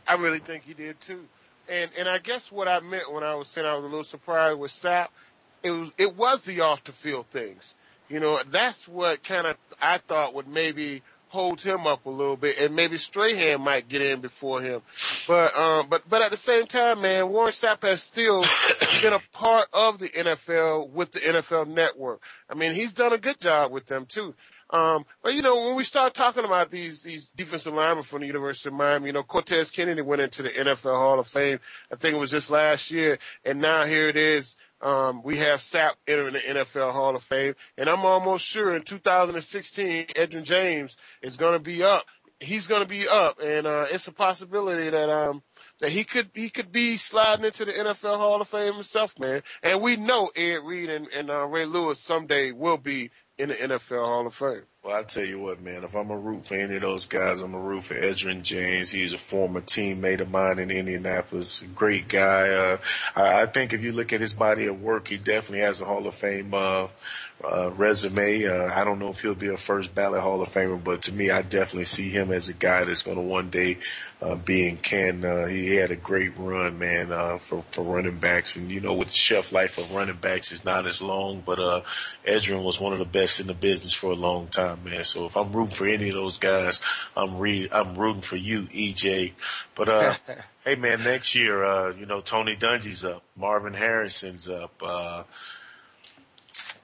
I 0.07 0.15
really 0.15 0.39
think 0.39 0.63
he 0.63 0.73
did 0.73 0.99
too. 0.99 1.25
And 1.69 1.91
and 1.97 2.07
I 2.07 2.17
guess 2.19 2.51
what 2.51 2.67
I 2.67 2.79
meant 2.79 3.11
when 3.11 3.23
I 3.23 3.35
was 3.35 3.47
saying 3.47 3.67
I 3.67 3.75
was 3.75 3.83
a 3.83 3.87
little 3.87 4.03
surprised 4.03 4.59
with 4.59 4.71
Sapp, 4.71 5.07
it 5.63 5.71
was 5.71 5.91
it 5.97 6.15
was 6.15 6.45
the 6.45 6.61
off 6.61 6.83
the 6.83 6.91
field 6.91 7.27
things. 7.27 7.75
You 8.09 8.19
know, 8.19 8.39
that's 8.49 8.87
what 8.87 9.23
kind 9.23 9.47
of 9.47 9.57
I 9.81 9.97
thought 9.97 10.33
would 10.33 10.47
maybe 10.47 11.01
hold 11.29 11.61
him 11.61 11.85
up 11.85 12.05
a 12.05 12.09
little 12.09 12.37
bit, 12.37 12.57
and 12.57 12.75
maybe 12.75 12.97
Strahan 12.97 13.61
might 13.61 13.89
get 13.89 14.01
in 14.01 14.21
before 14.21 14.61
him. 14.61 14.81
But 15.27 15.55
um, 15.57 15.87
but 15.89 16.07
but 16.09 16.21
at 16.21 16.31
the 16.31 16.37
same 16.37 16.67
time, 16.67 17.01
man, 17.01 17.29
Warren 17.29 17.51
Sapp 17.51 17.83
has 17.83 18.01
still 18.01 18.43
been 19.01 19.13
a 19.13 19.21
part 19.33 19.67
of 19.73 19.99
the 19.99 20.09
NFL 20.09 20.89
with 20.89 21.11
the 21.11 21.19
NFL 21.19 21.67
Network. 21.67 22.21
I 22.49 22.55
mean, 22.55 22.73
he's 22.73 22.93
done 22.93 23.13
a 23.13 23.17
good 23.17 23.41
job 23.41 23.71
with 23.71 23.87
them 23.87 24.05
too. 24.05 24.35
Um, 24.69 25.05
but 25.23 25.33
you 25.33 25.41
know, 25.41 25.55
when 25.55 25.75
we 25.75 25.83
start 25.83 26.13
talking 26.13 26.43
about 26.43 26.69
these 26.69 27.01
these 27.01 27.29
defensive 27.29 27.73
linemen 27.73 28.03
from 28.03 28.21
the 28.21 28.27
University 28.27 28.69
of 28.69 28.75
Miami, 28.75 29.07
you 29.07 29.13
know, 29.13 29.23
Cortez 29.23 29.71
Kennedy 29.71 30.01
went 30.01 30.21
into 30.21 30.43
the 30.43 30.49
NFL 30.49 30.95
Hall 30.95 31.19
of 31.19 31.27
Fame. 31.27 31.59
I 31.91 31.95
think 31.95 32.15
it 32.15 32.19
was 32.19 32.31
just 32.31 32.51
last 32.51 32.91
year, 32.91 33.17
and 33.45 33.61
now 33.61 33.85
here 33.85 34.07
it 34.07 34.17
is. 34.17 34.55
Um, 34.79 35.23
we 35.23 35.37
have 35.37 35.59
Sapp 35.59 35.93
entering 36.07 36.33
the 36.33 36.39
NFL 36.39 36.91
Hall 36.91 37.15
of 37.15 37.23
Fame, 37.23 37.55
and 37.77 37.89
I'm 37.89 38.05
almost 38.05 38.45
sure 38.45 38.75
in 38.75 38.83
2016, 38.83 40.07
Edgerrin 40.07 40.43
James 40.43 40.97
is 41.21 41.35
going 41.35 41.53
to 41.53 41.59
be 41.59 41.81
up. 41.81 42.05
He's 42.39 42.67
going 42.67 42.83
to 42.83 42.87
be 42.87 43.07
up, 43.07 43.39
and 43.41 43.65
uh, 43.65 43.87
it's 43.89 44.07
a 44.07 44.11
possibility 44.11 44.91
that 44.91 45.09
um, 45.09 45.41
that 45.79 45.89
he 45.89 46.03
could 46.03 46.29
he 46.35 46.49
could 46.49 46.71
be 46.71 46.95
sliding 46.97 47.45
into 47.45 47.65
the 47.65 47.71
NFL 47.71 48.17
Hall 48.17 48.41
of 48.41 48.47
Fame 48.47 48.75
himself, 48.75 49.17
man. 49.17 49.41
And 49.63 49.81
we 49.81 49.95
know 49.95 50.29
Ed 50.35 50.59
Reed 50.63 50.89
and, 50.89 51.07
and 51.07 51.31
uh, 51.31 51.45
Ray 51.45 51.65
Lewis 51.65 51.99
someday 51.99 52.51
will 52.51 52.77
be 52.77 53.09
in 53.37 53.49
the 53.49 53.55
NFL 53.55 54.05
Hall 54.05 54.27
of 54.27 54.35
Fame. 54.35 54.63
Well, 54.87 54.95
I 54.95 55.03
tell 55.03 55.25
you 55.25 55.37
what, 55.39 55.61
man. 55.61 55.83
If 55.83 55.97
I'm 55.97 56.11
a 56.11 56.17
root 56.17 56.45
for 56.45 56.55
any 56.55 56.77
of 56.77 56.81
those 56.81 57.07
guys, 57.07 57.41
I'm 57.41 57.53
a 57.53 57.59
root 57.59 57.83
for 57.83 57.95
Edgerrin 57.95 58.41
James. 58.41 58.89
He's 58.89 59.11
a 59.11 59.17
former 59.17 59.59
teammate 59.59 60.21
of 60.21 60.31
mine 60.31 60.59
in 60.59 60.71
Indianapolis. 60.71 61.61
Great 61.75 62.07
guy. 62.07 62.51
Uh, 62.51 62.77
I, 63.13 63.41
I 63.41 63.45
think 63.47 63.73
if 63.73 63.83
you 63.83 63.91
look 63.91 64.13
at 64.13 64.21
his 64.21 64.31
body 64.31 64.65
of 64.67 64.81
work, 64.81 65.09
he 65.09 65.17
definitely 65.17 65.59
has 65.59 65.81
a 65.81 65.85
Hall 65.85 66.07
of 66.07 66.15
Fame 66.15 66.53
uh, 66.53 66.87
uh, 67.43 67.69
resume. 67.71 68.45
Uh, 68.45 68.73
I 68.73 68.83
don't 68.83 68.97
know 68.97 69.09
if 69.09 69.21
he'll 69.21 69.35
be 69.35 69.49
a 69.49 69.57
first 69.57 69.93
ballot 69.93 70.21
Hall 70.21 70.41
of 70.41 70.47
Famer, 70.47 70.81
but 70.81 71.03
to 71.03 71.13
me, 71.13 71.31
I 71.31 71.41
definitely 71.41 71.83
see 71.83 72.09
him 72.09 72.31
as 72.31 72.49
a 72.49 72.53
guy 72.53 72.83
that's 72.83 73.03
going 73.03 73.17
to 73.17 73.23
one 73.23 73.49
day 73.49 73.77
uh, 74.21 74.35
be 74.35 74.67
in 74.67 74.77
Canton. 74.77 75.25
Uh, 75.25 75.47
he 75.47 75.75
had 75.75 75.91
a 75.91 75.95
great 75.95 76.31
run, 76.37 76.79
man, 76.79 77.09
for 77.39 77.61
for 77.71 77.83
running 77.83 78.17
backs, 78.17 78.55
and 78.55 78.71
you 78.71 78.79
know, 78.79 78.93
with 78.93 79.09
the 79.09 79.13
shelf 79.13 79.51
life 79.51 79.77
of 79.77 79.93
running 79.93 80.15
backs 80.15 80.51
is 80.51 80.65
not 80.65 80.87
as 80.87 81.01
long, 81.01 81.43
but 81.45 81.59
Edgerrin 82.25 82.63
was 82.63 82.81
one 82.81 82.93
of 82.93 82.99
the 82.99 83.05
best 83.05 83.39
in 83.39 83.47
the 83.47 83.53
business 83.53 83.93
for 83.93 84.11
a 84.11 84.15
long 84.15 84.47
time, 84.47 84.76
man. 84.83 85.03
So 85.03 85.25
if 85.25 85.35
I'm 85.35 85.51
rooting 85.51 85.75
for 85.75 85.87
any 85.87 86.09
of 86.09 86.15
those 86.15 86.37
guys, 86.37 86.81
I'm 87.15 87.37
re- 87.37 87.69
I'm 87.71 87.95
rooting 87.95 88.21
for 88.21 88.37
you, 88.37 88.63
EJ. 88.63 89.33
But 89.75 89.89
uh, 89.89 90.13
hey, 90.65 90.75
man, 90.75 91.03
next 91.03 91.35
year, 91.35 91.63
uh, 91.63 91.93
you 91.93 92.05
know, 92.05 92.21
Tony 92.21 92.55
Dungy's 92.55 93.05
up, 93.05 93.23
Marvin 93.35 93.73
Harrison's 93.73 94.49
up. 94.49 94.81
Uh, 94.83 95.23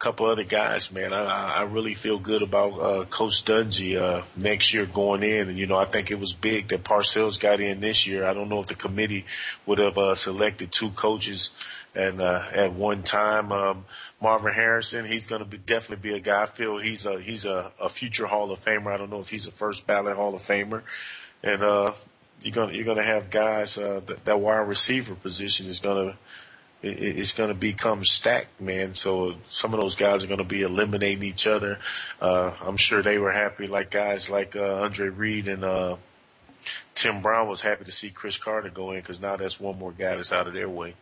couple 0.04 0.26
other 0.26 0.44
guys, 0.44 0.92
man. 0.92 1.14
I, 1.14 1.60
I 1.60 1.64
really 1.64 1.94
feel 1.94 2.20
good 2.20 2.42
about 2.42 2.74
uh, 2.74 3.06
Coach 3.06 3.46
Dungy 3.46 3.96
uh, 3.96 4.24
next 4.36 4.74
year 4.74 4.86
going 4.86 5.24
in. 5.24 5.48
And, 5.48 5.58
you 5.58 5.66
know, 5.66 5.78
I 5.78 5.86
think 5.86 6.12
it 6.12 6.20
was 6.20 6.34
big 6.34 6.68
that 6.68 6.84
Parcells 6.84 7.40
got 7.40 7.62
in 7.62 7.80
this 7.80 8.06
year. 8.06 8.26
I 8.26 8.34
don't 8.34 8.50
know 8.50 8.60
if 8.60 8.66
the 8.66 8.76
committee 8.76 9.24
would 9.66 9.80
have 9.80 9.98
uh, 9.98 10.14
selected 10.16 10.74
two 10.74 10.90
coaches 10.90 11.52
and 11.96 12.22
uh, 12.22 12.44
at 12.54 12.74
one 12.74 13.04
time. 13.04 13.52
Um, 13.52 13.86
Marvin 14.22 14.54
Harrison, 14.54 15.06
he's 15.06 15.28
going 15.28 15.40
to 15.40 15.48
be 15.48 15.58
definitely 15.58 16.12
be 16.12 16.16
a 16.16 16.20
guy. 16.20 16.44
I 16.44 16.46
feel 16.46 16.78
he's 16.78 17.06
a 17.06 17.20
he's 17.20 17.46
a, 17.46 17.72
a 17.80 17.90
future 17.90 18.28
Hall 18.28 18.52
of 18.52 18.60
Famer. 18.60 18.94
I 18.94 18.98
don't 18.98 19.10
know 19.10 19.22
if 19.22 19.30
he's 19.30 19.48
a 19.48 19.52
first 19.52 19.86
ballot 19.86 20.16
Hall 20.16 20.36
of 20.36 20.42
Famer. 20.42 20.84
And 21.44 21.62
uh, 21.62 21.94
you're 22.42 22.54
gonna 22.54 22.74
you're 22.74 22.86
gonna 22.86 23.04
have 23.04 23.30
guys 23.30 23.78
uh, 23.78 24.02
that, 24.06 24.26
that 24.26 24.40
wide 24.40 24.68
receiver 24.68 25.16
position 25.16 25.68
is 25.68 25.80
gonna 25.80 26.18
it's 26.84 27.32
going 27.32 27.48
to 27.48 27.56
become 27.56 28.04
stacked, 28.04 28.60
man. 28.60 28.94
So 28.94 29.36
some 29.46 29.74
of 29.74 29.80
those 29.80 29.96
guys 29.96 30.24
are 30.24 30.28
going 30.28 30.40
to 30.40 30.44
be 30.44 30.64
eliminating 30.64 31.24
each 31.24 31.48
other. 31.48 31.80
Uh, 32.20 32.52
I'm 32.62 32.76
sure 32.76 33.02
they 33.02 33.18
were 33.18 33.32
happy, 33.32 33.68
like 33.68 33.90
guys 33.90 34.30
like 34.30 34.56
uh, 34.58 34.82
Andre 34.82 35.08
Reed 35.08 35.48
and 35.48 35.64
uh, 35.64 35.96
Tim 36.94 37.22
Brown 37.22 37.48
was 37.48 37.62
happy 37.62 37.86
to 37.86 37.92
see 37.92 38.10
Cris 38.10 38.38
Carter 38.38 38.70
go 38.70 38.92
in 38.92 39.00
because 39.00 39.22
now 39.22 39.38
that's 39.38 39.62
one 39.62 39.80
more 39.80 39.94
guy 39.94 40.16
that's 40.16 40.34
out 40.34 40.48
of 40.48 40.54
their 40.54 40.68
way. 40.68 40.96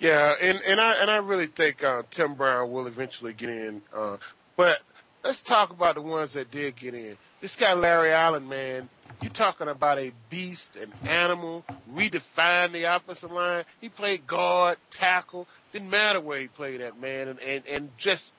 Yeah, 0.00 0.34
and 0.40 0.60
and 0.66 0.80
I 0.80 0.94
and 0.94 1.10
I 1.10 1.16
really 1.16 1.46
think 1.46 1.84
uh, 1.84 2.02
Tim 2.10 2.34
Brown 2.34 2.72
will 2.72 2.86
eventually 2.86 3.34
get 3.34 3.50
in. 3.50 3.82
Uh, 3.94 4.16
but 4.56 4.80
let's 5.22 5.42
talk 5.42 5.70
about 5.70 5.94
the 5.94 6.00
ones 6.00 6.32
that 6.32 6.50
did 6.50 6.76
get 6.76 6.94
in. 6.94 7.18
This 7.40 7.54
guy 7.54 7.74
Larry 7.74 8.10
Allen, 8.10 8.48
man, 8.48 8.88
you're 9.20 9.30
talking 9.30 9.68
about 9.68 9.98
a 9.98 10.12
beast, 10.30 10.76
an 10.76 10.92
animal, 11.06 11.64
redefined 11.94 12.72
the 12.72 12.84
offensive 12.84 13.30
line. 13.30 13.64
He 13.80 13.90
played 13.90 14.26
guard, 14.26 14.78
tackle, 14.90 15.46
didn't 15.72 15.90
matter 15.90 16.20
where 16.20 16.40
he 16.40 16.48
played 16.48 16.80
at, 16.80 16.98
man, 16.98 17.28
and, 17.28 17.40
and, 17.40 17.66
and 17.66 17.90
just 17.98 18.32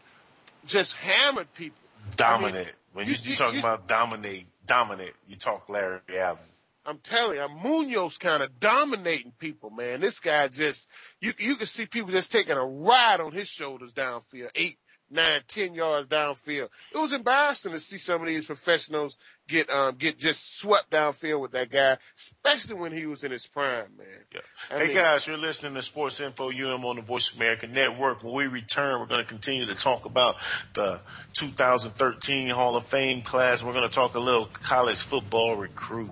just 0.66 0.95
hammered 0.95 1.53
people. 1.53 1.78
Dominant. 2.16 2.55
I 2.55 2.59
mean, 2.59 2.68
when 2.93 3.07
you, 3.07 3.14
you, 3.14 3.32
you 3.32 3.36
talk 3.36 3.53
you, 3.53 3.59
about 3.59 3.88
dominate, 3.88 4.47
dominant, 4.66 5.12
you 5.28 5.36
talk 5.36 5.70
Larry 5.70 5.99
Allen. 6.18 6.39
I'm 6.86 6.97
telling 6.97 7.38
you, 7.38 7.47
Munoz 7.64 8.18
kind 8.18 8.41
of 8.41 8.59
dominating 8.59 9.34
people, 9.38 9.70
man. 9.70 10.01
This 10.01 10.20
guy 10.20 10.47
just, 10.47 10.89
you 11.22 11.34
you 11.38 11.55
can 11.55 11.67
see 11.67 11.86
people 11.86 12.11
just 12.11 12.32
taking 12.32 12.57
a 12.57 12.65
ride 12.65 13.22
on 13.22 13.32
his 13.32 13.47
shoulders 13.47 13.93
downfield, 13.93 14.49
eight, 14.55 14.78
nine, 15.09 15.41
ten 15.47 15.76
yards 15.76 16.07
downfield. 16.07 16.69
It 16.93 16.97
was 16.97 17.13
embarrassing 17.13 17.74
to 17.74 17.80
see 17.80 17.97
some 17.97 18.22
of 18.22 18.28
these 18.28 18.47
professionals 18.47 19.17
get 19.47 19.69
um 19.69 19.95
get 19.97 20.17
just 20.17 20.59
swept 20.59 20.89
downfield 20.89 21.41
with 21.41 21.51
that 21.51 21.69
guy, 21.69 21.97
especially 22.17 22.76
when 22.76 22.91
he 22.91 23.05
was 23.05 23.24
in 23.24 23.32
his 23.32 23.45
prime, 23.45 23.95
man. 23.97 24.07
Yeah. 24.34 24.41
hey 24.69 24.88
mean, 24.88 24.95
guys, 24.95 25.28
you're 25.28 25.38
listening 25.38 25.76
to 25.76 25.84
Sports 25.84 26.19
Info 26.19 26.49
UM 26.49 26.84
on 26.86 26.95
the 26.95 27.01
Voice 27.03 27.36
America 27.36 27.67
Network. 27.67 28.24
When 28.24 28.34
we 28.34 28.47
return, 28.47 28.99
we're 28.99 29.05
going 29.05 29.24
to 29.24 29.30
continue 29.30 29.67
to 29.67 29.76
talk 29.76 30.05
about 30.05 30.38
the 30.74 31.01
2013 31.34 32.49
Hall 32.49 32.76
of 32.76 32.86
Fame 32.86 33.22
class. 33.22 33.63
We're 33.63 33.74
going 33.74 33.88
to 33.88 33.93
talk 33.93 34.15
a 34.15 34.19
little 34.19 34.45
college 34.45 35.03
football 35.03 35.55
recruit. 35.55 36.11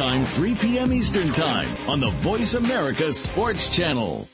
Time, 0.00 0.24
3 0.24 0.54
p.m. 0.54 0.92
Eastern 0.94 1.30
Time 1.30 1.68
on 1.86 2.00
the 2.00 2.08
Voice 2.08 2.54
America 2.54 3.12
Sports 3.12 3.68
Channel. 3.68 4.26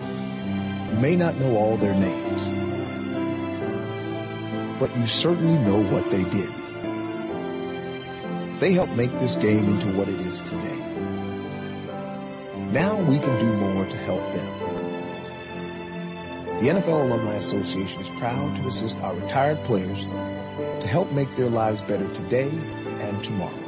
You 0.00 0.98
may 0.98 1.14
not 1.14 1.36
know 1.36 1.56
all 1.56 1.76
their 1.76 1.94
names, 1.94 2.48
but 4.80 4.92
you 4.96 5.06
certainly 5.06 5.56
know 5.64 5.80
what 5.92 6.10
they 6.10 6.24
did. 6.24 6.50
They 8.58 8.72
helped 8.72 8.94
make 8.94 9.12
this 9.20 9.36
game 9.36 9.66
into 9.66 9.86
what 9.96 10.08
it 10.08 10.18
is 10.18 10.40
today. 10.40 10.80
Now 12.72 13.00
we 13.02 13.20
can 13.20 13.38
do 13.38 13.52
more 13.52 13.84
to 13.84 13.96
help 13.98 14.32
them. 14.34 14.46
The 16.60 16.70
NFL 16.70 17.08
Alumni 17.08 17.34
Association 17.34 18.00
is 18.00 18.10
proud 18.18 18.56
to 18.56 18.66
assist 18.66 18.98
our 18.98 19.14
retired 19.14 19.58
players 19.58 20.04
to 20.80 20.88
help 20.88 21.12
make 21.12 21.32
their 21.36 21.50
lives 21.50 21.82
better 21.82 22.12
today 22.14 22.50
and 22.98 23.22
tomorrow. 23.22 23.67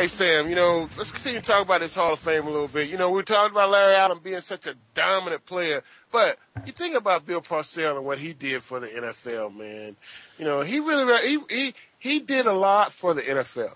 Hey 0.00 0.08
Sam, 0.08 0.48
you 0.48 0.54
know, 0.54 0.88
let's 0.96 1.10
continue 1.10 1.40
to 1.40 1.44
talk 1.44 1.62
about 1.62 1.80
this 1.80 1.94
Hall 1.94 2.14
of 2.14 2.20
Fame 2.20 2.46
a 2.46 2.50
little 2.50 2.68
bit. 2.68 2.88
You 2.88 2.96
know, 2.96 3.10
we 3.10 3.22
talked 3.22 3.50
about 3.50 3.68
Larry 3.68 3.96
Allen 3.96 4.18
being 4.22 4.40
such 4.40 4.66
a 4.66 4.74
dominant 4.94 5.44
player, 5.44 5.82
but 6.10 6.38
you 6.64 6.72
think 6.72 6.96
about 6.96 7.26
Bill 7.26 7.42
Parcells 7.42 7.98
and 7.98 8.06
what 8.06 8.16
he 8.16 8.32
did 8.32 8.62
for 8.62 8.80
the 8.80 8.86
NFL, 8.86 9.54
man. 9.54 9.96
You 10.38 10.46
know, 10.46 10.62
he 10.62 10.80
really 10.80 11.28
he 11.28 11.38
he 11.50 11.74
he 11.98 12.18
did 12.18 12.46
a 12.46 12.54
lot 12.54 12.94
for 12.94 13.12
the 13.12 13.20
NFL. 13.20 13.72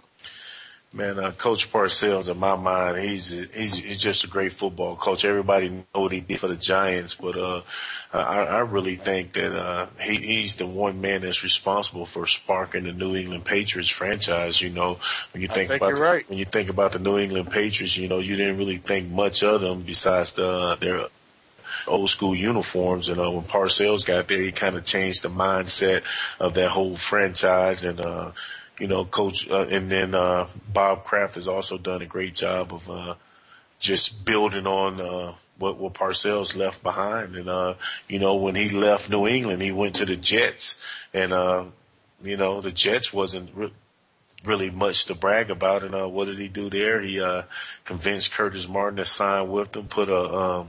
Man, 0.94 1.18
uh, 1.18 1.32
Coach 1.32 1.72
Parcells, 1.72 2.30
in 2.30 2.38
my 2.38 2.54
mind, 2.54 2.98
he's, 2.98 3.30
he's 3.52 3.78
he's 3.78 3.98
just 3.98 4.22
a 4.22 4.28
great 4.28 4.52
football 4.52 4.94
coach. 4.94 5.24
Everybody 5.24 5.68
know 5.68 6.02
what 6.02 6.12
he 6.12 6.20
did 6.20 6.38
for 6.38 6.46
the 6.46 6.54
Giants, 6.54 7.16
but 7.16 7.36
uh, 7.36 7.62
I, 8.12 8.44
I 8.44 8.58
really 8.60 8.94
think 8.94 9.32
that 9.32 9.60
uh, 9.60 9.86
he, 10.00 10.14
he's 10.14 10.54
the 10.54 10.68
one 10.68 11.00
man 11.00 11.22
that's 11.22 11.42
responsible 11.42 12.06
for 12.06 12.28
sparking 12.28 12.84
the 12.84 12.92
New 12.92 13.16
England 13.16 13.44
Patriots 13.44 13.90
franchise. 13.90 14.62
You 14.62 14.70
know, 14.70 15.00
when 15.32 15.42
you 15.42 15.48
think, 15.48 15.68
think 15.68 15.82
about 15.82 15.96
the, 15.96 16.00
right. 16.00 16.28
when 16.28 16.38
you 16.38 16.44
think 16.44 16.68
about 16.70 16.92
the 16.92 17.00
New 17.00 17.18
England 17.18 17.50
Patriots, 17.50 17.96
you 17.96 18.06
know, 18.06 18.20
you 18.20 18.36
didn't 18.36 18.58
really 18.58 18.76
think 18.76 19.10
much 19.10 19.42
of 19.42 19.62
them 19.62 19.82
besides 19.82 20.34
the 20.34 20.76
their 20.80 21.06
old 21.88 22.08
school 22.08 22.36
uniforms. 22.36 23.08
And 23.08 23.20
uh, 23.20 23.32
when 23.32 23.42
Parcells 23.42 24.06
got 24.06 24.28
there, 24.28 24.42
he 24.42 24.52
kind 24.52 24.76
of 24.76 24.84
changed 24.84 25.22
the 25.22 25.28
mindset 25.28 26.04
of 26.38 26.54
that 26.54 26.68
whole 26.68 26.94
franchise 26.94 27.82
and. 27.82 28.00
uh 28.00 28.30
you 28.78 28.88
know, 28.88 29.04
coach, 29.04 29.48
uh, 29.50 29.66
and 29.70 29.90
then, 29.90 30.14
uh, 30.14 30.48
Bob 30.72 31.04
Kraft 31.04 31.36
has 31.36 31.48
also 31.48 31.78
done 31.78 32.02
a 32.02 32.06
great 32.06 32.34
job 32.34 32.72
of, 32.72 32.90
uh, 32.90 33.14
just 33.78 34.24
building 34.24 34.66
on, 34.66 35.00
uh, 35.00 35.34
what, 35.58 35.76
what 35.76 35.94
Parcells 35.94 36.56
left 36.56 36.82
behind. 36.82 37.36
And, 37.36 37.48
uh, 37.48 37.74
you 38.08 38.18
know, 38.18 38.34
when 38.34 38.54
he 38.54 38.70
left 38.70 39.10
New 39.10 39.26
England, 39.26 39.62
he 39.62 39.70
went 39.70 39.94
to 39.96 40.04
the 40.04 40.16
Jets 40.16 40.82
and, 41.12 41.32
uh, 41.32 41.64
you 42.22 42.36
know, 42.36 42.60
the 42.60 42.72
Jets 42.72 43.12
wasn't 43.12 43.50
re- 43.54 43.72
really 44.44 44.70
much 44.70 45.06
to 45.06 45.14
brag 45.14 45.50
about. 45.50 45.84
And, 45.84 46.12
what 46.12 46.26
did 46.26 46.38
he 46.38 46.48
do 46.48 46.68
there? 46.68 47.00
He, 47.00 47.22
convinced 47.84 48.32
Curtis 48.32 48.68
Martin 48.68 48.96
to 48.96 49.04
sign 49.04 49.48
with 49.48 49.72
them, 49.72 49.88
put 49.88 50.08
a, 50.08 50.34
um, 50.34 50.68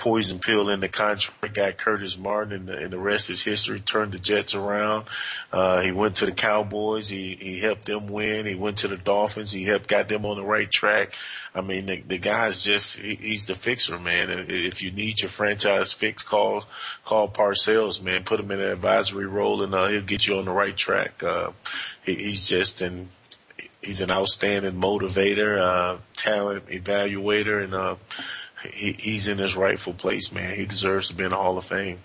poison 0.00 0.38
pill 0.38 0.70
in 0.70 0.80
the 0.80 0.88
contract, 0.88 1.54
got 1.54 1.76
Curtis 1.76 2.16
Martin, 2.16 2.54
and 2.54 2.66
the, 2.66 2.78
and 2.78 2.90
the 2.90 2.98
rest 2.98 3.28
is 3.28 3.42
history. 3.42 3.80
Turned 3.80 4.12
the 4.12 4.18
Jets 4.18 4.54
around. 4.54 5.04
Uh, 5.52 5.82
he 5.82 5.92
went 5.92 6.16
to 6.16 6.26
the 6.26 6.32
Cowboys. 6.32 7.10
He 7.10 7.34
he 7.34 7.60
helped 7.60 7.84
them 7.84 8.08
win. 8.08 8.46
He 8.46 8.54
went 8.54 8.78
to 8.78 8.88
the 8.88 8.96
Dolphins. 8.96 9.52
He 9.52 9.64
helped 9.64 9.88
got 9.88 10.08
them 10.08 10.24
on 10.24 10.38
the 10.38 10.42
right 10.42 10.70
track. 10.70 11.14
I 11.54 11.60
mean, 11.60 11.84
the, 11.84 12.00
the 12.00 12.16
guy's 12.16 12.64
just 12.64 12.96
he, 12.96 13.16
he's 13.16 13.44
the 13.44 13.54
fixer, 13.54 13.98
man. 13.98 14.30
If 14.48 14.82
you 14.82 14.90
need 14.90 15.20
your 15.20 15.28
franchise 15.28 15.92
fix, 15.92 16.22
call 16.22 16.64
call 17.04 17.28
Parcells, 17.28 18.02
man. 18.02 18.24
Put 18.24 18.40
him 18.40 18.50
in 18.52 18.60
an 18.60 18.72
advisory 18.72 19.26
role, 19.26 19.62
and 19.62 19.74
uh, 19.74 19.88
he'll 19.88 20.00
get 20.00 20.26
you 20.26 20.38
on 20.38 20.46
the 20.46 20.50
right 20.50 20.76
track. 20.76 21.22
Uh, 21.22 21.50
he, 22.06 22.14
he's 22.14 22.48
just 22.48 22.80
an 22.80 23.10
he's 23.82 24.00
an 24.00 24.10
outstanding 24.10 24.80
motivator, 24.80 25.60
uh, 25.60 25.98
talent 26.16 26.66
evaluator, 26.66 27.62
and 27.62 27.74
uh, 27.74 27.96
he, 28.72 28.92
he's 28.92 29.28
in 29.28 29.38
his 29.38 29.56
rightful 29.56 29.94
place, 29.94 30.32
man. 30.32 30.54
He 30.54 30.66
deserves 30.66 31.08
to 31.08 31.14
be 31.14 31.24
in 31.24 31.30
the 31.30 31.36
Hall 31.36 31.56
of 31.56 31.64
Fame. 31.64 32.00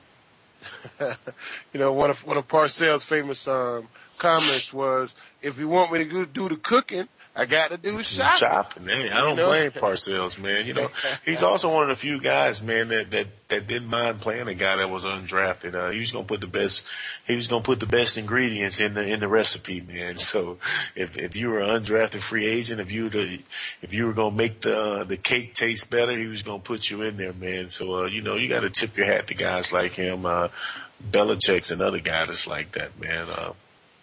you 0.99 1.80
know, 1.80 1.91
one 1.91 2.10
of 2.10 2.26
one 2.26 2.38
of 2.38 2.47
Parcells' 2.47 3.06
famous 3.06 3.47
um, 3.47 3.88
comments 4.18 4.74
was, 4.74 5.16
"If 5.41 5.60
you 5.60 5.68
want 5.68 5.91
me 5.91 6.03
to 6.03 6.26
do 6.26 6.49
the 6.49 6.56
cooking, 6.56 7.08
I 7.38 7.45
got 7.45 7.71
to 7.71 7.77
do 7.77 7.97
the 7.97 8.03
shopping. 8.03 8.39
Shopping, 8.39 8.86
man. 8.86 9.11
I 9.11 9.19
don't 9.19 9.31
you 9.31 9.36
know? 9.36 9.47
blame 9.47 9.71
Parcells, 9.71 10.41
man. 10.41 10.65
You 10.65 10.73
know, 10.73 10.88
he's 11.25 11.43
also 11.43 11.73
one 11.73 11.83
of 11.83 11.89
the 11.89 11.99
few 11.99 12.21
guys, 12.21 12.63
man, 12.63 12.88
that 12.88 13.11
that 13.11 13.27
that 13.49 13.67
didn't 13.67 13.89
mind 13.89 14.21
playing 14.21 14.47
a 14.47 14.53
guy 14.53 14.77
that 14.77 14.89
was 14.89 15.03
undrafted. 15.03 15.75
Uh, 15.75 15.91
he 15.91 15.99
was 15.99 16.11
gonna 16.11 16.23
put 16.23 16.39
the 16.39 16.47
best, 16.47 16.86
he 17.27 17.36
was 17.36 17.47
gonna 17.47 17.63
put 17.63 17.81
the 17.81 17.86
best 17.86 18.17
ingredients 18.17 18.79
in 18.79 18.93
the 18.93 19.05
in 19.05 19.19
the 19.19 19.27
recipe, 19.27 19.81
man. 19.81 20.15
So 20.25 20.57
if 20.95 21.17
if 21.17 21.36
you 21.36 21.49
were 21.49 21.59
an 21.59 21.83
undrafted 21.83 22.21
free 22.21 22.47
agent, 22.47 22.81
if 22.81 22.91
you 22.91 23.09
the, 23.09 23.41
if 23.81 23.93
you 23.93 24.05
were 24.07 24.13
gonna 24.13 24.36
make 24.36 24.61
the 24.61 24.77
uh, 24.77 25.03
the 25.03 25.17
cake 25.17 25.53
taste 25.53 25.91
better, 25.91 26.17
he 26.17 26.27
was 26.27 26.41
gonna 26.41 26.59
put 26.59 26.89
you 26.89 27.01
in 27.01 27.17
there, 27.17 27.33
man. 27.33 27.67
So 27.67 28.03
uh, 28.03 28.05
you 28.05 28.21
know, 28.21 28.36
you 28.36 28.47
got 28.47 28.61
to 28.61 28.69
tip 28.69 28.97
your 28.97 29.05
hat 29.05 29.27
to 29.27 29.33
guys 29.33 29.73
like 29.73 29.91
him. 29.91 30.25
Uh, 30.25 30.47
Belichick's 31.11 31.71
another 31.71 31.99
guy 31.99 32.25
that's 32.25 32.47
like 32.47 32.71
that, 32.71 32.99
man. 32.99 33.27
Uh, 33.29 33.53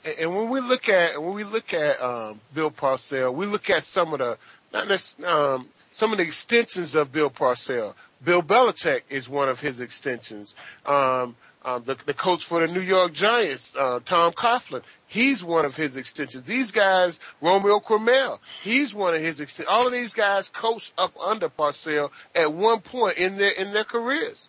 and 0.05 0.35
when 0.35 0.49
we 0.49 0.61
look 0.61 0.89
at 0.89 1.21
when 1.23 1.35
we 1.35 1.45
look 1.45 1.73
at 1.73 2.01
um, 2.03 2.41
Bill 2.55 2.71
Parcells, 2.71 3.35
we 3.35 3.47
look 3.47 3.71
at 3.71 3.85
some 3.85 4.13
of 4.13 4.19
the 4.19 4.39
not 4.73 5.25
um, 5.25 5.69
some 5.93 6.13
of 6.13 6.19
the 6.19 6.25
extensions 6.25 6.95
of 6.95 7.13
Bill 7.13 7.31
Parcells. 7.31 7.95
Bill 8.25 8.43
Belichick 8.43 9.03
is 9.11 9.29
one 9.29 9.49
of 9.49 9.61
his 9.61 9.81
extensions. 9.81 10.55
Um, 10.87 11.37
um, 11.65 11.85
the, 11.85 11.97
the, 12.07 12.15
coach 12.15 12.45
for 12.45 12.61
the 12.61 12.73
New 12.73 12.81
York 12.81 13.13
Giants, 13.13 13.77
uh, 13.77 14.01
Tom 14.05 14.33
Coughlin, 14.33 14.83
he's 15.07 15.45
one 15.45 15.65
of 15.65 15.77
his 15.77 15.97
extensions. 15.97 16.45
These 16.45 16.73
guys, 16.73 17.21
Romeo 17.41 17.79
Crennel, 17.79 18.41
he's 18.65 18.95
one 18.95 19.15
of 19.15 19.21
his 19.21 19.41
extensions. 19.41 19.73
All 19.73 19.87
of 19.87 19.93
these 19.93 20.13
guys 20.13 20.49
coached 20.49 20.93
up 20.99 21.13
under 21.21 21.49
Parcells 21.49 22.11
at 22.35 22.53
one 22.53 22.81
point 22.81 23.19
in 23.19 23.37
their 23.37 23.51
in 23.51 23.73
their 23.73 23.85
careers, 23.85 24.49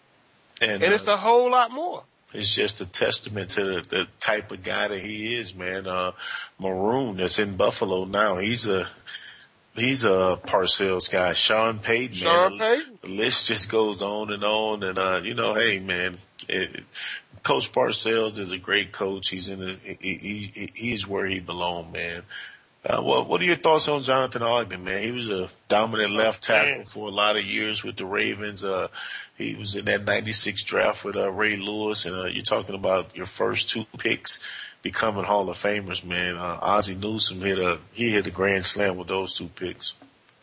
and, 0.60 0.84
and 0.84 0.92
uh, 0.92 0.96
it's 0.96 1.08
a 1.08 1.18
whole 1.18 1.52
lot 1.52 1.72
more 1.72 2.04
it's 2.34 2.54
just 2.54 2.82
a 2.82 2.86
testament 2.86 3.52
to 3.52 3.64
the, 3.64 3.82
the 3.90 4.08
type 4.20 4.52
of 4.52 4.64
guy 4.64 4.88
that 4.88 5.00
he 5.00 5.36
is, 5.36 5.54
man. 5.54 5.88
Uh, 5.88 6.14
Marrone 6.60 7.18
that's 7.18 7.40
in 7.40 7.56
Buffalo 7.56 8.06
now. 8.06 8.38
He's 8.38 8.68
a, 8.68 8.88
he's 9.76 10.04
a 10.04 10.40
Parcells 10.44 11.12
guy. 11.12 11.34
Sean 11.34 11.80
Payton, 11.80 12.16
Sean 12.16 12.58
man. 12.58 12.78
Payton. 12.78 13.00
The 13.02 13.10
list 13.10 13.48
just 13.48 13.70
goes 13.70 14.02
on 14.02 14.32
and 14.32 14.44
on. 14.44 14.84
And, 14.84 14.98
uh, 14.98 15.22
you 15.24 15.36
know, 15.36 15.54
hey, 15.54 15.80
man, 15.80 16.18
it, 16.50 16.84
Coach 17.44 17.72
Parcells 17.72 18.38
is 18.38 18.52
a 18.52 18.58
great 18.58 18.92
coach. 18.92 19.30
He's 19.30 19.50
in 19.50 19.60
the, 19.60 19.78
he, 20.00 20.52
he, 20.54 20.70
he's 20.74 21.08
where 21.08 21.26
he 21.26 21.40
belongs, 21.40 21.94
man. 21.94 22.24
Uh, 22.86 23.02
what, 23.02 23.30
what 23.30 23.40
are 23.40 23.46
your 23.46 23.56
thoughts 23.56 23.88
on 23.88 24.02
Jonathan 24.02 24.42
Ogden, 24.42 24.84
man? 24.84 25.02
He 25.02 25.12
was 25.12 25.30
a 25.30 25.50
dominant 25.70 26.12
left 26.12 26.44
tackle 26.44 26.84
for 26.84 27.08
a 27.08 27.12
lot 27.12 27.38
of 27.38 27.44
years 27.46 27.82
with 27.82 27.96
the 27.96 28.06
Ravens. 28.06 28.62
Uh, 28.62 28.90
he 29.38 29.56
was 29.56 29.78
in 29.78 29.86
that 29.86 30.04
96 30.04 30.62
draft 30.64 31.06
with, 31.06 31.16
uh, 31.16 31.32
Ray 31.32 31.56
Lewis. 31.56 32.06
And, 32.06 32.14
uh, 32.14 32.26
you're 32.26 32.44
talking 32.44 32.76
about 32.76 33.16
your 33.16 33.26
first 33.26 33.70
two 33.70 33.86
picks 33.98 34.40
becoming 34.82 35.24
Hall 35.24 35.50
of 35.50 35.56
Famers, 35.56 36.04
man. 36.04 36.36
Uh, 36.36 36.60
Ozzie 36.62 36.96
Newsome 36.96 37.40
hit 37.40 37.58
a, 37.58 37.80
he 37.94 38.12
hit 38.12 38.28
a 38.28 38.32
grand 38.32 38.66
slam 38.66 38.98
with 38.98 39.08
those 39.08 39.34
two 39.34 39.48
picks. 39.48 39.94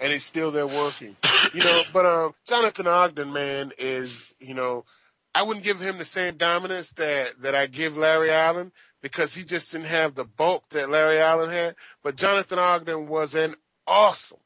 And 0.01 0.11
he's 0.11 0.25
still 0.25 0.51
there 0.51 0.67
working. 0.67 1.17
you 1.53 1.61
know, 1.61 1.83
but, 1.93 2.07
um, 2.07 2.35
Jonathan 2.47 2.87
Ogden, 2.87 3.35
man, 3.35 3.73
is, 3.79 4.33
you 4.39 4.55
know, 4.55 4.87
I 5.35 5.43
wouldn't 5.43 5.65
give 5.65 5.79
him 5.79 5.99
the 5.99 6.07
same 6.07 6.39
dominance 6.39 6.93
that, 6.93 7.43
that 7.43 7.55
I 7.55 7.67
give 7.67 7.99
Larry 7.99 8.31
Allen 8.31 8.73
because 9.03 9.35
he 9.35 9.45
just 9.45 9.73
didn't 9.73 9.87
have 9.87 10.15
the 10.15 10.25
bulk 10.25 10.69
that 10.71 10.91
Larry 10.91 11.19
Allen 11.19 11.51
had. 11.51 11.75
But 12.03 12.17
Jonathan 12.17 12.59
Ogden 12.59 13.09
was 13.09 13.35
an 13.35 13.57
awesome, 13.87 14.41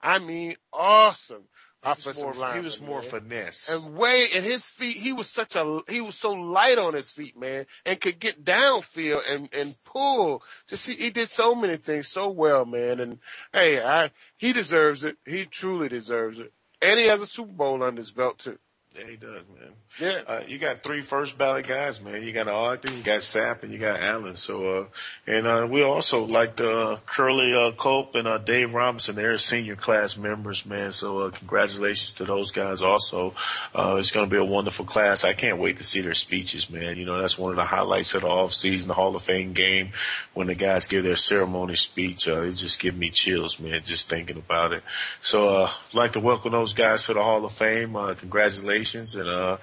I 0.00 0.18
mean, 0.18 0.56
awesome 0.72 1.44
offensive 1.82 2.24
more, 2.24 2.34
lineman. 2.34 2.58
He 2.58 2.64
was 2.64 2.80
more 2.80 3.00
man. 3.00 3.10
finesse. 3.10 3.68
And 3.68 3.96
way 3.96 4.28
and 4.34 4.44
his 4.44 4.66
feet, 4.66 4.96
he 4.96 5.12
was 5.12 5.28
such 5.28 5.56
a 5.56 5.80
he 5.88 6.00
was 6.00 6.16
so 6.16 6.32
light 6.32 6.78
on 6.78 6.94
his 6.94 7.10
feet, 7.10 7.38
man, 7.38 7.66
and 7.84 8.00
could 8.00 8.18
get 8.18 8.44
downfield 8.44 9.22
and 9.28 9.48
and 9.52 9.76
pull. 9.84 10.42
Just 10.66 10.86
he, 10.86 10.94
he 10.94 11.10
did 11.10 11.28
so 11.28 11.54
many 11.54 11.76
things 11.76 12.08
so 12.08 12.28
well, 12.28 12.64
man. 12.64 13.00
And 13.00 13.18
hey, 13.52 13.82
I 13.82 14.10
he 14.36 14.52
deserves 14.52 15.04
it. 15.04 15.16
He 15.24 15.44
truly 15.44 15.88
deserves 15.88 16.38
it. 16.38 16.52
And 16.80 16.98
he 16.98 17.06
has 17.06 17.22
a 17.22 17.26
Super 17.26 17.52
Bowl 17.52 17.82
under 17.82 18.00
his 18.00 18.12
belt 18.12 18.38
too. 18.38 18.58
Yeah, 18.98 19.06
he 19.06 19.16
does, 19.16 19.44
man. 19.48 19.72
Yeah. 20.00 20.20
Uh, 20.26 20.40
you 20.46 20.58
got 20.58 20.82
three 20.82 21.02
first 21.02 21.38
ballot 21.38 21.66
guys, 21.66 22.00
man. 22.00 22.22
You 22.22 22.32
got 22.32 22.48
Ogden, 22.48 22.96
you 22.96 23.02
got 23.02 23.20
Sapp, 23.20 23.62
and 23.62 23.72
you 23.72 23.78
got 23.78 24.00
Allen. 24.00 24.34
So, 24.34 24.78
uh, 24.78 24.84
and, 25.26 25.46
uh, 25.46 25.68
we 25.70 25.82
also 25.82 26.24
like 26.24 26.56
the 26.56 26.70
uh, 26.70 26.98
Curley, 27.06 27.54
uh, 27.54 27.72
Culp 27.72 28.14
and, 28.14 28.26
uh, 28.26 28.38
Dave 28.38 28.74
Robinson. 28.74 29.14
They're 29.14 29.38
senior 29.38 29.76
class 29.76 30.16
members, 30.16 30.66
man. 30.66 30.92
So, 30.92 31.20
uh, 31.20 31.30
congratulations 31.30 32.14
to 32.14 32.24
those 32.24 32.50
guys 32.50 32.82
also. 32.82 33.34
Uh, 33.74 33.96
it's 33.98 34.10
going 34.10 34.28
to 34.28 34.30
be 34.30 34.40
a 34.40 34.44
wonderful 34.44 34.84
class. 34.84 35.24
I 35.24 35.32
can't 35.32 35.58
wait 35.58 35.76
to 35.76 35.84
see 35.84 36.00
their 36.00 36.14
speeches, 36.14 36.68
man. 36.68 36.96
You 36.96 37.04
know, 37.04 37.20
that's 37.20 37.38
one 37.38 37.50
of 37.50 37.56
the 37.56 37.64
highlights 37.64 38.14
of 38.14 38.22
the 38.22 38.28
off 38.28 38.52
season, 38.52 38.88
the 38.88 38.94
Hall 38.94 39.14
of 39.14 39.22
Fame 39.22 39.52
game 39.52 39.90
when 40.34 40.48
the 40.48 40.54
guys 40.54 40.88
give 40.88 41.04
their 41.04 41.16
ceremony 41.16 41.76
speech. 41.76 42.28
Uh, 42.28 42.42
it 42.42 42.52
just 42.52 42.80
gives 42.80 42.96
me 42.96 43.10
chills, 43.10 43.60
man, 43.60 43.80
just 43.84 44.08
thinking 44.08 44.38
about 44.38 44.72
it. 44.72 44.82
So, 45.20 45.62
uh, 45.62 45.70
I'd 45.90 45.94
like 45.94 46.12
to 46.12 46.20
welcome 46.20 46.52
those 46.52 46.72
guys 46.72 47.06
to 47.06 47.14
the 47.14 47.22
Hall 47.22 47.44
of 47.44 47.52
Fame. 47.52 47.94
Uh, 47.96 48.14
congratulations 48.14 48.87
and 48.94 49.28
uh, 49.28 49.56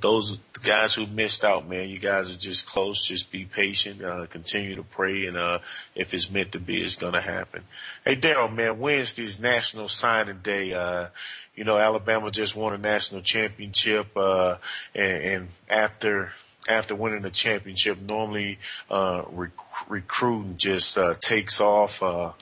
those 0.00 0.38
guys 0.62 0.94
who 0.94 1.06
missed 1.06 1.44
out, 1.44 1.68
man, 1.68 1.88
you 1.88 1.98
guys 1.98 2.34
are 2.34 2.38
just 2.38 2.66
close. 2.66 3.06
Just 3.06 3.32
be 3.32 3.44
patient. 3.44 4.02
Uh, 4.02 4.26
continue 4.26 4.76
to 4.76 4.82
pray, 4.82 5.26
and 5.26 5.36
uh, 5.36 5.58
if 5.94 6.14
it's 6.14 6.30
meant 6.30 6.52
to 6.52 6.60
be, 6.60 6.82
it's 6.82 6.96
gonna 6.96 7.20
happen. 7.20 7.62
Hey, 8.04 8.16
Daryl, 8.16 8.54
man, 8.54 8.78
Wednesday's 8.78 9.40
National 9.40 9.88
Signing 9.88 10.38
Day. 10.42 10.72
Uh, 10.72 11.08
you 11.54 11.64
know, 11.64 11.78
Alabama 11.78 12.30
just 12.30 12.56
won 12.56 12.72
a 12.72 12.78
national 12.78 13.20
championship, 13.20 14.16
uh, 14.16 14.56
and, 14.94 15.22
and 15.22 15.48
after 15.68 16.32
after 16.68 16.94
winning 16.94 17.22
the 17.22 17.30
championship. 17.30 18.00
Normally, 18.00 18.58
uh, 18.90 19.22
rec- 19.30 19.88
recruiting 19.88 20.56
just 20.56 20.96
uh, 20.96 21.14
takes 21.20 21.60
off. 21.60 22.02
Uh, 22.02 22.32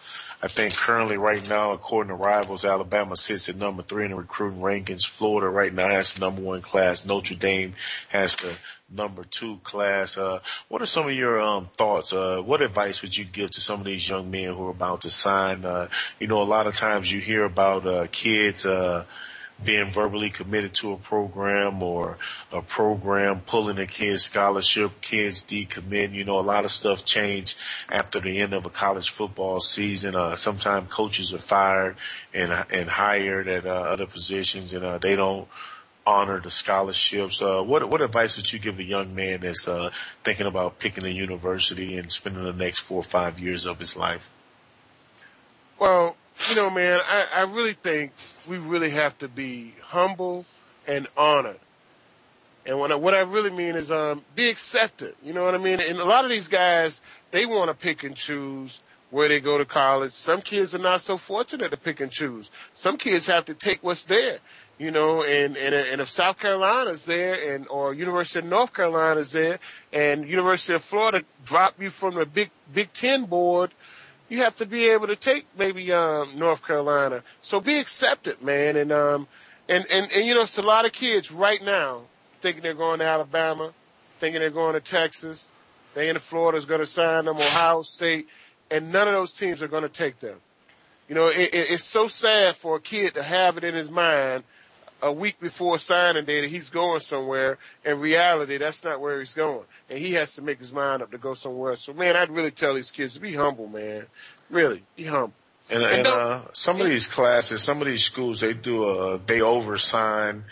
I 0.42 0.48
think 0.48 0.74
currently, 0.74 1.18
right 1.18 1.46
now, 1.50 1.72
according 1.72 2.08
to 2.08 2.14
rivals, 2.14 2.64
Alabama 2.64 3.14
sits 3.14 3.50
at 3.50 3.56
number 3.56 3.82
three 3.82 4.06
in 4.06 4.12
the 4.12 4.16
recruiting 4.16 4.60
rankings. 4.60 5.06
Florida 5.06 5.48
right 5.48 5.72
now 5.72 5.88
has 5.88 6.14
the 6.14 6.20
number 6.20 6.40
one 6.40 6.62
class. 6.62 7.04
Notre 7.04 7.34
Dame 7.34 7.74
has 8.08 8.36
the 8.36 8.56
number 8.90 9.24
two 9.24 9.58
class. 9.58 10.16
Uh, 10.16 10.40
what 10.68 10.80
are 10.80 10.86
some 10.86 11.06
of 11.06 11.12
your 11.12 11.42
um, 11.42 11.68
thoughts? 11.76 12.14
Uh, 12.14 12.40
what 12.40 12.62
advice 12.62 13.02
would 13.02 13.16
you 13.16 13.26
give 13.26 13.50
to 13.50 13.60
some 13.60 13.80
of 13.80 13.86
these 13.86 14.08
young 14.08 14.30
men 14.30 14.54
who 14.54 14.66
are 14.66 14.70
about 14.70 15.02
to 15.02 15.10
sign? 15.10 15.64
Uh, 15.64 15.88
you 16.18 16.26
know, 16.26 16.40
a 16.40 16.44
lot 16.44 16.66
of 16.66 16.74
times 16.74 17.12
you 17.12 17.20
hear 17.20 17.44
about 17.44 17.86
uh, 17.86 18.06
kids 18.10 18.64
uh, 18.64 19.04
being 19.64 19.90
verbally 19.90 20.30
committed 20.30 20.74
to 20.74 20.92
a 20.92 20.96
program 20.96 21.82
or 21.82 22.18
a 22.52 22.62
program 22.62 23.40
pulling 23.40 23.78
a 23.78 23.86
kid's 23.86 24.24
scholarship, 24.24 25.00
kids 25.00 25.42
decommit. 25.42 26.12
You 26.12 26.24
know, 26.24 26.38
a 26.38 26.40
lot 26.40 26.64
of 26.64 26.70
stuff 26.70 27.04
change 27.04 27.56
after 27.88 28.20
the 28.20 28.40
end 28.40 28.54
of 28.54 28.66
a 28.66 28.70
college 28.70 29.10
football 29.10 29.60
season. 29.60 30.14
Uh, 30.14 30.36
sometimes 30.36 30.92
coaches 30.92 31.32
are 31.34 31.38
fired 31.38 31.96
and 32.32 32.52
and 32.70 32.88
hired 32.88 33.48
at 33.48 33.66
uh, 33.66 33.70
other 33.70 34.06
positions, 34.06 34.72
and 34.74 34.84
uh, 34.84 34.98
they 34.98 35.16
don't 35.16 35.48
honor 36.06 36.40
the 36.40 36.50
scholarships. 36.50 37.42
Uh, 37.42 37.62
what 37.62 37.88
what 37.88 38.00
advice 38.00 38.36
would 38.36 38.52
you 38.52 38.58
give 38.58 38.78
a 38.78 38.84
young 38.84 39.14
man 39.14 39.40
that's 39.40 39.68
uh, 39.68 39.90
thinking 40.24 40.46
about 40.46 40.78
picking 40.78 41.04
a 41.04 41.08
university 41.08 41.96
and 41.96 42.10
spending 42.10 42.44
the 42.44 42.52
next 42.52 42.80
four 42.80 42.98
or 42.98 43.02
five 43.02 43.38
years 43.38 43.66
of 43.66 43.78
his 43.78 43.96
life? 43.96 44.30
Well, 45.78 46.16
you 46.48 46.56
know, 46.56 46.70
man, 46.70 47.00
I, 47.06 47.26
I 47.34 47.42
really 47.42 47.74
think 47.74 48.12
we 48.48 48.58
really 48.58 48.90
have 48.90 49.18
to 49.18 49.28
be 49.28 49.74
humble 49.82 50.46
and 50.86 51.06
honored. 51.16 51.60
And 52.66 52.78
what 52.78 52.92
I, 52.92 52.94
what 52.94 53.14
I 53.14 53.20
really 53.20 53.50
mean 53.50 53.74
is 53.74 53.90
um, 53.90 54.24
be 54.34 54.48
accepted. 54.48 55.14
You 55.22 55.32
know 55.32 55.44
what 55.44 55.54
I 55.54 55.58
mean? 55.58 55.80
And 55.80 55.98
a 55.98 56.04
lot 56.04 56.24
of 56.24 56.30
these 56.30 56.48
guys, 56.48 57.00
they 57.30 57.46
want 57.46 57.68
to 57.68 57.74
pick 57.74 58.04
and 58.04 58.14
choose 58.14 58.80
where 59.10 59.28
they 59.28 59.40
go 59.40 59.58
to 59.58 59.64
college. 59.64 60.12
Some 60.12 60.40
kids 60.40 60.74
are 60.74 60.78
not 60.78 61.00
so 61.00 61.16
fortunate 61.16 61.70
to 61.70 61.76
pick 61.76 62.00
and 62.00 62.10
choose. 62.10 62.50
Some 62.74 62.96
kids 62.96 63.26
have 63.26 63.44
to 63.46 63.54
take 63.54 63.82
what's 63.82 64.04
there. 64.04 64.38
You 64.78 64.90
know, 64.90 65.22
and, 65.22 65.58
and, 65.58 65.74
and 65.74 66.00
if 66.00 66.08
South 66.08 66.38
Carolina's 66.38 67.04
there 67.04 67.54
and, 67.54 67.68
or 67.68 67.92
University 67.92 68.38
of 68.38 68.46
North 68.46 68.72
Carolina's 68.72 69.32
there 69.32 69.58
and 69.92 70.26
University 70.26 70.72
of 70.72 70.82
Florida 70.82 71.22
drop 71.44 71.74
you 71.78 71.90
from 71.90 72.14
the 72.14 72.24
Big, 72.24 72.50
Big 72.72 72.90
Ten 72.94 73.26
board, 73.26 73.72
you 74.30 74.38
have 74.38 74.56
to 74.56 74.64
be 74.64 74.88
able 74.88 75.08
to 75.08 75.16
take 75.16 75.44
maybe 75.58 75.92
um, 75.92 76.38
North 76.38 76.64
Carolina. 76.64 77.22
So 77.42 77.60
be 77.60 77.78
accepted, 77.78 78.40
man. 78.40 78.76
And 78.76 78.92
um, 78.92 79.28
and 79.68 79.84
and 79.92 80.10
and 80.16 80.24
you 80.24 80.34
know, 80.34 80.42
it's 80.42 80.56
a 80.56 80.62
lot 80.62 80.86
of 80.86 80.92
kids 80.92 81.30
right 81.30 81.62
now 81.62 82.02
thinking 82.40 82.62
they're 82.62 82.72
going 82.72 83.00
to 83.00 83.04
Alabama, 83.04 83.72
thinking 84.18 84.40
they're 84.40 84.48
going 84.48 84.74
to 84.74 84.80
Texas, 84.80 85.48
thinking 85.92 86.18
Florida's 86.18 86.64
going 86.64 86.80
to 86.80 86.86
sign 86.86 87.26
them, 87.26 87.36
Ohio 87.36 87.82
State, 87.82 88.28
and 88.70 88.90
none 88.90 89.08
of 89.08 89.14
those 89.14 89.32
teams 89.32 89.60
are 89.60 89.68
going 89.68 89.82
to 89.82 89.88
take 89.88 90.20
them. 90.20 90.36
You 91.08 91.16
know, 91.16 91.26
it, 91.26 91.52
it, 91.52 91.70
it's 91.70 91.84
so 91.84 92.06
sad 92.06 92.54
for 92.54 92.76
a 92.76 92.80
kid 92.80 93.14
to 93.14 93.22
have 93.24 93.58
it 93.58 93.64
in 93.64 93.74
his 93.74 93.90
mind 93.90 94.44
a 95.02 95.12
week 95.12 95.40
before 95.40 95.78
signing 95.78 96.24
day 96.24 96.40
that 96.40 96.50
he's 96.50 96.68
going 96.68 97.00
somewhere. 97.00 97.58
In 97.84 98.00
reality, 98.00 98.56
that's 98.58 98.84
not 98.84 99.00
where 99.00 99.18
he's 99.18 99.34
going. 99.34 99.64
And 99.88 99.98
he 99.98 100.12
has 100.12 100.34
to 100.34 100.42
make 100.42 100.58
his 100.58 100.72
mind 100.72 101.02
up 101.02 101.10
to 101.10 101.18
go 101.18 101.34
somewhere. 101.34 101.76
So, 101.76 101.92
man, 101.92 102.16
I'd 102.16 102.30
really 102.30 102.50
tell 102.50 102.74
these 102.74 102.90
kids 102.90 103.14
to 103.14 103.20
be 103.20 103.34
humble, 103.34 103.66
man. 103.66 104.06
Really, 104.48 104.82
be 104.96 105.04
humble. 105.04 105.34
And, 105.68 105.84
and, 105.84 105.92
and 105.92 106.06
uh, 106.06 106.40
some 106.52 106.80
of 106.80 106.88
these 106.88 107.06
classes, 107.06 107.62
some 107.62 107.80
of 107.80 107.86
these 107.86 108.02
schools, 108.02 108.40
they 108.40 108.54
do 108.54 108.84
a, 108.84 109.18
they 109.18 109.38
oversign 109.38 110.42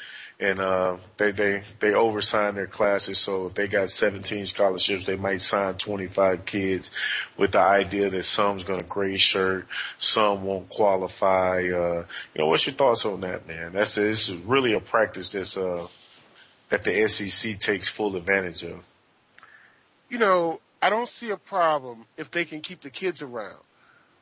and 0.41 0.61
uh, 0.61 0.97
they 1.17 1.33
they 1.33 1.63
they 1.81 1.91
oversign 1.91 2.55
their 2.55 2.67
classes. 2.67 3.19
So 3.19 3.49
if 3.49 3.55
they 3.55 3.67
got 3.67 3.91
17 3.91 4.47
scholarships, 4.47 5.05
they 5.05 5.17
might 5.17 5.41
sign 5.41 5.75
25 5.75 6.45
kids 6.45 6.93
with 7.37 7.53
the 7.53 7.61
idea 7.61 8.09
that 8.11 8.25
some's 8.25 8.65
going 8.65 8.81
to 8.81 8.87
gray 8.87 9.17
shirt, 9.17 9.67
some 9.99 10.45
won't 10.45 10.69
qualify. 10.69 11.59
Uh, 11.59 12.05
you 12.35 12.39
know, 12.39 12.47
what's 12.47 12.67
your 12.67 12.75
thoughts 12.75 13.05
on 13.05 13.21
that, 13.23 13.49
man? 13.49 13.73
That's 13.73 13.97
this 13.97 14.29
is 14.29 14.37
really 14.37 14.73
a 14.75 14.81
practice 14.81 15.33
that's 15.33 15.57
uh, 15.57 15.89
that 16.69 16.85
the 16.85 17.09
SEC 17.09 17.59
takes 17.59 17.89
full 17.89 18.15
advantage 18.15 18.63
of. 18.63 18.85
You 20.09 20.19
know, 20.19 20.61
I 20.81 20.89
don't 20.89 21.09
see 21.09 21.31
a 21.31 21.37
problem 21.37 22.05
if 22.17 22.31
they 22.31 22.45
can 22.45 22.61
keep 22.61 22.81
the 22.81 22.91
kids 22.91 23.23
around. 23.23 23.59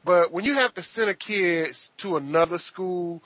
But 0.04 0.32
when 0.32 0.44
you 0.44 0.54
have 0.54 0.72
to 0.74 0.82
send 0.82 1.10
a 1.10 1.14
kid 1.14 1.76
to 1.98 2.16
another 2.16 2.58
school 2.58 3.22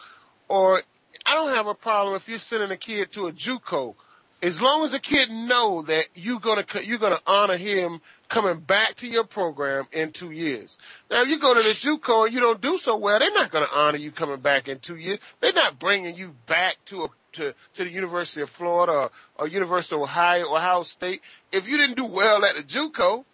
or 0.49 0.83
I 1.27 1.35
don't 1.35 1.51
have 1.51 1.67
a 1.67 1.75
problem 1.75 2.15
if 2.17 2.29
you're 2.29 2.39
sending 2.39 2.71
a 2.71 2.77
kid 2.77 3.13
to 3.13 3.27
a 3.27 3.33
JUCO, 3.33 3.95
as 4.43 4.61
long 4.63 4.85
as 4.85 4.93
the 4.93 4.99
kid 4.99 5.31
know 5.31 5.83
that 5.83 6.07
you're 6.15 6.41
gonna 6.41 6.65
you're 6.83 6.99
gonna 6.99 7.21
honor 7.27 7.57
him 7.57 8.01
coming 8.29 8.61
back 8.61 8.95
to 8.95 9.09
your 9.09 9.25
program 9.25 9.87
in 9.93 10.13
two 10.13 10.31
years. 10.31 10.79
Now, 11.11 11.23
you 11.23 11.39
go 11.39 11.53
to 11.53 11.61
the 11.61 11.71
JUCO 11.71 12.27
and 12.27 12.35
you 12.35 12.41
don't 12.41 12.61
do 12.61 12.79
so 12.79 12.97
well, 12.97 13.19
they're 13.19 13.33
not 13.33 13.51
gonna 13.51 13.69
honor 13.73 13.99
you 13.99 14.13
coming 14.13 14.41
back 14.41 14.69
in 14.69 14.79
two 14.79 14.97
years. 14.97 15.19
They're 15.41 15.53
not 15.53 15.79
bringing 15.79 16.17
you 16.17 16.37
back 16.47 16.77
to 16.87 17.05
a 17.05 17.09
to, 17.33 17.55
to 17.75 17.85
the 17.85 17.91
University 17.91 18.41
of 18.41 18.51
Florida 18.51 18.93
or, 18.93 19.11
or 19.37 19.47
University 19.47 19.95
of 19.95 20.03
Ohio, 20.03 20.53
Ohio 20.53 20.83
State. 20.83 21.23
If 21.53 21.69
you 21.69 21.77
didn't 21.77 21.97
do 21.97 22.05
well 22.05 22.45
at 22.45 22.57
the 22.57 22.63
JUCO, 22.63 23.25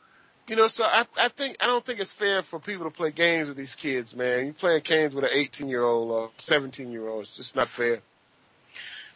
you 0.49 0.57
know, 0.57 0.69
so 0.69 0.85
I, 0.85 1.05
I 1.21 1.29
think 1.29 1.57
I 1.61 1.67
don't 1.67 1.85
think 1.85 2.01
it's 2.01 2.13
fair 2.13 2.43
for 2.43 2.59
people 2.61 2.85
to 2.85 2.91
play 2.91 3.11
games 3.11 3.49
with 3.49 3.57
these 3.57 3.75
kids, 3.75 4.15
man. 4.15 4.47
You 4.47 4.53
playing 4.53 4.83
games 4.85 5.15
with 5.15 5.25
an 5.25 5.31
18 5.33 5.69
year 5.69 5.83
old 5.83 6.11
or 6.11 6.31
17 6.37 6.91
year 6.91 7.09
old. 7.09 7.23
It's 7.23 7.37
just 7.37 7.57
not 7.57 7.69
fair. 7.69 8.01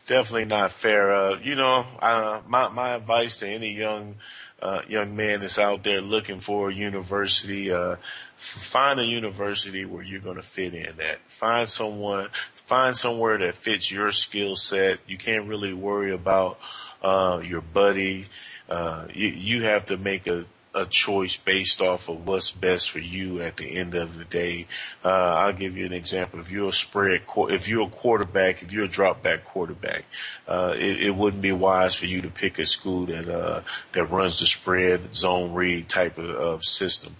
Definitely 0.06 0.46
not 0.46 0.72
fair. 0.72 1.14
Uh, 1.14 1.38
you 1.38 1.54
know, 1.54 1.86
uh, 2.00 2.40
my 2.48 2.68
my 2.68 2.94
advice 2.94 3.38
to 3.40 3.48
any 3.48 3.72
young 3.72 4.16
uh, 4.60 4.82
young 4.88 5.14
man 5.14 5.40
that's 5.40 5.58
out 5.58 5.84
there 5.84 6.00
looking 6.00 6.40
for 6.40 6.70
a 6.70 6.74
university, 6.74 7.70
uh, 7.70 7.96
find 8.36 8.98
a 8.98 9.04
university 9.04 9.84
where 9.84 10.02
you're 10.02 10.20
going 10.20 10.36
to 10.36 10.42
fit 10.42 10.74
in 10.74 11.00
at. 11.00 11.20
Find 11.28 11.68
someone, 11.68 12.28
find 12.66 12.96
somewhere 12.96 13.38
that 13.38 13.54
fits 13.54 13.90
your 13.90 14.10
skill 14.10 14.56
set. 14.56 14.98
You 15.06 15.16
can't 15.16 15.46
really 15.46 15.72
worry 15.72 16.12
about 16.12 16.58
uh, 17.02 17.40
your 17.44 17.60
buddy. 17.60 18.26
Uh, 18.68 19.06
you 19.14 19.28
you 19.28 19.62
have 19.62 19.86
to 19.86 19.96
make 19.96 20.26
a 20.26 20.44
a 20.74 20.86
choice 20.86 21.36
based 21.36 21.80
off 21.80 22.08
of 22.08 22.26
what's 22.26 22.52
best 22.52 22.90
for 22.90 23.00
you 23.00 23.42
at 23.42 23.56
the 23.56 23.76
end 23.76 23.94
of 23.94 24.16
the 24.16 24.24
day. 24.24 24.66
Uh, 25.04 25.08
I'll 25.08 25.52
give 25.52 25.76
you 25.76 25.84
an 25.84 25.92
example. 25.92 26.38
If 26.38 26.50
you're 26.52 26.68
a 26.68 26.72
spread, 26.72 27.22
if 27.36 27.68
you're 27.68 27.86
a 27.88 27.90
quarterback, 27.90 28.62
if 28.62 28.72
you're 28.72 28.84
a 28.84 28.88
drop 28.88 29.22
back 29.22 29.44
quarterback, 29.44 30.04
uh, 30.46 30.74
it, 30.76 31.02
it, 31.02 31.16
wouldn't 31.16 31.42
be 31.42 31.52
wise 31.52 31.94
for 31.94 32.06
you 32.06 32.20
to 32.22 32.28
pick 32.28 32.58
a 32.58 32.66
school 32.66 33.06
that, 33.06 33.28
uh, 33.28 33.62
that 33.92 34.04
runs 34.04 34.38
the 34.38 34.46
spread 34.46 35.14
zone 35.14 35.52
read 35.54 35.88
type 35.88 36.18
of, 36.18 36.30
of 36.30 36.64
system. 36.64 37.16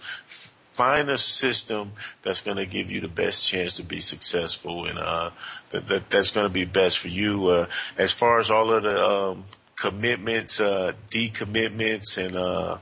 Find 0.71 1.09
a 1.09 1.17
system 1.17 1.91
that's 2.23 2.41
going 2.41 2.57
to 2.57 2.65
give 2.65 2.89
you 2.89 3.01
the 3.01 3.09
best 3.09 3.45
chance 3.45 3.73
to 3.75 3.83
be 3.83 3.99
successful 3.99 4.85
and, 4.85 4.97
uh, 4.97 5.31
that, 5.71 5.87
that, 5.89 6.09
that's 6.09 6.31
going 6.31 6.47
to 6.47 6.53
be 6.53 6.63
best 6.63 6.99
for 6.99 7.09
you. 7.09 7.49
Uh, 7.49 7.65
as 7.97 8.13
far 8.13 8.39
as 8.39 8.49
all 8.49 8.73
of 8.73 8.83
the, 8.83 8.97
um, 8.97 9.43
commitments, 9.75 10.61
uh, 10.61 10.93
decommitments 11.09 12.17
and, 12.17 12.79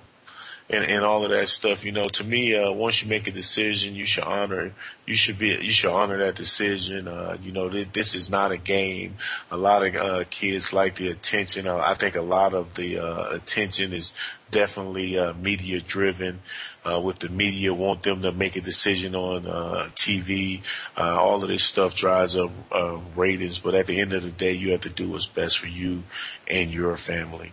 and, 0.70 0.86
and 0.86 1.04
all 1.04 1.24
of 1.24 1.32
that 1.32 1.48
stuff. 1.48 1.84
You 1.84 1.92
know, 1.92 2.06
to 2.06 2.24
me, 2.24 2.56
uh, 2.56 2.72
once 2.72 3.02
you 3.02 3.10
make 3.10 3.28
a 3.28 3.32
decision, 3.32 3.96
you 3.96 4.06
should 4.06 4.24
honor, 4.24 4.74
you 5.06 5.16
should 5.16 5.40
be, 5.40 5.48
you 5.48 5.72
should 5.72 5.92
honor 5.92 6.18
that 6.20 6.36
decision. 6.36 7.08
Uh, 7.08 7.38
you 7.42 7.52
know, 7.52 7.70
th- 7.70 7.92
this 7.92 8.14
is 8.14 8.30
not 8.30 8.52
a 8.52 8.58
game. 8.58 9.16
A 9.50 9.58
lot 9.58 9.86
of, 9.86 9.96
uh, 9.96 10.24
kids 10.30 10.72
like 10.72 10.96
the 10.96 11.10
attention. 11.10 11.68
Uh, 11.68 11.78
I 11.78 11.96
think 11.96 12.16
a 12.16 12.22
lot 12.22 12.54
of 12.54 12.76
the, 12.76 13.00
uh, 13.00 13.30
attention 13.32 13.94
is 13.94 14.14
definitely, 14.52 15.18
uh, 15.18 15.34
media 15.34 15.82
driven. 15.82 16.42
Uh, 16.86 17.00
with 17.00 17.20
the 17.20 17.30
media 17.30 17.74
want 17.74 18.04
them 18.04 18.22
to 18.22 18.32
make 18.32 18.56
a 18.56 18.62
decision 18.62 19.14
on, 19.14 19.46
uh, 19.46 19.90
TV. 19.96 20.62
Uh, 20.98 21.18
all 21.20 21.44
of 21.44 21.50
this 21.50 21.64
stuff 21.64 21.96
drives 21.96 22.38
up, 22.38 22.52
uh, 22.72 22.98
ratings. 23.16 23.60
But 23.60 23.76
at 23.76 23.88
the 23.88 24.00
end 24.00 24.14
of 24.14 24.24
the 24.24 24.32
day, 24.32 24.54
you 24.54 24.72
have 24.72 24.82
to 24.82 24.90
do 24.90 25.10
what's 25.10 25.28
best 25.28 25.60
for 25.60 25.68
you 25.68 26.04
and 26.48 26.72
your 26.72 26.96
family. 26.96 27.52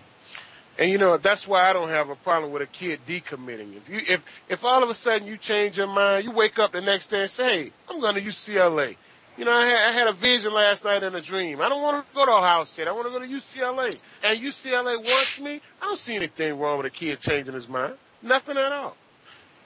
And 0.79 0.91
you 0.91 0.99
know 0.99 1.16
that's 1.16 1.49
why 1.49 1.70
I 1.70 1.72
don't 1.72 1.89
have 1.89 2.11
a 2.11 2.16
problem 2.16 2.53
with 2.53 2.62
a 2.62 2.66
kid 2.66 3.01
decommitting. 3.07 3.77
If 3.77 3.89
you 3.89 4.14
if 4.14 4.24
if 4.49 4.64
all 4.64 4.83
of 4.83 4.91
a 4.91 4.95
sudden 4.95 5.27
you 5.27 5.37
change 5.37 5.79
your 5.79 5.87
mind, 5.87 6.24
you 6.24 6.31
wake 6.31 6.59
up 6.59 6.72
the 6.72 6.83
next 6.83 7.07
day 7.07 7.22
and 7.22 7.31
say, 7.31 7.64
"Hey, 7.64 7.72
I'm 7.89 8.01
going 8.01 8.14
to 8.14 8.20
UCLA." 8.20 8.97
You 9.39 9.45
know, 9.45 9.53
I 9.53 9.66
had, 9.66 9.89
I 9.89 9.93
had 9.93 10.09
a 10.09 10.12
vision 10.12 10.53
last 10.55 10.85
night 10.85 11.03
in 11.03 11.14
a 11.14 11.20
dream. 11.20 11.61
I 11.61 11.68
don't 11.68 11.83
want 11.83 12.07
to 12.07 12.14
go 12.14 12.24
to 12.24 12.33
Ohio 12.33 12.64
State. 12.64 12.89
I 12.89 12.93
want 12.93 13.07
to 13.07 13.12
go 13.12 13.18
to 13.18 13.27
UCLA. 13.27 13.99
And 14.24 14.39
UCLA 14.39 14.97
wants 14.97 15.41
me. 15.41 15.61
I 15.83 15.87
don't 15.87 15.99
see 15.99 16.16
anything 16.16 16.59
wrong 16.59 16.79
with 16.79 16.87
a 16.87 16.91
kid 16.91 17.20
changing 17.20 17.53
his 17.53 17.68
mind. 17.68 17.95
Nothing 18.22 18.57
at 18.57 18.72
all. 18.72 18.97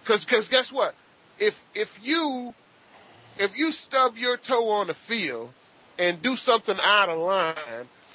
Because 0.02 0.24
cause 0.24 0.48
guess 0.48 0.72
what? 0.72 0.94
If 1.38 1.62
if 1.74 2.00
you 2.02 2.54
if 3.38 3.56
you 3.56 3.70
stub 3.72 4.16
your 4.16 4.36
toe 4.36 4.68
on 4.70 4.88
the 4.88 4.94
field 4.94 5.50
and 5.98 6.20
do 6.20 6.34
something 6.34 6.76
out 6.82 7.08
of 7.08 7.18
line, 7.18 7.54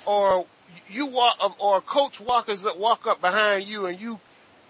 or 0.06 0.46
you 0.90 1.06
walk 1.06 1.56
or 1.60 1.82
coach 1.82 2.20
walkers 2.20 2.64
that 2.64 2.78
walk 2.78 3.08
up 3.08 3.22
behind 3.22 3.68
you 3.68 3.86
and 3.86 4.00
you 4.00 4.20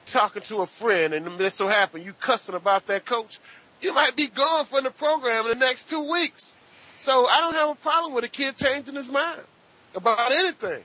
talking 0.05 0.41
to 0.43 0.61
a 0.61 0.66
friend 0.66 1.13
and 1.13 1.41
it 1.41 1.53
so 1.53 1.68
happen 1.68 2.01
you 2.01 2.13
cussing 2.13 2.55
about 2.55 2.86
that 2.88 3.05
coach, 3.05 3.39
you 3.82 3.93
might 3.93 4.16
be 4.16 4.28
gone 4.28 4.66
from 4.66 4.84
the 4.84 4.91
program 4.91 5.45
in 5.45 5.59
the 5.59 5.66
next 5.66 5.89
two 5.89 5.99
weeks. 5.99 6.57
So 6.97 7.28
I 7.28 7.41
don't 7.41 7.53
have 7.53 7.70
a 7.70 7.76
problem 7.76 8.13
with 8.13 8.24
a 8.24 8.30
kid 8.30 8.55
changing 8.55 8.95
his 8.95 9.09
mind 9.09 9.41
about 9.93 10.32
anything. 10.32 10.84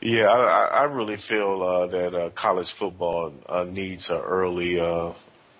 Yeah, 0.00 0.28
I, 0.28 0.64
I 0.64 0.84
really 0.84 1.16
feel 1.16 1.62
uh, 1.62 1.86
that 1.86 2.14
uh, 2.14 2.30
college 2.30 2.70
football 2.70 3.34
uh, 3.48 3.64
needs 3.64 4.10
an 4.10 4.20
early 4.20 4.80
uh, 4.80 5.12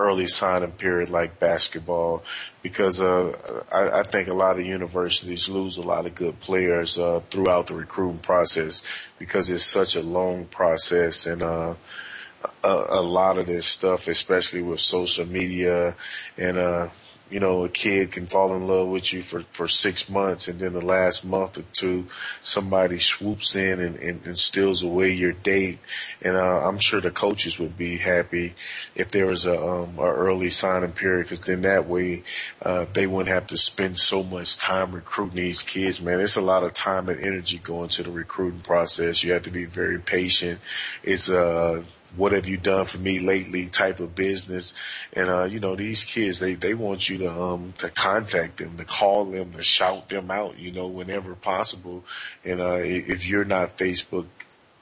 early 0.03 0.27
signing 0.27 0.73
period 0.73 1.09
like 1.09 1.39
basketball 1.39 2.23
because 2.63 3.01
uh, 3.01 3.33
I, 3.71 4.01
I 4.01 4.03
think 4.03 4.29
a 4.29 4.35
lot 4.35 4.59
of 4.59 4.67
universities 4.67 5.49
lose 5.49 5.77
a 5.77 5.83
lot 5.83 6.07
of 6.07 6.15
good 6.15 6.41
players 6.41 6.99
uh, 6.99 7.21
throughout 7.31 7.69
the 7.69 7.75
recruiting 7.75 8.19
process 8.19 8.83
because 9.19 9.49
it's 9.49 9.65
such 9.65 9.95
a 9.97 10.03
long 10.03 10.47
process 10.47 11.27
and 11.27 11.43
uh, 11.43 11.75
a, 12.65 12.87
a 12.89 13.03
lot 13.03 13.39
of 13.39 13.47
this 13.47 13.67
stuff, 13.67 14.09
especially 14.09 14.63
with 14.63 14.81
social 14.81 15.27
media 15.27 15.95
and 16.37 16.59
uh, 16.59 16.89
you 17.33 17.41
know, 17.41 17.65
a 17.65 17.69
kid 17.69 18.13
can 18.13 18.27
fall 18.27 18.55
in 18.55 18.67
love 18.67 18.89
with 18.89 19.11
you 19.11 19.23
for, 19.23 19.41
for 19.53 19.67
six 19.67 20.11
months 20.11 20.49
and 20.49 20.61
then 20.61 20.75
the 20.75 20.85
last 20.85 21.25
month 21.25 21.59
or 21.59 21.65
two, 21.73 22.07
somebody 22.43 22.99
swoops 22.99 23.57
in 23.57 23.81
and, 23.81 23.97
and, 23.97 24.27
and 24.27 24.39
steals 24.39 24.83
away 24.83 25.11
your 25.11 25.33
date. 25.33 25.79
And, 26.21 26.37
uh, 26.37 26.69
I'm 26.69 26.79
sure 26.79 27.01
the 27.01 27.11
coaches 27.11 27.59
would 27.59 27.77
be 27.77 27.97
happy 27.97 28.53
if 28.95 29.11
there 29.11 29.27
was 29.27 29.47
a, 29.47 29.59
um, 29.59 29.99
a 29.99 30.03
early 30.03 30.51
signing 30.51 30.93
period 30.93 31.25
because 31.25 31.41
then 31.41 31.63
that 31.63 31.89
way, 31.89 32.23
uh, 32.61 32.85
they 32.93 33.07
wouldn't 33.07 33.35
have 33.35 33.47
to 33.47 33.57
spend 33.57 33.99
so 33.99 34.23
much 34.23 34.59
time 34.59 34.93
recruiting 34.93 35.37
these 35.37 35.63
kids, 35.63 36.03
man. 36.03 36.21
It's 36.21 36.37
a 36.37 36.43
lot 36.43 36.65
of 36.65 36.75
time 36.75 37.09
and 37.09 37.19
energy 37.19 37.57
going 37.57 37.89
to 37.91 38.03
the 38.03 38.11
recruiting 38.11 38.61
process. 38.61 39.25
You 39.25 39.33
have 39.33 39.43
to 39.45 39.51
be 39.51 39.65
very 39.65 39.99
patient. 39.99 40.61
It's, 41.03 41.31
uh, 41.31 41.83
what 42.17 42.33
have 42.33 42.47
you 42.47 42.57
done 42.57 42.85
for 42.85 42.99
me 42.99 43.19
lately 43.19 43.67
type 43.67 44.01
of 44.01 44.15
business. 44.15 44.75
And, 45.13 45.29
uh, 45.29 45.45
you 45.45 45.61
know, 45.61 45.77
these 45.77 46.05
kids, 46.05 46.41
they, 46.41 46.55
they 46.55 46.75
want 46.75 47.09
you 47.09 47.19
to, 47.19 47.31
um, 47.31 47.75
to 47.79 47.89
contact 47.91 48.59
them, 48.59 48.77
to 48.77 48.85
call 48.85 49.25
them, 49.27 49.51
to 49.53 49.63
shout 49.63 50.09
them 50.09 50.31
out, 50.31 50.59
you 50.59 50.73
know, 50.73 50.87
whenever 50.87 51.35
possible. 51.35 52.05
And, 52.45 52.61
uh, 52.61 52.81
if 52.83 53.27
you're 53.27 53.45
not 53.45 53.77
Facebook, 53.77 54.27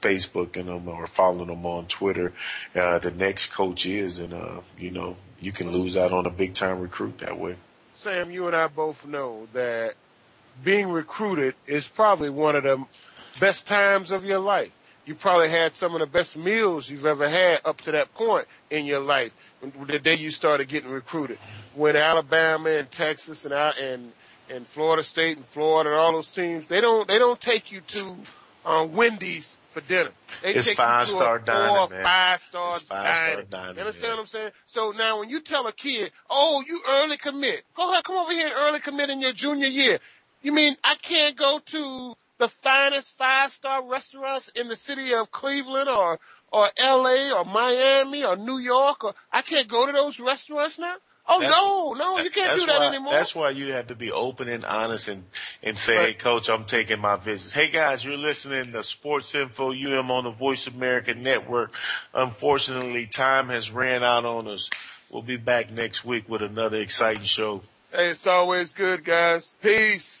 Facebooking 0.01 0.65
them 0.65 0.87
or 0.87 1.07
following 1.07 1.47
them 1.47 1.65
on 1.65 1.85
Twitter, 1.85 2.33
uh, 2.75 2.99
the 2.99 3.11
next 3.11 3.47
coach 3.47 3.85
is, 3.85 4.19
and, 4.19 4.33
uh, 4.33 4.61
you 4.77 4.91
know, 4.91 5.17
you 5.39 5.51
can 5.51 5.71
lose 5.71 5.95
out 5.95 6.11
on 6.11 6.25
a 6.25 6.29
big 6.31 6.53
time 6.53 6.79
recruit 6.79 7.17
that 7.19 7.39
way. 7.39 7.55
Sam, 7.95 8.31
you 8.31 8.47
and 8.47 8.55
I 8.55 8.67
both 8.67 9.05
know 9.05 9.47
that 9.53 9.95
being 10.63 10.89
recruited 10.89 11.55
is 11.65 11.87
probably 11.87 12.29
one 12.29 12.55
of 12.55 12.63
the 12.63 12.83
best 13.39 13.67
times 13.67 14.11
of 14.11 14.25
your 14.25 14.39
life 14.39 14.71
you 15.05 15.15
probably 15.15 15.49
had 15.49 15.73
some 15.73 15.93
of 15.93 15.99
the 15.99 16.05
best 16.05 16.37
meals 16.37 16.89
you've 16.89 17.05
ever 17.05 17.27
had 17.29 17.61
up 17.65 17.81
to 17.81 17.91
that 17.91 18.13
point 18.13 18.47
in 18.69 18.85
your 18.85 18.99
life. 18.99 19.31
The 19.85 19.99
day 19.99 20.15
you 20.15 20.31
started 20.31 20.69
getting 20.69 20.89
recruited, 20.89 21.37
when 21.75 21.95
Alabama 21.95 22.69
and 22.69 22.89
Texas 22.89 23.45
and 23.45 23.53
and 23.53 24.11
and 24.49 24.65
Florida 24.67 25.03
State 25.03 25.37
and 25.37 25.45
Florida 25.45 25.91
and 25.91 25.99
all 25.99 26.13
those 26.13 26.31
teams, 26.31 26.65
they 26.65 26.81
don't 26.81 27.07
they 27.07 27.19
don't 27.19 27.39
take 27.39 27.71
you 27.71 27.81
to 27.81 28.15
um, 28.65 28.93
Wendy's 28.93 29.57
for 29.69 29.81
dinner. 29.81 30.09
They 30.41 30.55
it's 30.55 30.67
take 30.67 30.77
five 30.77 31.01
you 31.07 31.13
to 31.13 31.19
star 31.19 31.35
a 31.37 31.41
dining, 31.41 31.75
four, 31.75 31.87
Five 32.01 32.41
star 32.41 32.79
dining. 32.89 33.45
dining. 33.49 33.75
You 33.75 33.81
understand 33.81 34.13
what 34.13 34.19
I'm 34.21 34.25
saying? 34.25 34.51
So 34.65 34.91
now 34.91 35.19
when 35.19 35.29
you 35.29 35.39
tell 35.39 35.67
a 35.67 35.71
kid, 35.71 36.11
"Oh, 36.29 36.63
you 36.67 36.81
early 36.89 37.17
commit," 37.17 37.63
go 37.75 37.91
ahead, 37.91 38.03
come 38.03 38.17
over 38.17 38.31
here 38.33 38.47
and 38.47 38.55
early 38.55 38.79
commit 38.79 39.09
in 39.09 39.21
your 39.21 39.31
junior 39.33 39.67
year. 39.67 39.99
You 40.41 40.51
mean 40.51 40.75
I 40.83 40.95
can't 40.95 41.35
go 41.35 41.59
to 41.67 42.15
the 42.41 42.47
finest 42.47 43.15
five 43.15 43.51
star 43.51 43.87
restaurants 43.87 44.49
in 44.49 44.67
the 44.67 44.75
city 44.75 45.13
of 45.13 45.31
Cleveland 45.31 45.87
or 45.87 46.19
or 46.51 46.69
LA 46.83 47.31
or 47.31 47.45
Miami 47.45 48.25
or 48.25 48.35
New 48.35 48.57
York 48.57 49.03
or 49.03 49.13
I 49.31 49.43
can't 49.43 49.67
go 49.67 49.85
to 49.85 49.91
those 49.91 50.19
restaurants 50.19 50.79
now? 50.79 50.95
Oh 51.29 51.39
that's, 51.39 51.55
no, 51.55 51.93
no, 51.93 52.17
you 52.17 52.31
can't 52.31 52.59
do 52.59 52.65
that 52.65 52.79
why, 52.79 52.87
anymore. 52.87 53.13
That's 53.13 53.35
why 53.35 53.51
you 53.51 53.73
have 53.73 53.89
to 53.89 53.95
be 53.95 54.11
open 54.11 54.47
and 54.49 54.65
honest 54.65 55.07
and 55.07 55.23
and 55.61 55.77
say, 55.77 55.95
right. 55.95 56.07
"Hey, 56.07 56.13
coach, 56.15 56.49
I'm 56.49 56.65
taking 56.65 56.99
my 56.99 57.15
visits." 57.15 57.53
Hey, 57.53 57.69
guys, 57.69 58.03
you're 58.03 58.17
listening 58.17 58.71
to 58.73 58.81
Sports 58.81 59.35
Info 59.35 59.71
UM 59.71 60.09
on 60.09 60.23
the 60.23 60.31
Voice 60.31 60.65
America 60.65 61.13
Network. 61.13 61.75
Unfortunately, 62.11 63.05
time 63.05 63.49
has 63.49 63.71
ran 63.71 64.03
out 64.03 64.25
on 64.25 64.47
us. 64.47 64.71
We'll 65.11 65.21
be 65.21 65.37
back 65.37 65.69
next 65.69 66.03
week 66.03 66.27
with 66.27 66.41
another 66.41 66.79
exciting 66.79 67.23
show. 67.23 67.61
Hey, 67.93 68.09
it's 68.09 68.25
always 68.25 68.73
good, 68.73 69.05
guys. 69.05 69.53
Peace. 69.61 70.20